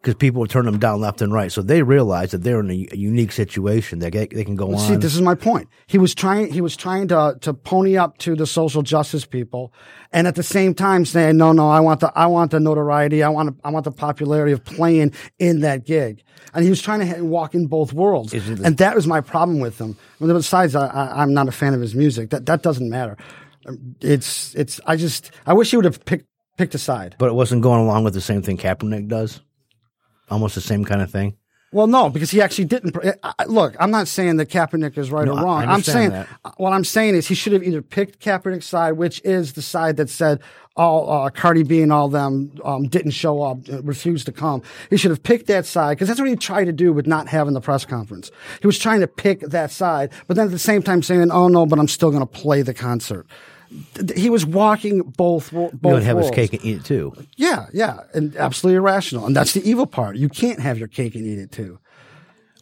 because 0.00 0.14
people 0.16 0.40
would 0.40 0.50
turn 0.50 0.66
them 0.66 0.78
down 0.78 1.00
left 1.00 1.22
and 1.22 1.32
right. 1.32 1.50
So 1.50 1.62
they 1.62 1.82
realized 1.82 2.32
that 2.32 2.42
they're 2.42 2.60
in 2.60 2.70
a, 2.70 2.86
a 2.92 2.96
unique 2.96 3.32
situation 3.32 4.00
that 4.00 4.12
they, 4.12 4.26
they 4.26 4.44
can 4.44 4.54
go 4.54 4.72
on. 4.74 4.78
See, 4.78 4.96
this 4.96 5.14
is 5.14 5.22
my 5.22 5.34
point. 5.34 5.66
He 5.86 5.96
was 5.98 6.14
trying. 6.14 6.52
He 6.52 6.60
was 6.60 6.76
trying 6.76 7.08
to 7.08 7.36
to 7.40 7.54
pony 7.54 7.96
up 7.96 8.18
to 8.18 8.36
the 8.36 8.46
social 8.46 8.82
justice 8.82 9.24
people, 9.24 9.72
and 10.12 10.26
at 10.26 10.34
the 10.34 10.42
same 10.42 10.74
time 10.74 11.04
saying, 11.06 11.38
"No, 11.38 11.52
no, 11.52 11.70
I 11.70 11.80
want 11.80 12.00
the 12.00 12.12
I 12.14 12.26
want 12.26 12.50
the 12.50 12.60
notoriety. 12.60 13.22
I 13.22 13.30
want 13.30 13.58
I 13.64 13.70
want 13.70 13.84
the 13.84 13.92
popularity 13.92 14.52
of 14.52 14.62
playing 14.64 15.12
in 15.38 15.60
that 15.60 15.86
gig." 15.86 16.22
And 16.52 16.64
he 16.64 16.70
was 16.70 16.82
trying 16.82 17.00
to 17.14 17.22
walk 17.24 17.54
in 17.54 17.66
both 17.66 17.92
worlds, 17.94 18.32
the- 18.32 18.60
and 18.64 18.76
that 18.78 18.94
was 18.94 19.06
my 19.06 19.20
problem 19.22 19.58
with 19.60 19.78
him. 19.80 19.96
I 20.20 20.24
mean, 20.24 20.34
besides, 20.36 20.74
I, 20.76 20.86
I, 20.86 21.22
I'm 21.22 21.32
not 21.32 21.48
a 21.48 21.52
fan 21.52 21.72
of 21.74 21.80
his 21.80 21.94
music. 21.94 22.28
That 22.30 22.44
that 22.46 22.62
doesn't 22.62 22.90
matter. 22.90 23.16
It's 24.02 24.54
it's. 24.54 24.80
I 24.86 24.96
just 24.96 25.30
I 25.46 25.54
wish 25.54 25.70
he 25.70 25.76
would 25.76 25.86
have 25.86 26.04
picked 26.04 26.26
picked 26.56 26.74
a 26.74 26.78
side. 26.78 27.16
but 27.18 27.26
it 27.28 27.34
wasn't 27.34 27.62
going 27.62 27.80
along 27.80 28.04
with 28.04 28.14
the 28.14 28.20
same 28.20 28.42
thing 28.42 28.56
Kaepernick 28.56 29.08
does. 29.08 29.40
Almost 30.30 30.54
the 30.54 30.60
same 30.60 30.84
kind 30.84 31.02
of 31.02 31.10
thing. 31.10 31.36
Well, 31.72 31.88
no, 31.88 32.08
because 32.08 32.30
he 32.30 32.40
actually 32.40 32.66
didn't. 32.66 32.96
I- 33.24 33.44
Look, 33.46 33.74
I'm 33.80 33.90
not 33.90 34.06
saying 34.06 34.36
that 34.36 34.48
Kaepernick 34.48 34.96
is 34.96 35.10
right 35.10 35.26
No, 35.26 35.32
or 35.36 35.42
wrong. 35.44 35.64
I'm 35.64 35.82
saying 35.82 36.10
that. 36.10 36.28
what 36.56 36.72
I'm 36.72 36.84
saying 36.84 37.16
is 37.16 37.26
he 37.26 37.34
should 37.34 37.52
have 37.52 37.64
either 37.64 37.82
picked 37.82 38.20
Kaepernick's 38.24 38.66
side, 38.66 38.92
which 38.92 39.20
is 39.24 39.54
the 39.54 39.62
side 39.62 39.96
that 39.96 40.08
said 40.08 40.40
all 40.76 41.10
uh, 41.10 41.30
Cardi 41.30 41.64
B 41.64 41.82
and 41.82 41.92
all 41.92 42.08
them 42.08 42.52
um, 42.64 42.86
didn't 42.86 43.10
show 43.10 43.42
up, 43.42 43.58
uh, 43.68 43.82
refused 43.82 44.26
to 44.26 44.32
come. 44.32 44.62
He 44.88 44.96
should 44.96 45.10
have 45.10 45.22
picked 45.24 45.48
that 45.48 45.66
side 45.66 45.96
because 45.96 46.06
that's 46.06 46.20
what 46.20 46.28
he 46.28 46.36
tried 46.36 46.66
to 46.66 46.72
do 46.72 46.92
with 46.92 47.08
not 47.08 47.26
having 47.28 47.54
the 47.54 47.60
press 47.60 47.84
conference. 47.84 48.30
He 48.60 48.66
was 48.68 48.78
trying 48.78 49.00
to 49.00 49.08
pick 49.08 49.40
that 49.40 49.72
side, 49.72 50.12
but 50.28 50.36
then 50.36 50.46
at 50.46 50.52
the 50.52 50.58
same 50.60 50.80
time 50.82 51.02
saying, 51.02 51.32
"Oh 51.32 51.48
no, 51.48 51.66
but 51.66 51.80
I'm 51.80 51.88
still 51.88 52.10
going 52.10 52.22
to 52.22 52.26
play 52.26 52.62
the 52.62 52.74
concert." 52.74 53.26
Th- 53.94 54.18
He 54.18 54.30
was 54.30 54.44
walking 54.46 55.02
both 55.02 55.50
both 55.52 55.72
You 55.72 55.88
would 55.90 56.02
have 56.02 56.18
his 56.18 56.30
cake 56.30 56.52
and 56.52 56.64
eat 56.64 56.76
it 56.78 56.84
too. 56.84 57.12
Yeah, 57.36 57.66
yeah, 57.72 58.00
and 58.14 58.36
absolutely 58.36 58.76
irrational. 58.76 59.26
And 59.26 59.34
that's 59.34 59.52
the 59.52 59.68
evil 59.68 59.86
part. 59.86 60.16
You 60.16 60.28
can't 60.28 60.60
have 60.60 60.78
your 60.78 60.88
cake 60.88 61.14
and 61.14 61.26
eat 61.26 61.38
it 61.38 61.50
too. 61.52 61.78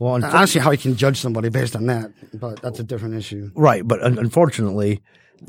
Well, 0.01 0.19
unf- 0.19 0.25
I 0.25 0.39
don't 0.39 0.47
see 0.47 0.59
how 0.59 0.71
you 0.73 0.79
can 0.79 0.97
judge 0.97 1.19
somebody 1.19 1.49
based 1.49 1.77
on 1.77 1.87
that, 1.87 2.11
but 2.35 2.61
that's 2.63 2.81
a 2.81 2.85
different 2.85 3.15
issue. 3.15 3.51
right, 3.55 3.87
but 3.87 4.03
un- 4.03 4.19
unfortunately, 4.19 5.01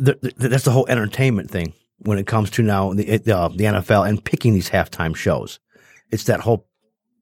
th- 0.03 0.19
th- 0.21 0.35
that's 0.37 0.63
the 0.65 0.71
whole 0.71 0.85
entertainment 0.87 1.49
thing 1.49 1.73
when 1.99 2.17
it 2.17 2.27
comes 2.27 2.49
to 2.51 2.61
now 2.61 2.93
the 2.93 3.09
uh, 3.13 3.47
the 3.47 3.63
NFL 3.63 4.07
and 4.07 4.23
picking 4.23 4.53
these 4.53 4.69
halftime 4.69 5.15
shows. 5.15 5.59
It's 6.11 6.25
that 6.25 6.41
whole 6.41 6.67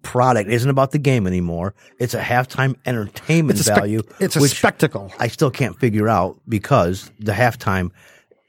product 0.01 0.49
it 0.49 0.53
isn't 0.55 0.69
about 0.69 0.91
the 0.91 0.97
game 0.97 1.27
anymore. 1.27 1.75
It's 1.99 2.15
a 2.15 2.19
halftime 2.21 2.75
entertainment 2.87 3.59
It's 3.59 3.67
a, 3.67 3.71
spec- 3.71 3.77
value. 3.77 4.01
it's 4.19 4.35
a 4.35 4.47
spectacle. 4.49 5.13
I 5.19 5.27
still 5.27 5.51
can't 5.51 5.79
figure 5.79 6.09
out 6.09 6.39
because 6.49 7.11
the 7.19 7.33
halftime 7.33 7.91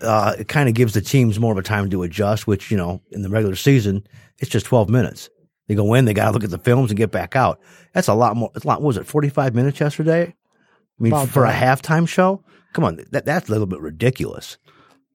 uh, 0.02 0.34
it 0.38 0.48
kind 0.48 0.68
of 0.68 0.74
gives 0.74 0.94
the 0.94 1.00
teams 1.00 1.38
more 1.38 1.52
of 1.52 1.58
a 1.58 1.62
time 1.62 1.90
to 1.90 2.02
adjust. 2.02 2.46
Which 2.46 2.70
you 2.70 2.76
know, 2.76 3.00
in 3.10 3.22
the 3.22 3.28
regular 3.28 3.56
season, 3.56 4.06
it's 4.38 4.50
just 4.50 4.66
twelve 4.66 4.88
minutes. 4.88 5.30
They 5.68 5.74
go 5.74 5.94
in, 5.94 6.04
they 6.04 6.14
got 6.14 6.26
to 6.26 6.30
look 6.32 6.44
at 6.44 6.50
the 6.50 6.58
films 6.58 6.90
and 6.90 6.98
get 6.98 7.10
back 7.10 7.36
out. 7.36 7.60
That's 7.92 8.08
a 8.08 8.14
lot 8.14 8.36
more. 8.36 8.50
It's 8.54 8.64
a 8.64 8.68
lot. 8.68 8.82
what 8.82 8.88
was 8.88 8.96
it 8.96 9.06
forty 9.06 9.28
five 9.28 9.54
minutes 9.54 9.80
yesterday? 9.80 10.22
I 10.24 11.02
mean, 11.02 11.12
About 11.12 11.28
for 11.28 11.44
a 11.44 11.52
halftime 11.52 12.06
show, 12.06 12.44
come 12.72 12.84
on, 12.84 13.00
that 13.10 13.24
that's 13.24 13.48
a 13.48 13.52
little 13.52 13.66
bit 13.66 13.80
ridiculous. 13.80 14.58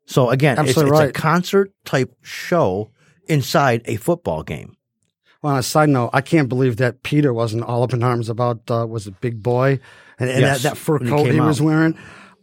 So 0.05 0.29
again, 0.29 0.53
it's, 0.53 0.69
Absolutely 0.69 1.05
it's 1.05 1.17
a 1.17 1.21
concert 1.21 1.71
type 1.85 2.15
show 2.21 2.91
inside 3.27 3.81
a 3.85 3.97
football 3.97 4.43
game. 4.43 4.75
Well, 5.41 5.53
on 5.53 5.59
a 5.59 5.63
side 5.63 5.89
note, 5.89 6.09
I 6.13 6.21
can't 6.21 6.49
believe 6.49 6.77
that 6.77 7.03
PETA 7.03 7.33
wasn't 7.33 7.63
all 7.63 7.83
up 7.83 7.93
in 7.93 8.01
arms 8.01 8.29
about 8.29 8.61
uh, 8.71 8.87
was 8.87 9.05
it 9.05 9.19
Big 9.21 9.43
Boi 9.43 9.79
and, 10.17 10.29
and 10.29 10.41
Yes, 10.41 10.63
that, 10.63 10.69
that 10.69 10.77
fur 10.77 10.97
when 10.97 11.07
he 11.07 11.09
coat 11.11 11.31
he, 11.31 11.39
was 11.39 11.61
wearing. 11.61 11.97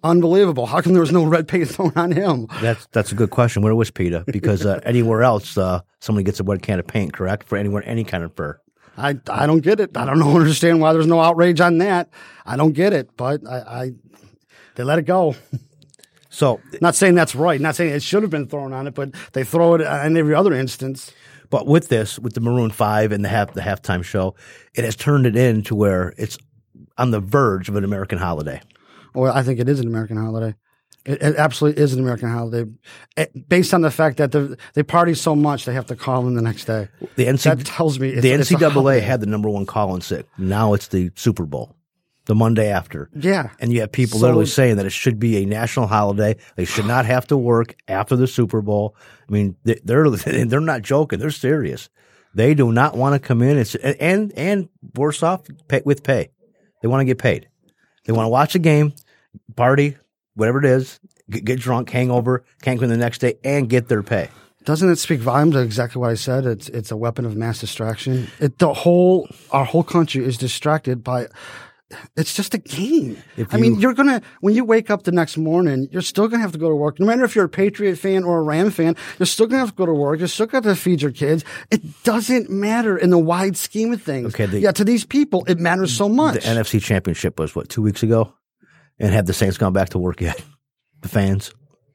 Unbelievable! 0.05 0.67
How 0.67 0.83
come 0.83 0.93
there 0.93 1.01
was 1.01 1.13
no 1.13 1.25
red 1.25 1.49
paint 1.49 1.69
thrown 1.71 1.93
on 1.97 2.13
him? 2.13 2.47
That's 2.61 2.87
that's 2.93 3.11
a 3.11 3.15
good 3.15 3.31
question. 3.31 3.63
Where 3.63 3.75
was 3.75 3.91
PETA? 3.91 4.25
Because 4.27 4.67
uh, 4.67 4.81
anywhere 4.85 5.23
else, 5.23 5.57
uh, 5.57 5.81
somebody 6.01 6.25
gets 6.25 6.39
a 6.41 6.45
wet 6.45 6.61
can 6.63 6.79
of 6.79 6.87
paint, 6.87 7.15
correct? 7.15 7.49
For 7.49 7.57
anywhere, 7.57 7.83
any 7.87 8.05
kind 8.05 8.23
of 8.23 8.37
fur. 8.37 8.61
I 8.99 9.19
I 9.29 9.47
don't 9.47 9.61
get 9.61 9.81
it. 9.81 9.97
I 9.97 10.05
don't 10.05 10.23
understand 10.37 10.81
why 10.81 10.93
there's 10.93 11.07
no 11.07 11.21
outrage 11.21 11.61
on 11.61 11.79
that. 11.79 12.11
I 12.45 12.57
don't 12.57 12.73
get 12.73 12.93
it, 12.93 13.17
but 13.17 13.47
I, 13.49 13.57
I 13.57 13.91
they 14.75 14.85
let 14.85 14.99
it 14.99 15.07
go. 15.07 15.37
So 16.29 16.61
Not 16.81 16.97
saying 16.97 17.15
that's 17.15 17.35
right. 17.35 17.61
Not 17.61 17.77
saying 17.77 17.95
it 17.95 18.03
should 18.03 18.23
have 18.23 18.31
been 18.31 18.49
thrown 18.49 18.73
on 18.73 18.89
it, 18.89 18.95
but 18.95 19.13
they 19.33 19.45
throw 19.45 19.75
it 19.75 19.81
in 19.81 20.17
every 20.17 20.35
other 20.35 20.53
instance. 20.53 21.13
But 21.49 21.69
with 21.69 21.89
this, 21.89 22.19
with 22.19 22.35
the 22.35 22.41
Maroon 22.41 22.71
Five 22.71 23.13
and 23.13 23.25
the 23.25 23.29
half 23.29 23.55
the 23.55 23.61
halftime 23.61 24.03
show, 24.03 24.35
it 24.75 24.85
has 24.85 24.97
turned 24.97 25.27
it 25.27 25.37
into 25.37 25.75
where 25.75 26.13
it's 26.19 26.37
on 26.99 27.11
the 27.11 27.21
verge 27.21 27.69
of 27.69 27.77
an 27.77 27.85
American 27.85 28.19
holiday. 28.19 28.61
Well, 29.15 29.33
I 29.33 29.43
think 29.43 29.61
it 29.61 29.69
is 29.69 29.81
an 29.81 29.87
American 29.87 30.17
holiday. 30.17 30.55
It, 31.07 31.23
it 31.23 31.37
absolutely 31.37 31.83
is 31.83 31.93
an 31.93 32.01
American 32.01 32.31
holiday, 32.31 32.71
Eh, 33.19 33.27
based 33.49 33.75
on 33.75 33.83
the 33.83 33.91
fact 33.91 34.17
that 34.17 34.33
they 34.33 34.49
they 34.73 34.83
party 34.83 35.13
so 35.15 35.37
much 35.37 35.67
they 35.67 35.75
have 35.75 35.87
to 35.87 35.97
call 35.97 36.27
in 36.27 36.35
the 36.35 36.41
next 36.43 36.65
day. 36.65 36.89
The 37.17 37.27
NC, 37.27 37.43
That 37.59 37.67
tells 37.67 37.99
me 38.01 38.09
it's, 38.09 38.23
the 38.23 38.31
NCAA 38.31 39.03
had 39.03 39.21
the 39.21 39.27
number 39.27 39.51
one 39.51 39.67
call 39.67 39.95
in 39.95 40.01
sick. 40.01 40.27
Now 40.39 40.73
it's 40.73 40.89
the 40.89 41.11
Super 41.15 41.45
Bowl, 41.45 41.77
the 42.25 42.35
Monday 42.35 42.71
after. 42.71 43.11
Yeah, 43.15 43.51
And 43.61 43.71
you 43.71 43.81
have 43.81 43.93
people 43.93 44.19
So- 44.19 44.25
literally 44.27 44.47
saying 44.47 44.77
that 44.77 44.87
it 44.87 44.93
should 44.93 45.19
be 45.19 45.37
a 45.37 45.45
national 45.45 45.89
holiday. 45.89 46.37
They 46.57 46.65
should 46.65 46.87
not 46.87 47.05
have 47.05 47.27
to 47.27 47.37
work 47.37 47.77
after 47.87 48.17
the 48.17 48.27
Super 48.27 48.63
Bowl. 48.63 48.97
I 49.29 49.33
mean, 49.33 49.57
they- 49.65 49.81
they're 49.85 50.09
they're 50.47 50.61
not 50.61 50.81
joking. 50.81 51.19
They're 51.19 51.31
serious. 51.31 51.91
They 52.35 52.55
do 52.55 52.73
not 52.73 52.97
want 52.97 53.13
to 53.13 53.19
come 53.19 53.43
in. 53.43 53.59
It's 53.59 53.75
and 53.75 54.33
and 54.39 54.69
worse 54.97 55.23
off 55.23 55.43
pay, 55.69 55.83
with 55.85 56.03
pay. 56.03 56.31
They 56.81 56.89
want 56.89 57.03
to 57.03 57.05
get 57.05 57.19
paid. 57.19 57.47
They 58.07 58.13
want 58.15 58.25
to 58.25 58.31
watch 58.31 58.55
a 58.55 58.59
game, 58.59 58.93
party, 59.57 59.97
whatever 60.35 60.59
it 60.59 60.65
is, 60.67 61.01
get, 61.31 61.45
get 61.45 61.61
drunk, 61.61 61.91
hangover, 61.91 62.45
can't 62.63 62.79
come 62.81 62.89
the 62.89 62.97
next 62.97 63.19
day, 63.19 63.35
and 63.45 63.69
get 63.69 63.89
their 63.89 64.03
pay. 64.03 64.29
doesn't 64.65 64.91
it 64.91 64.97
speak 64.99 65.21
volumes 65.21 65.57
exactly 65.57 66.01
what 66.01 66.11
I 66.11 66.15
said? 66.15 66.47
It's 66.47 66.69
it's 66.71 66.91
a 66.91 66.97
weapon 66.97 67.25
of 67.27 67.37
mass 67.37 67.61
distraction. 67.61 68.29
It 68.41 68.59
the 68.59 68.73
whole 68.73 69.29
our 69.51 69.65
whole 69.65 69.85
country 69.85 70.25
is 70.25 70.39
distracted 70.39 71.05
by. 71.05 71.27
It's 72.17 72.35
just 72.35 72.55
a 72.55 72.59
game. 72.59 73.19
If 73.37 73.55
I 73.55 73.59
mean, 73.59 73.75
you- 73.75 73.81
you're 73.83 73.93
gonna 73.95 74.21
when 74.41 74.55
you 74.55 74.65
wake 74.65 74.91
up 74.91 75.05
the 75.05 75.13
next 75.13 75.37
morning, 75.37 75.87
you're 75.93 76.03
still 76.03 76.27
gonna 76.29 76.43
have 76.43 76.51
to 76.53 76.59
go 76.59 76.69
to 76.71 76.75
work. 76.75 76.99
No 76.99 77.07
matter 77.07 77.23
if 77.25 77.37
you're 77.37 77.45
a 77.45 77.49
Patriot 77.49 77.97
fan 77.97 78.25
or 78.25 78.39
a 78.39 78.43
Ram 78.43 78.71
fan, 78.71 78.97
you're 79.19 79.27
still 79.27 79.47
gonna 79.47 79.61
have 79.61 79.69
to 79.71 79.75
go 79.77 79.87
to 79.87 79.93
work. 79.93 80.19
You're 80.19 80.27
still 80.29 80.47
gonna 80.47 80.67
have 80.67 80.77
to 80.77 80.83
feed 80.83 81.03
your 81.03 81.13
kids. 81.13 81.45
It 81.71 81.83
doesn't 82.03 82.51
matter 82.51 82.97
in 82.97 83.11
the 83.11 83.19
wide 83.19 83.57
scheme 83.57 83.93
of 83.93 84.03
things. 84.03 84.35
Okay, 84.35 84.47
the- 84.47 84.61
yeah, 84.61 84.73
to 84.73 84.83
these 84.85 85.05
people, 85.05 85.45
it 85.47 85.61
matters 85.61 85.93
so 85.93 86.09
much. 86.09 86.43
The 86.43 86.49
NFC 86.49 86.81
Championship 86.81 87.39
was 87.39 87.55
what 87.55 87.69
two 87.69 87.83
weeks 87.83 88.03
ago, 88.03 88.33
and 88.99 89.13
have 89.13 89.27
the 89.27 89.33
Saints 89.33 89.59
gone 89.59 89.73
back 89.73 89.91
to 89.91 89.99
work 89.99 90.21
yet? 90.21 90.41
The 91.03 91.09
fans. 91.11 91.53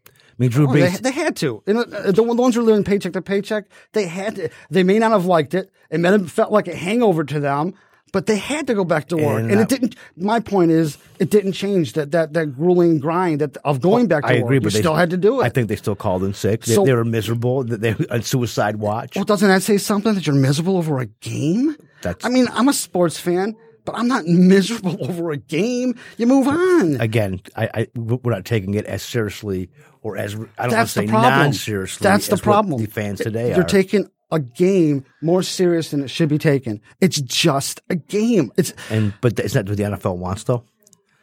I 0.08 0.12
mean, 0.38 0.52
Drew 0.52 0.70
Oh, 0.70 0.74
they, 0.74 0.82
Brees. 0.82 1.02
they 1.02 1.12
had 1.12 1.36
to. 1.38 1.64
Know, 1.66 1.82
uh, 1.82 2.12
the 2.12 2.22
ones 2.22 2.54
who 2.54 2.62
are 2.62 2.64
living 2.64 2.84
paycheck 2.84 3.14
to 3.14 3.24
paycheck, 3.24 3.66
they 3.94 4.06
had 4.06 4.36
to. 4.36 4.50
They 4.70 4.84
may 4.84 5.00
not 5.00 5.10
have 5.12 5.26
liked 5.26 5.56
it. 5.56 5.72
It 5.90 6.00
may 6.00 6.10
have 6.10 6.32
felt 6.32 6.52
like 6.52 6.68
a 6.68 6.76
hangover 6.76 7.24
to 7.24 7.40
them, 7.40 7.74
but 8.14 8.28
they 8.28 8.38
had 8.38 8.68
to 8.68 8.76
go 8.76 8.86
back 8.86 9.08
to 9.08 9.18
work. 9.18 9.40
And 9.42 9.50
And, 9.50 9.60
I- 9.60 9.64
it 9.64 9.70
didn't. 9.70 9.96
My 10.16 10.40
point 10.40 10.70
is, 10.70 11.00
it 11.18 11.32
didn't 11.32 11.54
change 11.54 11.94
that 11.94 12.12
that 12.12 12.34
that 12.34 12.56
grueling 12.56 13.00
grind 13.00 13.42
that 13.42 13.58
of 13.66 13.82
going 13.82 14.06
back 14.08 14.22
to 14.26 14.30
I 14.30 14.34
work. 14.36 14.44
agree, 14.44 14.56
you 14.58 14.62
but 14.62 14.74
they 14.74 14.80
still 14.80 14.94
had 14.96 15.10
to 15.10 15.18
do 15.18 15.42
it. 15.42 15.46
I 15.46 15.50
think 15.50 15.70
they 15.70 15.76
still 15.76 15.96
called 15.96 16.24
in 16.24 16.36
sick. 16.36 16.66
They, 16.66 16.76
So- 16.76 16.86
they 16.86 16.94
were 16.94 17.04
miserable. 17.04 17.64
That 17.64 17.82
they 17.82 17.96
on 18.12 18.22
suicide 18.22 18.76
watch. 18.76 19.16
well, 19.16 19.26
doesn't 19.26 19.50
that 19.50 19.64
say 19.64 19.80
something 19.80 20.14
that 20.14 20.28
you're 20.28 20.36
miserable 20.36 20.78
over 20.78 21.00
a 21.00 21.08
game? 21.08 21.76
That's- 22.04 22.24
I 22.24 22.30
mean, 22.30 22.48
I'm 22.54 22.70
a 22.70 22.74
sports 22.74 23.20
fan, 23.20 23.56
but 23.86 23.96
I'm 23.96 24.08
not 24.08 24.26
miserable 24.26 24.98
over 25.10 25.32
a 25.32 25.38
game. 25.38 25.96
You 26.18 26.28
move 26.28 26.48
on. 26.48 27.00
Again, 27.02 27.42
I, 27.56 27.70
I 27.74 27.88
we're 27.96 28.32
not 28.32 28.46
taking 28.46 28.74
it 28.74 28.86
as 28.86 29.02
seriously 29.04 29.70
or 30.02 30.18
as 30.18 30.36
I 30.58 30.68
don't 30.68 30.76
want 30.76 30.88
to 30.89 30.94
say 30.94 31.06
non-seriously. 31.06 32.04
That's 32.04 32.28
the 32.28 32.34
as 32.34 32.39
what 32.39 32.44
problem. 32.44 32.82
The 32.82 32.89
fans 32.89 33.20
today 33.20 33.54
they're 33.54 33.62
are. 33.62 33.63
taking 33.63 34.10
a 34.32 34.39
game 34.39 35.06
more 35.22 35.44
serious 35.44 35.92
than 35.92 36.04
it 36.04 36.10
should 36.10 36.30
be 36.30 36.38
taken. 36.38 36.82
It's 37.02 37.20
just 37.20 37.82
a 37.89 37.96
game. 37.96 38.52
It's 38.58 38.74
and 38.89 39.13
but 39.22 39.39
is 39.39 39.54
that 39.54 39.68
what 39.68 39.78
the 39.78 39.84
NFL 39.84 40.18
wants 40.18 40.44
though? 40.44 40.63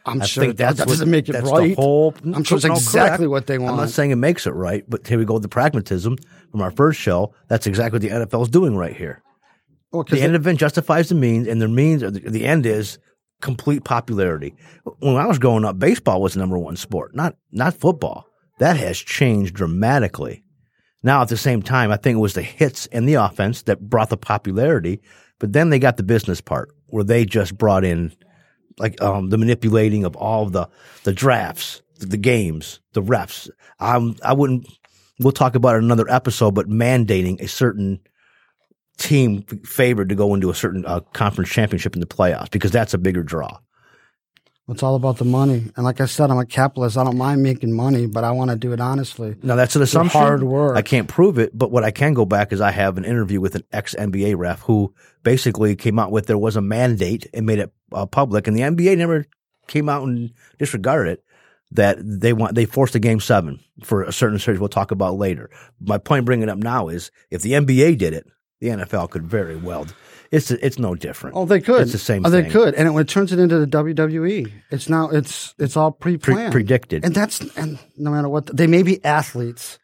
I'm 0.05 0.21
I 0.21 0.25
sure 0.25 0.45
think 0.45 0.57
that's 0.57 0.77
that 0.77 0.87
what, 0.87 0.93
doesn't 0.93 1.11
make 1.11 1.27
it 1.27 1.33
that's 1.33 1.51
right. 1.51 1.75
The 1.75 1.81
whole, 1.81 2.15
I'm 2.23 2.45
sure 2.45 2.57
it's 2.57 2.65
exactly 2.65 3.25
correct. 3.25 3.29
what 3.29 3.47
they 3.47 3.57
want. 3.57 3.71
I'm 3.71 3.77
not 3.77 3.89
saying 3.89 4.11
it 4.11 4.15
makes 4.15 4.47
it 4.47 4.51
right, 4.51 4.85
but 4.89 5.05
here 5.05 5.17
we 5.17 5.25
go 5.25 5.33
with 5.33 5.43
the 5.43 5.49
pragmatism 5.49 6.15
from 6.49 6.61
our 6.61 6.71
first 6.71 6.99
show. 6.99 7.33
That's 7.49 7.67
exactly 7.67 7.97
what 7.97 8.01
the 8.01 8.25
NFL 8.25 8.43
is 8.43 8.49
doing 8.49 8.77
right 8.77 8.95
here. 8.95 9.21
Well, 9.91 10.03
The 10.03 10.21
end 10.21 10.35
event 10.35 10.59
justifies 10.59 11.09
the 11.09 11.15
means, 11.15 11.47
and 11.47 11.61
the 11.61 11.67
means, 11.67 12.03
or 12.03 12.11
the, 12.11 12.19
the 12.19 12.45
end 12.45 12.65
is 12.65 12.99
complete 13.41 13.83
popularity. 13.83 14.55
When 14.99 15.15
I 15.15 15.25
was 15.25 15.39
growing 15.39 15.65
up, 15.65 15.79
baseball 15.79 16.21
was 16.21 16.33
the 16.33 16.39
number 16.39 16.57
one 16.57 16.75
sport, 16.75 17.15
not 17.15 17.35
not 17.51 17.73
football. 17.73 18.27
That 18.59 18.77
has 18.77 18.97
changed 18.97 19.53
dramatically. 19.55 20.43
Now, 21.03 21.21
at 21.21 21.29
the 21.29 21.37
same 21.37 21.61
time, 21.61 21.91
I 21.91 21.97
think 21.97 22.17
it 22.17 22.21
was 22.21 22.33
the 22.33 22.41
hits 22.41 22.87
and 22.87 23.07
the 23.07 23.13
offense 23.15 23.61
that 23.63 23.79
brought 23.79 24.09
the 24.09 24.17
popularity, 24.17 24.99
but 25.39 25.53
then 25.53 25.69
they 25.69 25.79
got 25.79 25.97
the 25.97 26.03
business 26.03 26.41
part 26.41 26.69
where 26.87 27.03
they 27.03 27.23
just 27.23 27.57
brought 27.57 27.85
in 27.85 28.11
like 28.79 29.01
um, 29.01 29.29
the 29.29 29.37
manipulating 29.37 30.03
of 30.03 30.15
all 30.15 30.43
of 30.43 30.51
the 30.51 30.67
the 31.03 31.13
drafts, 31.13 31.81
the, 31.99 32.07
the 32.07 32.17
games, 32.17 32.79
the 32.93 33.01
refs. 33.01 33.49
Um, 33.79 34.15
I 34.23 34.33
wouldn't. 34.33 34.67
We'll 35.19 35.31
talk 35.31 35.55
about 35.55 35.75
it 35.75 35.79
in 35.79 35.85
another 35.85 36.09
episode, 36.09 36.51
but 36.51 36.67
mandating 36.67 37.39
a 37.41 37.47
certain 37.47 37.99
team 38.97 39.43
favored 39.63 40.09
to 40.09 40.15
go 40.15 40.33
into 40.33 40.49
a 40.49 40.55
certain 40.55 40.85
uh, 40.85 40.99
conference 41.13 41.49
championship 41.49 41.95
in 41.95 41.99
the 41.99 42.07
playoffs 42.07 42.51
because 42.51 42.71
that's 42.71 42.93
a 42.93 42.97
bigger 42.97 43.23
draw. 43.23 43.59
It's 44.69 44.83
all 44.83 44.95
about 44.95 45.17
the 45.17 45.25
money. 45.25 45.71
And 45.77 45.85
like 45.85 46.01
I 46.01 46.05
said, 46.05 46.29
I'm 46.29 46.39
a 46.39 46.45
capitalist. 46.45 46.97
I 46.97 47.05
don't 47.05 47.17
mind 47.17 47.41
making 47.41 47.71
money, 47.71 48.05
but 48.05 48.25
I 48.25 48.31
want 48.31 48.51
to 48.51 48.57
do 48.57 48.73
it 48.73 48.81
honestly. 48.81 49.35
Now 49.41 49.55
that's 49.55 49.77
an 49.77 49.81
assumption. 49.81 50.19
hard 50.19 50.43
work. 50.43 50.75
I 50.75 50.81
can't 50.81 51.07
prove 51.07 51.39
it, 51.39 51.57
but 51.57 51.71
what 51.71 51.85
I 51.85 51.91
can 51.91 52.13
go 52.13 52.25
back 52.25 52.51
is 52.51 52.59
I 52.59 52.71
have 52.71 52.97
an 52.97 53.05
interview 53.05 53.39
with 53.39 53.55
an 53.55 53.63
ex 53.71 53.95
NBA 53.95 54.35
ref 54.37 54.61
who 54.61 54.93
basically 55.23 55.77
came 55.77 55.97
out 55.97 56.11
with 56.11 56.25
there 56.25 56.37
was 56.37 56.57
a 56.57 56.61
mandate 56.61 57.27
and 57.33 57.45
made 57.45 57.59
it 57.59 57.71
uh, 57.93 58.05
public, 58.05 58.47
and 58.47 58.57
the 58.57 58.61
NBA 58.61 58.97
never 58.97 59.25
came 59.67 59.87
out 59.87 60.03
and 60.03 60.33
disregarded 60.59 61.13
it. 61.13 61.23
That 61.71 61.97
they 62.01 62.31
want 62.31 62.55
they 62.55 62.65
forced 62.65 62.95
a 62.95 62.99
game 62.99 63.19
seven 63.19 63.59
for 63.83 64.03
a 64.03 64.13
certain 64.13 64.39
series 64.39 64.59
we'll 64.59 64.69
talk 64.69 64.91
about 64.91 65.15
later. 65.15 65.49
My 65.81 65.97
point 65.97 66.25
bringing 66.25 66.43
it 66.43 66.49
up 66.49 66.57
now 66.57 66.87
is 66.87 67.11
if 67.29 67.41
the 67.41 67.53
NBA 67.53 67.97
did 67.97 68.13
it, 68.13 68.25
the 68.59 68.67
NFL 68.67 69.09
could 69.11 69.23
very 69.27 69.55
well. 69.55 69.85
It's 70.31 70.51
it's 70.51 70.77
no 70.77 70.93
different. 70.95 71.35
Oh, 71.37 71.45
they 71.45 71.61
could. 71.61 71.81
It's 71.81 71.93
the 71.93 71.97
same 71.97 72.25
Oh, 72.25 72.29
thing. 72.29 72.43
they 72.43 72.49
could, 72.49 72.73
and 72.75 72.87
it, 72.87 72.91
when 72.91 73.03
it 73.03 73.07
turns 73.07 73.31
it 73.31 73.39
into 73.39 73.59
the 73.59 73.65
WWE, 73.67 74.51
it's 74.71 74.89
now 74.89 75.09
it's 75.09 75.53
it's 75.57 75.77
all 75.77 75.91
Pre- 75.91 76.17
pre-planned, 76.17 76.51
predicted. 76.51 77.05
and 77.05 77.15
that's 77.15 77.39
and 77.55 77.79
no 77.97 78.11
matter 78.11 78.27
what 78.27 78.47
they 78.55 78.67
may 78.67 78.83
be 78.83 79.03
athletes, 79.05 79.79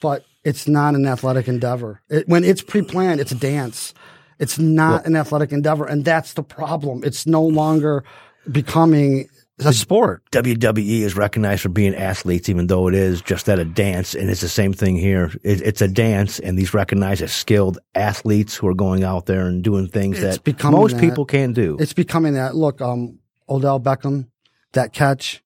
but 0.00 0.24
it's 0.44 0.68
not 0.68 0.94
an 0.94 1.04
athletic 1.06 1.48
endeavor. 1.48 2.00
It, 2.08 2.28
when 2.28 2.44
it's 2.44 2.62
pre-planned, 2.62 3.20
it's 3.20 3.32
a 3.32 3.34
dance. 3.34 3.92
It's 4.38 4.56
not 4.56 5.04
an 5.04 5.16
athletic 5.16 5.50
endeavor, 5.50 5.84
and 5.84 6.04
that's 6.04 6.34
the 6.34 6.44
problem. 6.44 7.02
It's 7.04 7.26
no 7.26 7.42
longer 7.42 8.04
becoming 8.52 9.28
a 9.66 9.72
sport. 9.72 10.22
WWE 10.30 11.00
is 11.00 11.16
recognized 11.16 11.62
for 11.62 11.68
being 11.68 11.94
athletes, 11.94 12.48
even 12.48 12.66
though 12.66 12.88
it 12.88 12.94
is 12.94 13.20
just 13.22 13.48
at 13.48 13.58
a 13.58 13.64
dance. 13.64 14.14
And 14.14 14.30
it's 14.30 14.40
the 14.40 14.48
same 14.48 14.72
thing 14.72 14.96
here. 14.96 15.32
It, 15.42 15.62
it's 15.62 15.80
a 15.80 15.88
dance, 15.88 16.38
and 16.38 16.58
these 16.58 16.74
recognized 16.74 17.22
as 17.22 17.32
skilled 17.32 17.78
athletes 17.94 18.54
who 18.54 18.68
are 18.68 18.74
going 18.74 19.04
out 19.04 19.26
there 19.26 19.46
and 19.46 19.62
doing 19.62 19.88
things 19.88 20.22
It's 20.22 20.38
that 20.38 20.64
most 20.70 20.96
that. 20.96 21.00
people 21.00 21.24
can't 21.24 21.54
do. 21.54 21.76
It's 21.80 21.92
becoming 21.92 22.34
that. 22.34 22.54
Look, 22.54 22.80
um, 22.80 23.18
Odell 23.48 23.80
Beckham, 23.80 24.28
that 24.72 24.92
catch. 24.92 25.42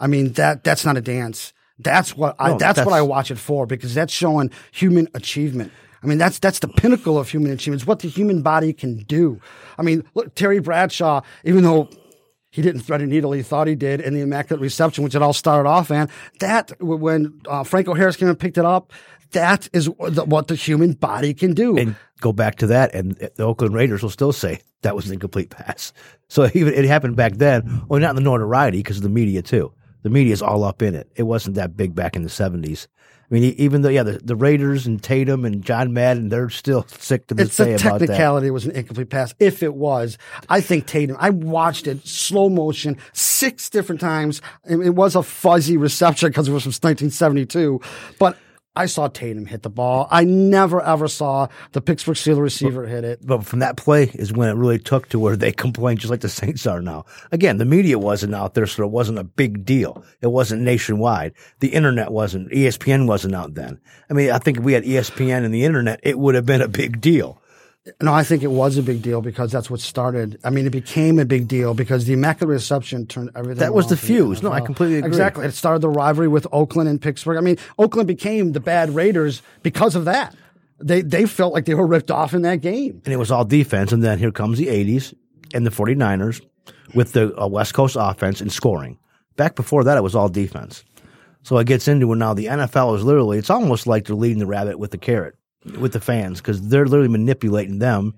I 0.00 0.06
mean 0.06 0.32
that 0.32 0.64
that's 0.64 0.84
not 0.84 0.96
a 0.96 1.00
dance. 1.00 1.52
That's 1.78 2.16
what 2.16 2.36
I. 2.38 2.50
No, 2.50 2.58
that's, 2.58 2.84
what 2.84 2.92
I 2.92 3.02
watch 3.02 3.30
it 3.30 3.38
for 3.38 3.66
because 3.66 3.94
that's 3.94 4.12
showing 4.12 4.50
human 4.72 5.08
achievement. 5.14 5.72
I 6.02 6.06
mean 6.06 6.18
that's 6.18 6.38
that's 6.38 6.58
the 6.58 6.68
pinnacle 6.68 7.18
of 7.18 7.28
human 7.28 7.52
achievement. 7.52 7.82
It's 7.82 7.86
what 7.86 8.00
the 8.00 8.08
human 8.08 8.42
body 8.42 8.72
can 8.72 8.98
do. 9.04 9.40
I 9.78 9.82
mean, 9.82 10.04
look, 10.14 10.34
Terry 10.34 10.58
Bradshaw, 10.58 11.22
even 11.44 11.62
though 11.62 11.88
he 12.52 12.60
didn't 12.60 12.82
thread 12.82 13.00
a 13.00 13.06
needle. 13.06 13.32
He 13.32 13.42
thought 13.42 13.66
he 13.66 13.74
did 13.74 14.00
in 14.02 14.12
the 14.12 14.20
Immaculate 14.20 14.60
Reception, 14.60 15.02
which 15.02 15.14
it 15.14 15.22
all 15.22 15.32
started 15.32 15.68
off 15.68 15.90
in. 15.90 16.08
That, 16.38 16.70
when 16.80 17.40
uh, 17.48 17.64
Franco 17.64 17.94
Harris 17.94 18.14
came 18.14 18.28
and 18.28 18.38
picked 18.38 18.58
it 18.58 18.64
up, 18.66 18.92
that 19.30 19.70
is 19.72 19.88
what 19.88 20.48
the 20.48 20.54
human 20.54 20.92
body 20.92 21.32
can 21.32 21.54
do. 21.54 21.78
and 21.78 21.96
go 22.20 22.30
back 22.30 22.56
to 22.56 22.66
that, 22.66 22.94
and 22.94 23.12
the 23.12 23.42
Oakland 23.42 23.74
Raiders 23.74 24.02
will 24.02 24.10
still 24.10 24.32
say 24.32 24.60
that 24.82 24.94
was 24.94 25.06
an 25.06 25.14
incomplete 25.14 25.48
pass. 25.48 25.94
So 26.28 26.46
even 26.54 26.74
it 26.74 26.84
happened 26.84 27.16
back 27.16 27.34
then. 27.36 27.84
Well, 27.88 28.00
not 28.00 28.10
in 28.10 28.16
the 28.16 28.22
notoriety 28.22 28.80
because 28.80 28.98
of 28.98 29.02
the 29.02 29.08
media 29.08 29.40
too. 29.40 29.72
The 30.02 30.10
media 30.10 30.34
is 30.34 30.42
all 30.42 30.62
up 30.62 30.82
in 30.82 30.94
it. 30.94 31.10
It 31.16 31.22
wasn't 31.22 31.56
that 31.56 31.74
big 31.74 31.94
back 31.94 32.16
in 32.16 32.22
the 32.22 32.28
seventies. 32.28 32.86
I 33.32 33.34
mean, 33.34 33.54
even 33.56 33.80
though 33.80 33.88
yeah, 33.88 34.02
the, 34.02 34.18
the 34.18 34.36
Raiders 34.36 34.86
and 34.86 35.02
Tatum 35.02 35.46
and 35.46 35.64
John 35.64 35.94
Madden, 35.94 36.28
they're 36.28 36.50
still 36.50 36.86
sick 36.86 37.28
to 37.28 37.34
this 37.34 37.48
it's 37.48 37.56
day 37.56 37.72
a 37.72 37.76
about 37.76 38.00
that. 38.00 38.06
technicality. 38.06 38.48
It 38.48 38.50
was 38.50 38.66
an 38.66 38.72
incomplete 38.72 39.08
pass. 39.08 39.34
If 39.40 39.62
it 39.62 39.74
was, 39.74 40.18
I 40.50 40.60
think 40.60 40.86
Tatum. 40.86 41.16
I 41.18 41.30
watched 41.30 41.86
it 41.86 42.06
slow 42.06 42.50
motion 42.50 42.98
six 43.14 43.70
different 43.70 44.02
times. 44.02 44.42
It 44.66 44.94
was 44.94 45.16
a 45.16 45.22
fuzzy 45.22 45.78
reception 45.78 46.28
because 46.28 46.46
it 46.46 46.52
was 46.52 46.64
from 46.64 46.72
1972, 46.72 47.80
but 48.18 48.36
I 48.74 48.86
saw 48.86 49.08
Tatum 49.08 49.44
hit 49.44 49.62
the 49.62 49.70
ball. 49.70 50.08
I 50.10 50.24
never 50.24 50.80
ever 50.82 51.06
saw 51.06 51.48
the 51.72 51.82
Pittsburgh 51.82 52.16
Steelers 52.16 52.40
receiver 52.40 52.86
hit 52.86 53.04
it. 53.04 53.20
but 53.24 53.44
from 53.44 53.58
that 53.58 53.76
play 53.76 54.04
is 54.14 54.32
when 54.32 54.48
it 54.48 54.54
really 54.54 54.78
took 54.78 55.10
to 55.10 55.18
where 55.18 55.36
they 55.36 55.52
complained 55.64 56.00
just 56.00 56.10
like 56.10 56.20
the 56.20 56.30
Saints 56.30 56.66
are 56.66 56.80
now. 56.80 57.04
Again, 57.32 57.58
the 57.58 57.66
media 57.66 57.98
wasn't 57.98 58.34
out 58.34 58.54
there, 58.54 58.66
so 58.66 58.84
it 58.84 58.90
wasn't 58.90 59.18
a 59.18 59.24
big 59.24 59.66
deal. 59.66 60.02
It 60.22 60.28
wasn't 60.28 60.62
nationwide. 60.62 61.34
The 61.60 61.68
internet 61.68 62.12
wasn't, 62.12 62.50
ESPN 62.50 63.06
wasn't 63.06 63.34
out 63.34 63.54
then. 63.54 63.78
I 64.08 64.14
mean, 64.14 64.30
I 64.30 64.38
think 64.38 64.56
if 64.56 64.64
we 64.64 64.72
had 64.72 64.84
ESPN 64.84 65.44
and 65.44 65.52
the 65.52 65.64
internet, 65.64 66.00
it 66.02 66.18
would 66.18 66.34
have 66.34 66.46
been 66.46 66.62
a 66.62 66.68
big 66.68 67.00
deal. 67.02 67.41
No, 68.00 68.14
I 68.14 68.22
think 68.22 68.44
it 68.44 68.50
was 68.50 68.78
a 68.78 68.82
big 68.82 69.02
deal 69.02 69.20
because 69.20 69.50
that's 69.50 69.68
what 69.68 69.80
started. 69.80 70.38
I 70.44 70.50
mean, 70.50 70.66
it 70.66 70.70
became 70.70 71.18
a 71.18 71.24
big 71.24 71.48
deal 71.48 71.74
because 71.74 72.04
the 72.04 72.12
Immaculate 72.12 72.52
Reception 72.52 73.06
turned 73.06 73.30
everything. 73.34 73.58
That 73.58 73.74
was 73.74 73.88
the 73.88 73.96
fuse. 73.96 74.40
No, 74.40 74.52
I 74.52 74.60
completely 74.60 74.98
agree. 74.98 75.08
Exactly. 75.08 75.46
It 75.46 75.52
started 75.52 75.80
the 75.80 75.88
rivalry 75.88 76.28
with 76.28 76.46
Oakland 76.52 76.88
and 76.88 77.02
Pittsburgh. 77.02 77.36
I 77.38 77.40
mean, 77.40 77.58
Oakland 77.78 78.06
became 78.06 78.52
the 78.52 78.60
bad 78.60 78.90
Raiders 78.94 79.42
because 79.64 79.96
of 79.96 80.04
that. 80.04 80.36
They 80.78 81.02
they 81.02 81.26
felt 81.26 81.52
like 81.54 81.64
they 81.64 81.74
were 81.74 81.86
ripped 81.86 82.10
off 82.12 82.34
in 82.34 82.42
that 82.42 82.60
game. 82.60 83.02
and 83.04 83.12
it 83.12 83.16
was 83.16 83.32
all 83.32 83.44
defense. 83.44 83.90
And 83.90 84.02
then 84.02 84.18
here 84.18 84.32
comes 84.32 84.58
the 84.58 84.66
80s 84.68 85.12
and 85.52 85.66
the 85.66 85.70
49ers 85.70 86.40
with 86.94 87.12
the 87.12 87.36
uh, 87.40 87.48
West 87.48 87.74
Coast 87.74 87.96
offense 87.98 88.40
and 88.40 88.52
scoring. 88.52 88.96
Back 89.36 89.56
before 89.56 89.82
that, 89.84 89.96
it 89.96 90.02
was 90.02 90.14
all 90.14 90.28
defense. 90.28 90.84
So 91.42 91.58
it 91.58 91.66
gets 91.66 91.88
into 91.88 92.12
it 92.12 92.16
now. 92.16 92.34
The 92.34 92.46
NFL 92.46 92.96
is 92.96 93.02
literally, 93.04 93.38
it's 93.38 93.50
almost 93.50 93.88
like 93.88 94.04
they're 94.06 94.14
leading 94.14 94.38
the 94.38 94.46
rabbit 94.46 94.78
with 94.78 94.92
the 94.92 94.98
carrot 94.98 95.34
with 95.78 95.92
the 95.92 96.00
fans 96.00 96.40
because 96.40 96.68
they're 96.68 96.86
literally 96.86 97.08
manipulating 97.08 97.78
them 97.78 98.14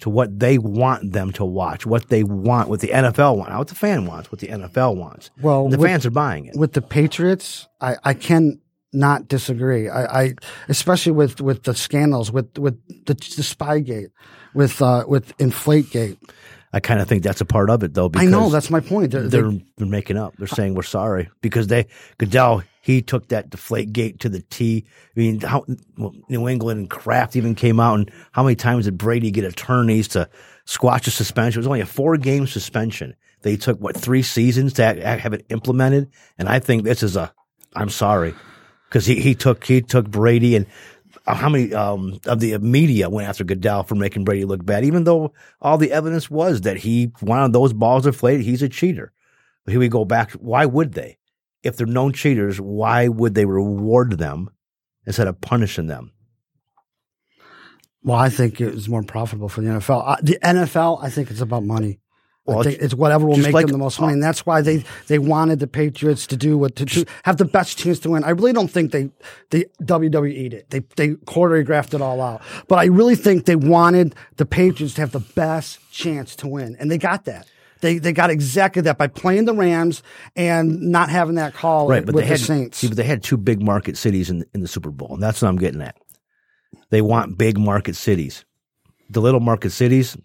to 0.00 0.10
what 0.10 0.38
they 0.38 0.58
want 0.58 1.12
them 1.12 1.32
to 1.32 1.44
watch, 1.44 1.86
what 1.86 2.08
they 2.08 2.22
want, 2.22 2.68
what 2.68 2.80
the 2.80 2.88
NFL 2.88 3.36
want, 3.38 3.50
not 3.50 3.58
what 3.58 3.68
the 3.68 3.74
fan 3.74 4.04
wants, 4.04 4.30
what 4.30 4.40
the 4.40 4.48
NFL 4.48 4.96
wants. 4.96 5.30
Well, 5.40 5.64
And 5.64 5.72
the 5.72 5.78
with- 5.78 5.88
fans 5.88 6.04
are 6.04 6.10
buying 6.10 6.46
it. 6.46 6.56
With 6.56 6.72
the 6.74 6.82
Patriots, 6.82 7.66
I, 7.80 7.96
I 8.04 8.12
can 8.14 8.60
not 8.92 9.28
disagree. 9.28 9.88
I, 9.88 10.22
I 10.22 10.34
especially 10.68 11.12
with, 11.12 11.40
with 11.40 11.62
the 11.64 11.74
scandals, 11.74 12.30
with 12.30 12.58
with 12.58 12.78
the, 13.06 13.14
the 13.14 13.42
Spygate, 13.42 14.10
with 14.54 14.80
uh, 14.82 15.04
with 15.08 15.36
Inflategate. 15.38 16.18
I 16.76 16.80
kind 16.80 17.00
of 17.00 17.08
think 17.08 17.22
that's 17.22 17.40
a 17.40 17.46
part 17.46 17.70
of 17.70 17.82
it 17.82 17.94
though. 17.94 18.10
I 18.14 18.26
know 18.26 18.50
that's 18.50 18.68
my 18.68 18.80
point. 18.80 19.10
They're, 19.10 19.22
they're 19.28 19.50
they- 19.50 19.64
they're 19.78 19.86
making 19.86 20.18
up. 20.18 20.34
They're 20.36 20.46
saying 20.46 20.74
we're 20.74 20.82
sorry 20.82 21.30
because 21.40 21.68
they 21.68 21.86
Goodell 22.18 22.62
he 22.82 23.00
took 23.00 23.28
that 23.28 23.48
deflate 23.48 23.94
gate 23.94 24.20
to 24.20 24.28
the 24.28 24.42
T. 24.42 24.84
I 25.16 25.18
mean, 25.18 25.40
how 25.40 25.64
well, 25.96 26.12
New 26.28 26.46
England 26.48 26.78
and 26.80 26.90
Kraft 26.90 27.34
even 27.34 27.54
came 27.54 27.80
out 27.80 27.94
and 27.94 28.10
how 28.32 28.42
many 28.42 28.56
times 28.56 28.84
did 28.84 28.98
Brady 28.98 29.30
get 29.30 29.44
attorneys 29.44 30.06
to 30.08 30.28
squash 30.66 31.06
a 31.06 31.10
suspension? 31.10 31.58
It 31.58 31.62
was 31.62 31.66
only 31.66 31.80
a 31.80 31.86
four 31.86 32.18
game 32.18 32.46
suspension. 32.46 33.14
They 33.40 33.56
took 33.56 33.80
what 33.80 33.96
three 33.96 34.22
seasons 34.22 34.74
to 34.74 34.84
have 34.84 35.32
it 35.32 35.46
implemented, 35.48 36.10
and 36.38 36.46
I 36.46 36.58
think 36.58 36.84
this 36.84 37.02
is 37.02 37.16
a 37.16 37.32
I'm 37.74 37.88
sorry 37.88 38.34
because 38.90 39.06
he 39.06 39.18
he 39.20 39.34
took 39.34 39.64
he 39.64 39.80
took 39.80 40.10
Brady 40.10 40.56
and. 40.56 40.66
Uh, 41.26 41.34
How 41.34 41.48
many 41.48 41.74
um, 41.74 42.18
of 42.26 42.40
the 42.40 42.58
media 42.58 43.10
went 43.10 43.28
after 43.28 43.44
Goodell 43.44 43.82
for 43.82 43.94
making 43.94 44.24
Brady 44.24 44.44
look 44.44 44.64
bad, 44.64 44.84
even 44.84 45.04
though 45.04 45.32
all 45.60 45.78
the 45.78 45.92
evidence 45.92 46.30
was 46.30 46.62
that 46.62 46.76
he 46.76 47.10
wanted 47.20 47.52
those 47.52 47.72
balls 47.72 48.04
deflated? 48.04 48.44
He's 48.44 48.62
a 48.62 48.68
cheater. 48.68 49.12
Here 49.66 49.80
we 49.80 49.88
go 49.88 50.04
back. 50.04 50.32
Why 50.32 50.66
would 50.66 50.92
they? 50.92 51.18
If 51.62 51.76
they're 51.76 51.86
known 51.86 52.12
cheaters, 52.12 52.60
why 52.60 53.08
would 53.08 53.34
they 53.34 53.44
reward 53.44 54.18
them 54.18 54.50
instead 55.04 55.26
of 55.26 55.40
punishing 55.40 55.88
them? 55.88 56.12
Well, 58.04 58.18
I 58.18 58.28
think 58.28 58.60
it 58.60 58.72
was 58.72 58.88
more 58.88 59.02
profitable 59.02 59.48
for 59.48 59.62
the 59.62 59.68
NFL. 59.70 60.20
The 60.22 60.38
NFL, 60.44 61.02
I 61.02 61.10
think 61.10 61.30
it's 61.32 61.40
about 61.40 61.64
money. 61.64 61.98
Well, 62.46 62.62
think 62.62 62.80
it's 62.80 62.94
whatever 62.94 63.26
will 63.26 63.36
make 63.36 63.52
like- 63.52 63.66
them 63.66 63.72
the 63.72 63.78
most 63.78 64.00
money, 64.00 64.12
and 64.12 64.22
that's 64.22 64.46
why 64.46 64.60
they 64.60 64.84
they 65.08 65.18
wanted 65.18 65.58
the 65.58 65.66
Patriots 65.66 66.26
to 66.28 66.36
do 66.36 66.56
what 66.56 66.76
to 66.76 66.84
do, 66.84 67.04
have 67.24 67.36
the 67.38 67.44
best 67.44 67.78
chance 67.78 67.98
to 68.00 68.10
win. 68.10 68.24
I 68.24 68.30
really 68.30 68.52
don't 68.52 68.70
think 68.70 68.92
they 68.92 69.10
they 69.50 69.64
WWE'd 69.82 70.54
it. 70.54 70.70
They 70.70 70.80
they 70.96 71.10
choreographed 71.26 71.94
it 71.94 72.00
all 72.00 72.20
out, 72.20 72.42
but 72.68 72.78
I 72.78 72.84
really 72.84 73.16
think 73.16 73.46
they 73.46 73.56
wanted 73.56 74.14
the 74.36 74.46
Patriots 74.46 74.94
to 74.94 75.00
have 75.00 75.12
the 75.12 75.20
best 75.20 75.78
chance 75.90 76.36
to 76.36 76.46
win, 76.48 76.76
and 76.78 76.90
they 76.90 76.98
got 76.98 77.24
that. 77.24 77.48
They 77.80 77.98
they 77.98 78.12
got 78.12 78.30
exactly 78.30 78.80
that 78.82 78.96
by 78.96 79.06
playing 79.08 79.44
the 79.44 79.54
Rams 79.54 80.02
and 80.34 80.80
not 80.80 81.10
having 81.10 81.34
that 81.34 81.52
call 81.52 81.88
Right, 81.88 82.06
but 82.06 82.14
with 82.14 82.24
they 82.24 82.28
the 82.28 82.38
had 82.38 82.40
Saints. 82.40 82.78
see, 82.78 82.88
but 82.88 82.96
they 82.96 83.04
had 83.04 83.22
two 83.22 83.36
big 83.36 83.60
market 83.62 83.96
cities 83.96 84.30
in 84.30 84.44
in 84.54 84.60
the 84.60 84.68
Super 84.68 84.90
Bowl, 84.90 85.14
and 85.14 85.22
that's 85.22 85.42
what 85.42 85.48
I'm 85.48 85.56
getting 85.58 85.82
at. 85.82 85.96
They 86.90 87.02
want 87.02 87.36
big 87.36 87.58
market 87.58 87.96
cities. 87.96 88.44
The 89.10 89.20
little 89.20 89.40
market 89.40 89.70
cities, 89.70 90.16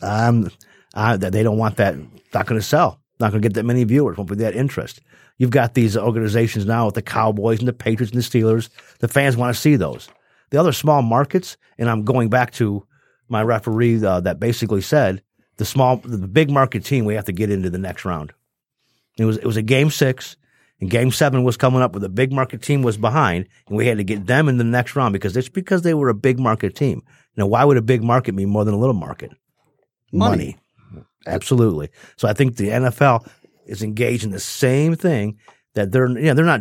um, 0.00 0.50
uh, 0.94 1.16
that 1.16 1.32
they 1.32 1.42
don't 1.42 1.58
want 1.58 1.76
that. 1.76 1.96
Not 2.34 2.46
going 2.46 2.60
to 2.60 2.66
sell. 2.66 3.00
Not 3.20 3.30
going 3.30 3.42
to 3.42 3.48
get 3.48 3.54
that 3.54 3.64
many 3.64 3.84
viewers. 3.84 4.16
Won't 4.16 4.30
be 4.30 4.36
that 4.36 4.56
interest. 4.56 5.00
You've 5.38 5.50
got 5.50 5.74
these 5.74 5.96
organizations 5.96 6.66
now 6.66 6.86
with 6.86 6.94
the 6.94 7.02
Cowboys 7.02 7.58
and 7.58 7.68
the 7.68 7.72
Patriots 7.72 8.12
and 8.12 8.22
the 8.22 8.26
Steelers. 8.26 8.68
The 8.98 9.08
fans 9.08 9.36
want 9.36 9.54
to 9.54 9.60
see 9.60 9.76
those. 9.76 10.08
The 10.50 10.60
other 10.60 10.72
small 10.72 11.02
markets, 11.02 11.56
and 11.78 11.88
I'm 11.88 12.04
going 12.04 12.28
back 12.28 12.52
to 12.54 12.86
my 13.28 13.42
referee 13.42 14.04
uh, 14.04 14.20
that 14.20 14.38
basically 14.38 14.82
said 14.82 15.22
the 15.56 15.64
small, 15.64 15.96
the 15.96 16.28
big 16.28 16.50
market 16.50 16.84
team 16.84 17.04
we 17.04 17.14
have 17.14 17.24
to 17.24 17.32
get 17.32 17.50
into 17.50 17.70
the 17.70 17.78
next 17.78 18.04
round. 18.04 18.32
It 19.18 19.24
was 19.24 19.38
it 19.38 19.46
was 19.46 19.56
a 19.56 19.62
game 19.62 19.90
six, 19.90 20.36
and 20.80 20.90
game 20.90 21.10
seven 21.10 21.44
was 21.44 21.56
coming 21.56 21.82
up 21.82 21.92
where 21.92 22.00
the 22.00 22.08
big 22.08 22.32
market 22.32 22.62
team 22.62 22.82
was 22.82 22.96
behind, 22.96 23.46
and 23.68 23.76
we 23.76 23.86
had 23.86 23.98
to 23.98 24.04
get 24.04 24.26
them 24.26 24.48
in 24.48 24.58
the 24.58 24.64
next 24.64 24.96
round 24.96 25.12
because 25.12 25.36
it's 25.36 25.48
because 25.48 25.82
they 25.82 25.94
were 25.94 26.08
a 26.08 26.14
big 26.14 26.38
market 26.38 26.74
team. 26.74 27.02
Now, 27.36 27.46
why 27.46 27.64
would 27.64 27.76
a 27.76 27.82
big 27.82 28.02
market 28.02 28.34
mean 28.34 28.48
more 28.48 28.64
than 28.64 28.74
a 28.74 28.78
little 28.78 28.94
market? 28.94 29.32
Money. 30.12 30.58
Absolutely. 31.26 31.90
So 32.16 32.28
I 32.28 32.32
think 32.32 32.56
the 32.56 32.68
NFL 32.68 33.28
is 33.66 33.82
engaged 33.82 34.24
in 34.24 34.30
the 34.30 34.40
same 34.40 34.94
thing 34.94 35.38
that 35.74 35.92
they're 35.92 36.08
yeah 36.18 36.34
they're 36.34 36.44
not 36.44 36.60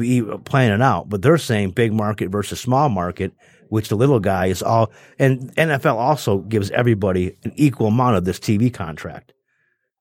WE 0.00 0.38
playing 0.44 0.72
it 0.72 0.82
out, 0.82 1.08
but 1.08 1.22
they're 1.22 1.38
saying 1.38 1.70
big 1.70 1.92
market 1.92 2.30
versus 2.30 2.60
small 2.60 2.88
market, 2.88 3.32
which 3.68 3.88
the 3.88 3.96
little 3.96 4.20
guy 4.20 4.46
is 4.46 4.62
all. 4.62 4.92
And 5.18 5.54
NFL 5.56 5.94
also 5.94 6.38
gives 6.38 6.70
everybody 6.72 7.36
an 7.44 7.52
equal 7.56 7.88
amount 7.88 8.16
of 8.16 8.24
this 8.24 8.38
TV 8.38 8.72
contract. 8.72 9.32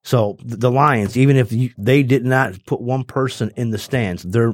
So 0.04 0.38
the 0.44 0.72
Lions, 0.72 1.16
even 1.16 1.38
if 1.38 1.52
you, 1.52 1.72
they 1.78 2.02
did 2.02 2.26
not 2.26 2.66
put 2.66 2.82
one 2.82 3.04
person 3.04 3.52
in 3.56 3.70
the 3.70 3.78
stands, 3.78 4.24
they're 4.24 4.54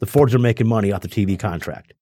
the 0.00 0.06
Fords 0.06 0.34
are 0.34 0.40
making 0.40 0.68
money 0.68 0.92
off 0.92 1.02
the 1.02 1.08
TV 1.08 1.38
contract. 1.38 1.94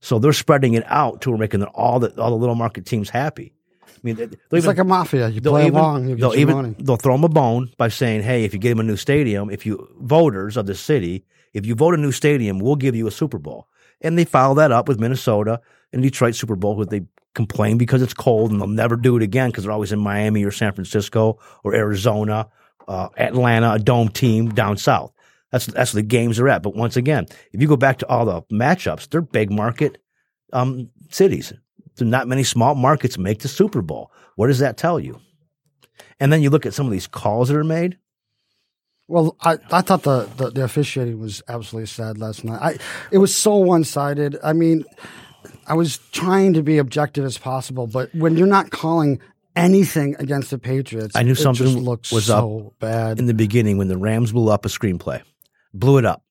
So 0.00 0.18
they're 0.18 0.32
spreading 0.32 0.74
it 0.74 0.84
out 0.86 1.20
to 1.22 1.36
making 1.36 1.62
all 1.64 1.98
the 1.98 2.10
all 2.20 2.30
the 2.30 2.36
little 2.36 2.54
market 2.54 2.86
teams 2.86 3.10
happy. 3.10 3.54
I 3.98 4.06
mean, 4.06 4.18
It's 4.18 4.34
even- 4.52 4.64
like 4.66 4.78
a 4.78 4.84
mafia. 4.84 5.28
You 5.28 5.40
they'll 5.40 5.52
play 5.52 5.66
even, 5.66 5.78
along, 5.78 6.08
you 6.08 6.16
they'll 6.16 6.34
even 6.34 6.54
money. 6.54 6.74
they'll 6.78 6.96
throw 6.96 7.14
them 7.14 7.24
a 7.24 7.28
bone 7.28 7.70
by 7.76 7.88
saying, 7.88 8.22
"Hey, 8.22 8.44
if 8.44 8.52
you 8.52 8.58
give 8.58 8.76
them 8.76 8.80
a 8.86 8.88
new 8.88 8.96
stadium, 8.96 9.50
if 9.50 9.66
you 9.66 9.88
voters 10.00 10.56
of 10.56 10.66
the 10.66 10.74
city, 10.74 11.24
if 11.52 11.66
you 11.66 11.74
vote 11.74 11.94
a 11.94 11.98
new 11.98 12.12
stadium, 12.12 12.58
we'll 12.58 12.76
give 12.76 12.94
you 12.94 13.06
a 13.06 13.10
Super 13.10 13.38
Bowl." 13.38 13.66
And 14.00 14.16
they 14.18 14.24
follow 14.24 14.54
that 14.56 14.70
up 14.72 14.88
with 14.88 15.00
Minnesota 15.00 15.60
and 15.92 16.02
Detroit 16.02 16.34
Super 16.34 16.54
Bowl, 16.56 16.76
where 16.76 16.86
they 16.86 17.02
complain 17.34 17.78
because 17.78 18.02
it's 18.02 18.14
cold 18.14 18.50
and 18.50 18.60
they'll 18.60 18.68
never 18.68 18.96
do 18.96 19.16
it 19.16 19.22
again 19.22 19.50
because 19.50 19.64
they're 19.64 19.72
always 19.72 19.92
in 19.92 19.98
Miami 19.98 20.44
or 20.44 20.50
San 20.50 20.72
Francisco 20.72 21.38
or 21.62 21.74
Arizona, 21.74 22.48
uh, 22.88 23.08
Atlanta, 23.16 23.72
a 23.72 23.78
dome 23.78 24.08
team 24.08 24.48
down 24.50 24.76
south. 24.76 25.12
That's 25.52 25.66
that's 25.66 25.94
where 25.94 26.02
the 26.02 26.08
games 26.08 26.38
are 26.40 26.48
at. 26.48 26.62
But 26.62 26.74
once 26.76 26.96
again, 26.96 27.26
if 27.52 27.60
you 27.60 27.68
go 27.68 27.76
back 27.76 27.98
to 27.98 28.08
all 28.08 28.24
the 28.26 28.42
matchups, 28.52 29.08
they're 29.08 29.22
big 29.22 29.50
market 29.50 29.98
um, 30.52 30.90
cities. 31.10 31.52
Not 32.00 32.28
many 32.28 32.44
small 32.44 32.74
markets 32.74 33.18
make 33.18 33.40
the 33.40 33.48
Super 33.48 33.82
Bowl. 33.82 34.10
What 34.36 34.48
does 34.48 34.58
that 34.60 34.76
tell 34.76 35.00
you? 35.00 35.20
And 36.20 36.32
then 36.32 36.42
you 36.42 36.50
look 36.50 36.66
at 36.66 36.74
some 36.74 36.86
of 36.86 36.92
these 36.92 37.06
calls 37.06 37.48
that 37.48 37.56
are 37.56 37.64
made. 37.64 37.98
Well, 39.08 39.36
I, 39.40 39.58
I 39.72 39.80
thought 39.80 40.02
the, 40.02 40.28
the, 40.36 40.50
the 40.50 40.64
officiating 40.64 41.18
was 41.18 41.42
absolutely 41.48 41.86
sad 41.86 42.18
last 42.18 42.44
night. 42.44 42.60
I 42.60 42.78
it 43.10 43.18
was 43.18 43.34
so 43.34 43.56
one 43.56 43.84
sided. 43.84 44.36
I 44.44 44.52
mean, 44.52 44.84
I 45.66 45.74
was 45.74 45.98
trying 46.12 46.52
to 46.54 46.62
be 46.62 46.78
objective 46.78 47.24
as 47.24 47.38
possible, 47.38 47.86
but 47.86 48.14
when 48.14 48.36
you're 48.36 48.46
not 48.46 48.70
calling 48.70 49.20
anything 49.56 50.14
against 50.18 50.50
the 50.50 50.58
Patriots, 50.58 51.16
I 51.16 51.22
knew 51.22 51.32
it 51.32 51.36
something 51.36 51.78
looks 51.78 52.12
was 52.12 52.26
so 52.26 52.74
bad. 52.80 53.18
in 53.18 53.26
the 53.26 53.34
beginning 53.34 53.78
when 53.78 53.88
the 53.88 53.96
Rams 53.96 54.32
blew 54.32 54.50
up 54.50 54.66
a 54.66 54.68
screen 54.68 54.98
play, 54.98 55.22
blew 55.72 55.96
it 55.96 56.04
up, 56.04 56.22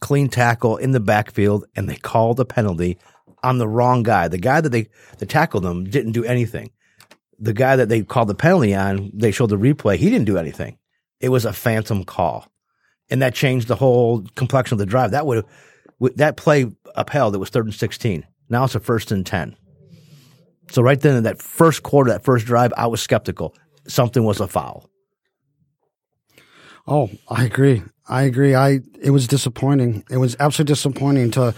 clean 0.00 0.28
tackle 0.28 0.76
in 0.76 0.92
the 0.92 1.00
backfield, 1.00 1.66
and 1.74 1.88
they 1.88 1.96
called 1.96 2.38
a 2.38 2.44
penalty 2.44 2.96
on 3.42 3.58
the 3.58 3.68
wrong 3.68 4.02
guy. 4.02 4.28
The 4.28 4.38
guy 4.38 4.60
that 4.60 4.70
they 4.70 4.88
that 5.18 5.28
tackled 5.28 5.64
them 5.64 5.84
didn't 5.84 6.12
do 6.12 6.24
anything. 6.24 6.70
The 7.38 7.52
guy 7.52 7.76
that 7.76 7.88
they 7.88 8.02
called 8.02 8.28
the 8.28 8.34
penalty 8.34 8.74
on, 8.74 9.10
they 9.14 9.30
showed 9.30 9.50
the 9.50 9.56
replay. 9.56 9.96
He 9.96 10.10
didn't 10.10 10.26
do 10.26 10.38
anything. 10.38 10.78
It 11.20 11.30
was 11.30 11.44
a 11.44 11.52
phantom 11.52 12.04
call, 12.04 12.46
and 13.10 13.22
that 13.22 13.34
changed 13.34 13.68
the 13.68 13.76
whole 13.76 14.24
complexion 14.36 14.74
of 14.74 14.78
the 14.78 14.86
drive. 14.86 15.12
That 15.12 15.26
would 15.26 15.44
that 16.16 16.36
play 16.36 16.66
upheld. 16.94 17.34
It 17.34 17.38
was 17.38 17.50
third 17.50 17.66
and 17.66 17.74
sixteen. 17.74 18.26
Now 18.48 18.64
it's 18.64 18.74
a 18.74 18.80
first 18.80 19.12
and 19.12 19.24
ten. 19.24 19.56
So 20.70 20.82
right 20.82 21.00
then 21.00 21.16
in 21.16 21.22
that 21.24 21.42
first 21.42 21.82
quarter, 21.82 22.10
that 22.10 22.24
first 22.24 22.46
drive, 22.46 22.72
I 22.76 22.86
was 22.86 23.00
skeptical. 23.00 23.56
Something 23.88 24.24
was 24.24 24.40
a 24.40 24.46
foul. 24.46 24.88
Oh, 26.86 27.10
I 27.28 27.44
agree. 27.44 27.82
I 28.08 28.22
agree. 28.22 28.54
I 28.54 28.80
it 29.00 29.10
was 29.10 29.26
disappointing. 29.26 30.04
It 30.10 30.16
was 30.16 30.36
absolutely 30.40 30.72
disappointing 30.72 31.30
to 31.32 31.54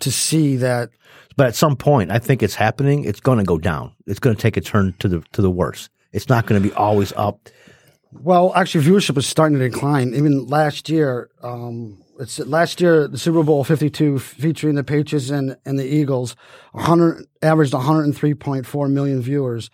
to 0.00 0.12
see 0.12 0.56
that. 0.56 0.90
But 1.36 1.48
at 1.48 1.54
some 1.54 1.76
point, 1.76 2.10
I 2.10 2.18
think 2.18 2.42
it's 2.42 2.54
happening. 2.54 3.04
It's 3.04 3.20
going 3.20 3.38
to 3.38 3.44
go 3.44 3.58
down. 3.58 3.92
It's 4.06 4.18
going 4.18 4.34
to 4.34 4.40
take 4.40 4.56
a 4.56 4.60
turn 4.60 4.94
to 5.00 5.08
the 5.08 5.20
to 5.32 5.42
the 5.42 5.50
worse. 5.50 5.88
It's 6.12 6.28
not 6.28 6.46
going 6.46 6.62
to 6.62 6.68
be 6.68 6.74
always 6.74 7.12
up. 7.16 7.48
Well, 8.12 8.52
actually, 8.54 8.84
viewership 8.84 9.18
is 9.18 9.26
starting 9.26 9.58
to 9.58 9.68
decline. 9.68 10.14
Even 10.14 10.46
last 10.46 10.88
year, 10.88 11.28
um, 11.42 12.02
it's 12.18 12.38
last 12.38 12.80
year 12.80 13.06
the 13.06 13.18
Super 13.18 13.42
Bowl 13.42 13.64
Fifty 13.64 13.90
Two 13.90 14.18
featuring 14.18 14.74
the 14.76 14.84
Patriots 14.84 15.30
and, 15.30 15.56
and 15.64 15.78
the 15.78 15.86
Eagles, 15.86 16.36
100 16.72 17.26
averaged 17.42 17.74
one 17.74 17.82
hundred 17.82 18.04
and 18.04 18.16
three 18.16 18.34
point 18.34 18.66
four 18.66 18.88
million 18.88 19.20
viewers, 19.20 19.70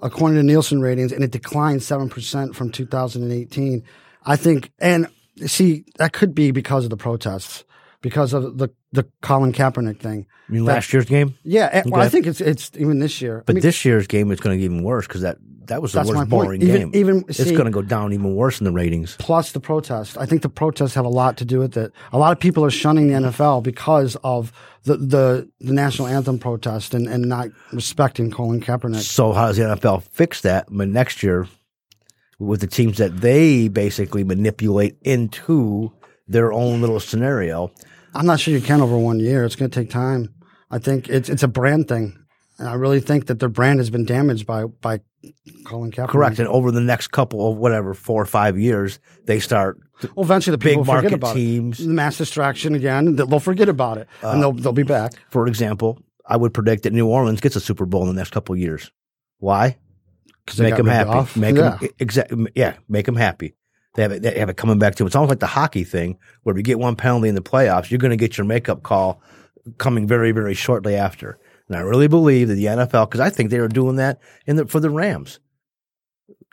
according 0.00 0.36
to 0.36 0.42
Nielsen 0.42 0.80
ratings, 0.80 1.12
and 1.12 1.24
it 1.24 1.30
declined 1.30 1.82
seven 1.82 2.08
percent 2.08 2.54
from 2.54 2.70
two 2.70 2.86
thousand 2.86 3.22
and 3.22 3.32
eighteen. 3.32 3.82
I 4.24 4.36
think, 4.36 4.72
and 4.78 5.08
see, 5.46 5.84
that 5.98 6.12
could 6.12 6.34
be 6.34 6.50
because 6.50 6.84
of 6.84 6.90
the 6.90 6.96
protests, 6.96 7.64
because 8.02 8.32
of 8.32 8.58
the 8.58 8.68
the 8.96 9.06
Colin 9.22 9.52
Kaepernick 9.52 10.00
thing. 10.00 10.26
I 10.48 10.52
mean, 10.52 10.64
last 10.64 10.92
year's 10.92 11.06
game, 11.06 11.34
Yeah, 11.44 11.68
eh, 11.72 11.80
and- 11.82 11.92
well, 11.92 12.00
I 12.02 12.08
think 12.08 12.26
it's 12.26 12.40
it's 12.40 12.70
even 12.76 12.98
this 12.98 13.20
year. 13.22 13.38
I 13.38 13.42
but 13.46 13.54
mean, 13.56 13.62
this 13.62 13.84
year's 13.84 14.06
game 14.06 14.30
is 14.30 14.40
going 14.40 14.56
to 14.56 14.58
get 14.60 14.64
even 14.66 14.82
worse 14.84 15.06
because 15.06 15.22
that 15.22 15.38
that 15.66 15.82
was 15.82 15.92
the 15.92 16.04
worst 16.04 16.28
boring 16.28 16.62
Even- 16.62 16.76
game. 16.76 16.90
even- 16.94 17.24
it's 17.26 17.38
see- 17.42 17.50
going 17.52 17.64
to 17.64 17.72
go 17.72 17.82
down 17.82 18.12
even 18.12 18.36
worse 18.36 18.60
in 18.60 18.64
the 18.64 18.70
ratings. 18.70 19.16
plus 19.18 19.50
the 19.50 19.58
protest. 19.58 20.16
I 20.16 20.24
think 20.24 20.42
the 20.42 20.48
protests 20.48 20.94
have 20.94 21.04
a 21.04 21.08
lot 21.08 21.36
to 21.38 21.44
do 21.44 21.58
with 21.58 21.76
it. 21.76 21.90
A 22.12 22.18
lot 22.18 22.30
of 22.30 22.38
people 22.38 22.64
are 22.64 22.70
shunning 22.70 23.08
the 23.08 23.14
NFL 23.14 23.62
because 23.64 24.16
of 24.22 24.52
the 24.84 24.96
the, 24.96 25.48
the 25.60 25.72
national 25.72 26.06
anthem 26.06 26.38
protest 26.38 26.94
and, 26.94 27.08
and 27.08 27.24
not 27.28 27.48
respecting 27.72 28.30
Colin 28.30 28.60
Kaepernick. 28.60 29.00
So 29.02 29.32
how 29.32 29.48
does 29.48 29.56
the 29.56 29.64
NFL 29.64 30.04
fix 30.04 30.40
that? 30.42 30.66
But 30.70 30.86
next 30.88 31.22
year, 31.24 31.48
with 32.38 32.60
the 32.60 32.66
teams 32.68 32.98
that 32.98 33.20
they 33.20 33.66
basically 33.66 34.22
manipulate 34.22 34.96
into 35.02 35.90
their 36.28 36.52
own 36.52 36.80
little 36.80 37.00
scenario, 37.00 37.72
I'm 38.16 38.26
not 38.26 38.40
sure 38.40 38.52
you 38.54 38.60
can 38.60 38.80
over 38.80 38.96
one 38.98 39.20
year. 39.20 39.44
It's 39.44 39.56
going 39.56 39.70
to 39.70 39.80
take 39.80 39.90
time. 39.90 40.32
I 40.70 40.78
think 40.78 41.08
it's 41.08 41.28
it's 41.28 41.42
a 41.42 41.48
brand 41.48 41.86
thing, 41.88 42.16
and 42.58 42.68
I 42.68 42.74
really 42.74 43.00
think 43.00 43.26
that 43.26 43.38
their 43.38 43.48
brand 43.48 43.78
has 43.80 43.90
been 43.90 44.04
damaged 44.04 44.46
by 44.46 44.64
by 44.64 45.00
Colin 45.64 45.90
Kaepernick. 45.92 46.08
correct. 46.08 46.38
And 46.38 46.48
over 46.48 46.70
the 46.70 46.80
next 46.80 47.08
couple 47.08 47.50
of 47.50 47.56
whatever 47.58 47.94
four 47.94 48.20
or 48.22 48.26
five 48.26 48.58
years, 48.58 48.98
they 49.26 49.38
start 49.40 49.78
Well, 50.14 50.24
eventually 50.24 50.56
the 50.56 50.58
people 50.58 50.82
big 50.82 50.88
will 50.88 50.96
forget 50.96 51.10
market 51.12 51.14
about 51.14 51.34
teams. 51.34 51.80
it. 51.80 51.86
Mass 51.88 52.18
distraction 52.18 52.74
again. 52.74 53.16
They'll 53.16 53.38
forget 53.40 53.68
about 53.68 53.98
it, 53.98 54.08
and 54.22 54.38
uh, 54.38 54.40
they'll 54.40 54.52
they'll 54.52 54.72
be 54.72 54.82
back. 54.82 55.12
for 55.30 55.46
example, 55.46 56.00
I 56.26 56.36
would 56.36 56.52
predict 56.54 56.82
that 56.84 56.92
New 56.92 57.06
Orleans 57.06 57.40
gets 57.40 57.54
a 57.56 57.60
Super 57.60 57.86
Bowl 57.86 58.02
in 58.02 58.08
the 58.08 58.14
next 58.14 58.30
couple 58.32 58.54
of 58.54 58.58
years. 58.60 58.90
Why? 59.38 59.76
Because 60.44 60.60
Make 60.60 60.76
them 60.76 60.86
happy. 60.86 61.10
off. 61.10 61.36
Make 61.36 61.56
yeah. 61.56 61.76
them 61.78 61.88
exactly. 61.98 62.46
Yeah, 62.54 62.74
make 62.88 63.06
them 63.06 63.16
happy. 63.16 63.54
They 63.96 64.02
have 64.02 64.12
it. 64.12 64.22
They 64.22 64.38
have 64.38 64.48
it 64.48 64.56
coming 64.56 64.78
back 64.78 64.94
to 64.94 64.98
them. 64.98 65.06
It's 65.06 65.16
almost 65.16 65.30
like 65.30 65.40
the 65.40 65.46
hockey 65.46 65.84
thing, 65.84 66.18
where 66.42 66.54
if 66.54 66.58
you 66.58 66.62
get 66.62 66.78
one 66.78 66.96
penalty 66.96 67.28
in 67.28 67.34
the 67.34 67.42
playoffs, 67.42 67.90
you're 67.90 67.98
going 67.98 68.10
to 68.10 68.16
get 68.16 68.38
your 68.38 68.44
makeup 68.44 68.82
call 68.82 69.20
coming 69.78 70.06
very, 70.06 70.32
very 70.32 70.54
shortly 70.54 70.94
after. 70.94 71.38
And 71.68 71.76
I 71.76 71.80
really 71.80 72.06
believe 72.06 72.48
that 72.48 72.54
the 72.54 72.66
NFL, 72.66 73.08
because 73.08 73.20
I 73.20 73.30
think 73.30 73.50
they 73.50 73.58
were 73.58 73.68
doing 73.68 73.96
that 73.96 74.20
in 74.46 74.56
the 74.56 74.66
for 74.66 74.80
the 74.80 74.90
Rams. 74.90 75.40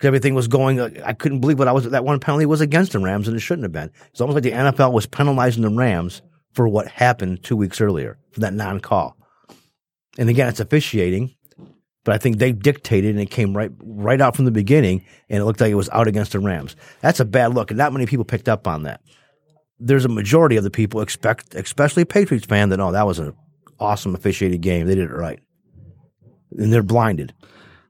everything 0.02 0.34
was 0.34 0.48
going. 0.48 0.80
I 1.04 1.14
couldn't 1.14 1.42
believe 1.42 1.60
what 1.60 1.68
I 1.68 1.72
was. 1.72 1.90
That 1.90 2.06
one 2.06 2.20
penalty 2.20 2.46
was 2.46 2.62
against 2.62 2.94
the 2.94 3.00
Rams, 3.00 3.28
and 3.28 3.38
it 3.38 3.42
shouldn't 3.42 3.64
have 3.64 3.72
been. 3.72 3.92
It's 4.10 4.22
almost 4.22 4.36
like 4.36 4.44
the 4.44 4.52
NFL 4.52 4.94
was 4.94 5.06
penalizing 5.06 5.64
the 5.64 5.70
Rams 5.70 6.22
for 6.54 6.68
what 6.68 6.88
happened 6.88 7.44
two 7.44 7.58
weeks 7.58 7.82
earlier 7.82 8.18
for 8.32 8.40
that 8.42 8.54
non-call. 8.54 9.18
And 10.18 10.30
again, 10.30 10.48
it's 10.48 10.60
officiating, 10.60 11.36
but 12.04 12.14
I 12.14 12.18
think 12.18 12.38
they 12.38 12.52
dictated, 12.52 13.12
and 13.12 13.20
it 13.22 13.32
came 13.32 13.56
right 13.56 13.72
right 13.80 14.20
out 14.20 14.36
from 14.36 14.46
the 14.46 14.52
beginning, 14.52 15.06
and 15.30 15.42
it 15.42 15.46
looked 15.46 15.62
like 15.62 15.72
it 15.72 15.76
was 15.76 15.90
out 15.90 16.08
against 16.08 16.34
the 16.34 16.40
Rams. 16.40 16.76
That's 17.02 17.20
a 17.20 17.26
bad 17.26 17.54
look, 17.54 17.72
and 17.72 17.78
not 17.78 17.94
many 17.94 18.06
people 18.06 18.26
picked 18.26 18.50
up 18.50 18.68
on 18.68 18.84
that. 18.84 19.02
There's 19.80 20.06
a 20.06 20.10
majority 20.10 20.56
of 20.58 20.64
the 20.64 20.70
people 20.72 21.02
expect, 21.02 21.56
especially 21.56 22.06
Patriots 22.06 22.46
fan, 22.46 22.70
that 22.70 22.80
oh, 22.80 22.92
that 22.92 23.06
was 23.08 23.20
an 23.20 23.34
awesome 23.80 24.16
officiated 24.16 24.62
game. 24.62 24.88
They 24.88 24.96
did 24.96 25.10
it 25.10 25.14
right, 25.14 25.40
and 26.58 26.72
they're 26.72 26.84
blinded. 26.84 27.34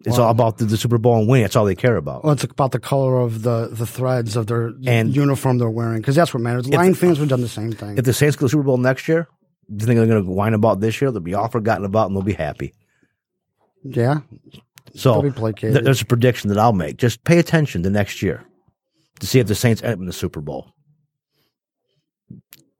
It's 0.06 0.18
all 0.18 0.30
about 0.30 0.58
the, 0.58 0.66
the 0.66 0.76
Super 0.76 0.98
Bowl 0.98 1.18
and 1.18 1.30
winning. 1.30 1.46
That's 1.46 1.56
all 1.56 1.64
they 1.64 1.76
care 1.76 1.96
about. 1.96 2.26
Well, 2.26 2.34
it's 2.34 2.44
about 2.44 2.74
the 2.74 2.80
color 2.80 3.22
of 3.22 3.42
the, 3.42 3.70
the 3.72 3.86
threads 3.88 4.36
of 4.36 4.48
their 4.48 4.74
And- 4.86 5.16
uniform 5.16 5.60
they're 5.60 5.70
wearing 5.70 6.02
because 6.02 6.16
that's 6.16 6.34
what 6.34 6.42
matters. 6.44 6.68
Lion 6.68 6.94
fans 6.94 7.20
would 7.20 7.30
have 7.30 7.40
done 7.40 7.42
the 7.42 7.48
same 7.48 7.72
thing. 7.72 7.98
If 7.98 8.04
the 8.04 8.12
Saints 8.12 8.36
go 8.36 8.40
to 8.40 8.44
the 8.46 8.50
Super 8.50 8.64
Bowl 8.64 8.78
next 8.78 9.08
year, 9.08 9.30
do 9.70 9.82
you 9.82 9.88
think 9.88 9.98
they're 9.98 10.08
going 10.08 10.26
to 10.26 10.30
whine 10.30 10.54
about 10.54 10.82
this 10.82 11.02
year? 11.02 11.10
They'll 11.10 11.22
be 11.22 11.36
all 11.36 11.48
forgotten 11.48 11.86
about, 11.86 12.08
and 12.08 12.16
they'll 12.18 12.22
be 12.24 12.34
happy. 12.34 12.74
Yeah, 13.84 14.20
So 14.96 15.22
th- 15.22 15.84
there's 15.84 16.02
a 16.02 16.06
prediction 16.06 16.50
that 16.50 16.58
I'll 16.58 16.74
make. 16.74 16.98
Just 16.98 17.24
pay 17.24 17.40
attention 17.40 17.82
the 17.82 17.90
next 17.90 18.22
year 18.22 18.44
to 19.20 19.28
see 19.28 19.40
if 19.40 19.48
the 19.48 19.56
Saints 19.56 19.82
end 19.84 19.94
up 19.94 20.00
in 20.00 20.06
the 20.06 20.14
Super 20.14 20.42
Bowl. 20.42 20.72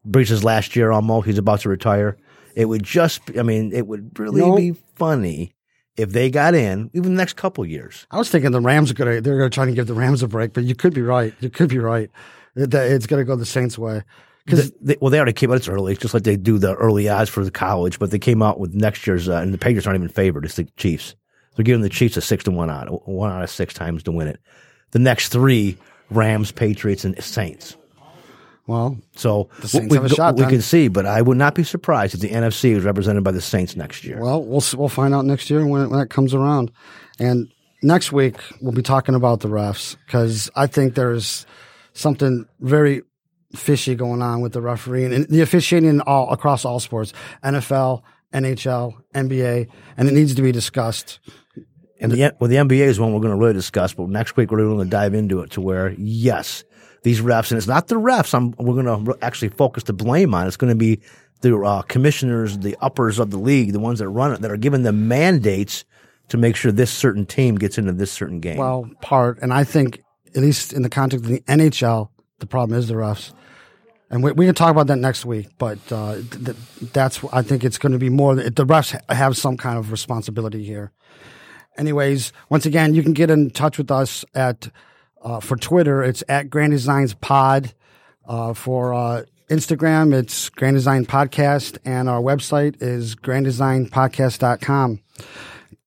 Brees' 0.08 0.44
last 0.44 0.76
year 0.76 0.92
almost. 0.92 1.28
He's 1.28 1.38
about 1.38 1.62
to 1.62 1.70
retire. 1.70 2.18
It 2.56 2.66
would 2.66 2.84
just, 2.84 3.26
be- 3.26 3.40
I 3.40 3.44
mean, 3.44 3.72
it 3.74 3.88
would 3.88 4.18
really 4.20 4.42
No. 4.42 4.56
be 4.56 4.74
funny 4.96 5.56
if 5.96 6.12
they 6.12 6.30
got 6.30 6.54
in, 6.56 6.90
even 6.94 7.14
the 7.14 7.18
next 7.18 7.36
couple 7.36 7.66
years. 7.66 8.06
I 8.12 8.18
was 8.18 8.30
thinking 8.30 8.52
the 8.52 8.60
Rams 8.62 8.92
are 8.92 8.96
gonna 8.96 9.22
they're 9.22 9.38
gonna 9.38 9.50
try 9.50 9.66
to 9.66 9.72
give 9.72 9.88
the 9.88 9.94
Rams 9.94 10.22
a 10.24 10.28
break, 10.28 10.54
but 10.54 10.64
you 10.64 10.76
could 10.76 10.94
be 10.94 11.02
right. 11.02 11.34
You 11.40 11.50
could 11.50 11.70
be 11.70 11.80
right. 11.80 12.10
It- 12.56 12.74
It's 12.74 13.08
gonna 13.08 13.24
go 13.24 13.36
the 13.36 13.46
Saints' 13.46 13.78
way 13.78 14.04
because 14.46 14.72
they- 14.82 14.98
well, 15.00 15.10
they 15.10 15.18
already 15.18 15.34
came 15.34 15.52
out. 15.52 15.58
It's 15.58 15.68
early, 15.70 15.96
just 15.96 16.14
like 16.14 16.24
they 16.24 16.36
do 16.36 16.58
the 16.58 16.74
early 16.76 17.08
odds 17.10 17.30
for 17.30 17.44
the 17.46 17.52
college. 17.52 18.00
But 18.00 18.12
they 18.12 18.20
came 18.20 18.42
out 18.42 18.60
with 18.60 18.74
next 18.74 19.06
year's, 19.08 19.30
uh, 19.30 19.36
and 19.38 19.54
the 19.54 19.58
Patriots 19.58 19.88
aren't 19.88 19.98
even 19.98 20.10
favored. 20.10 20.46
It's 20.46 20.56
the 20.56 20.66
Chiefs. 20.78 21.16
They're 21.56 21.64
giving 21.64 21.82
the 21.82 21.90
Chiefs 21.90 22.18
a 22.18 22.22
six 22.22 22.44
to 22.46 22.52
one 22.52 22.70
odd, 22.70 22.88
one 23.06 23.32
out 23.32 23.44
of 23.44 23.50
six 23.50 23.74
times 23.74 24.04
to 24.04 24.12
win 24.12 24.28
it. 24.28 24.40
The 24.92 25.00
next 25.00 25.30
three: 25.30 25.78
Rams, 26.10 26.52
Patriots, 26.52 27.06
and 27.06 27.22
Saints. 27.24 27.76
well, 28.68 28.98
So 29.16 29.50
we, 29.74 29.96
have 29.98 30.06
a 30.06 30.10
go- 30.10 30.16
shot 30.16 30.36
we 30.38 30.46
can 30.46 30.62
see, 30.62 30.88
but 30.88 31.06
I 31.06 31.22
would 31.22 31.38
not 31.38 31.54
be 31.56 31.64
surprised 31.64 32.14
if 32.16 32.22
the 32.22 32.30
NFC 32.30 32.72
is 32.76 32.84
represented 32.84 33.24
by 33.24 33.32
the 33.32 33.42
Saints 33.42 33.76
next 33.76 34.04
year. 34.04 34.20
well, 34.22 34.44
we'll 34.44 34.64
we'll 34.76 34.90
find 34.90 35.14
out 35.14 35.26
next 35.26 35.50
year 35.50 35.66
when 35.66 35.84
it, 35.84 35.88
when 35.90 36.00
it 36.00 36.10
comes 36.10 36.34
around. 36.34 36.72
And 37.20 37.52
next 37.82 38.12
week 38.12 38.38
we'll 38.62 38.72
be 38.72 38.82
talking 38.82 39.14
about 39.16 39.42
the 39.42 39.50
refs 39.50 39.96
because 40.06 40.50
I 40.56 40.68
think 40.68 40.96
there's 40.96 41.46
something 41.94 42.46
very 42.60 43.04
fishy 43.56 43.96
going 43.96 44.22
on 44.22 44.42
with 44.42 44.54
the 44.54 44.62
refereeing 44.62 45.14
and 45.14 45.28
the 45.28 45.42
officiating 45.42 45.90
in 45.90 46.02
all 46.02 46.32
across 46.32 46.66
all 46.66 46.80
sports, 46.80 47.14
NFL, 47.44 48.02
NHL, 48.34 48.94
NBA, 49.14 49.70
and 49.98 50.08
it 50.08 50.14
needs 50.14 50.36
to 50.36 50.42
be 50.42 50.52
discussed. 50.52 51.20
And 52.00 52.12
the 52.12 52.34
well, 52.40 52.50
the 52.50 52.58
NBA 52.58 52.82
is 52.82 53.00
one 53.00 53.14
we're 53.14 53.22
going 53.22 53.32
to 53.32 53.38
really 53.38 53.54
discuss, 53.54 53.94
but 53.94 54.10
next 54.10 54.36
week 54.36 54.52
we're 54.52 54.58
going 54.58 54.80
to 54.80 54.90
dive 54.90 55.14
into 55.14 55.42
it 55.42 55.52
to 55.52 55.62
where 55.62 55.92
yes, 55.98 56.64
these 57.04 57.22
refs, 57.22 57.52
and 57.52 57.58
it's 57.58 57.68
not 57.68 57.88
the 57.88 57.96
refs. 57.96 58.34
I'm 58.34 58.54
we're 58.58 58.82
going 58.82 59.06
to 59.06 59.18
actually 59.24 59.50
focus 59.50 59.84
the 59.84 59.94
blame 59.94 60.34
on. 60.34 60.48
It's 60.48 60.58
going 60.58 60.72
to 60.72 60.78
be 60.78 61.02
the 61.42 61.58
uh, 61.58 61.82
commissioners, 61.84 62.58
the 62.58 62.76
uppers 62.82 63.20
of 63.20 63.30
the 63.30 63.38
league, 63.38 63.74
the 63.74 63.80
ones 63.80 64.00
that 64.00 64.10
run 64.10 64.34
it, 64.34 64.42
that 64.42 64.52
are 64.52 64.58
given 64.58 64.84
the 64.84 64.94
mandates 64.94 65.86
to 66.30 66.38
make 66.38 66.56
sure 66.56 66.72
this 66.72 66.92
certain 66.92 67.26
team 67.26 67.56
gets 67.56 67.78
into 67.78 67.92
this 67.92 68.12
certain 68.12 68.40
game. 68.40 68.58
Well, 68.58 68.90
part, 69.02 69.40
and 69.42 69.54
I 69.54 69.64
think 69.64 70.02
at 70.36 70.42
least 70.42 70.74
in 70.74 70.82
the 70.82 70.90
context 70.90 71.26
of 71.26 71.32
the 71.32 71.42
NHL, 71.42 72.10
the 72.40 72.48
problem 72.48 72.78
is 72.78 72.88
the 72.88 72.96
refs. 72.96 73.34
And 74.14 74.24
we, 74.24 74.32
we 74.34 74.46
can 74.46 74.54
talk 74.54 74.70
about 74.70 74.86
that 74.88 74.98
next 74.98 75.26
week, 75.26 75.48
but 75.58 75.80
uh, 75.92 76.18
th- 76.18 76.56
that's 76.94 77.20
I 77.34 77.42
think 77.42 77.64
it's 77.64 77.80
going 77.80 77.94
to 77.94 77.98
be 77.98 78.10
more. 78.10 78.36
The 78.36 78.64
refs 78.64 78.96
have 79.12 79.36
some 79.36 79.58
kind 79.58 79.80
of 79.80 79.90
responsibility 79.90 80.64
here. 80.64 80.92
Anyways, 81.80 82.32
once 82.48 82.68
again, 82.68 82.94
you 82.94 83.02
can 83.02 83.14
get 83.14 83.32
in 83.32 83.50
touch 83.50 83.80
with 83.80 83.90
us 83.90 84.24
at 84.36 84.70
uh, 85.24 85.40
for 85.40 85.58
Twitter. 85.58 86.04
It's 86.04 86.24
at 86.30 86.52
Grand 86.52 86.74
Designs 86.74 87.16
Pod. 87.16 87.74
Uh, 88.26 88.54
for 88.54 88.94
uh, 88.94 89.24
Instagram, 89.50 90.14
it's 90.14 90.48
Grand 90.50 90.76
Design 90.76 91.08
Podcast, 91.08 91.80
and 91.84 92.08
our 92.08 92.22
website 92.22 92.82
is 92.84 93.16
granddesignpodcast.com. 93.16 95.02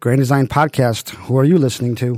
Grand 0.01 0.19
Design 0.19 0.49
Podcast. 0.49 1.11
Who 1.11 1.39
are 1.39 1.45
you 1.45 1.59
listening 1.59 1.95
to? 1.97 2.15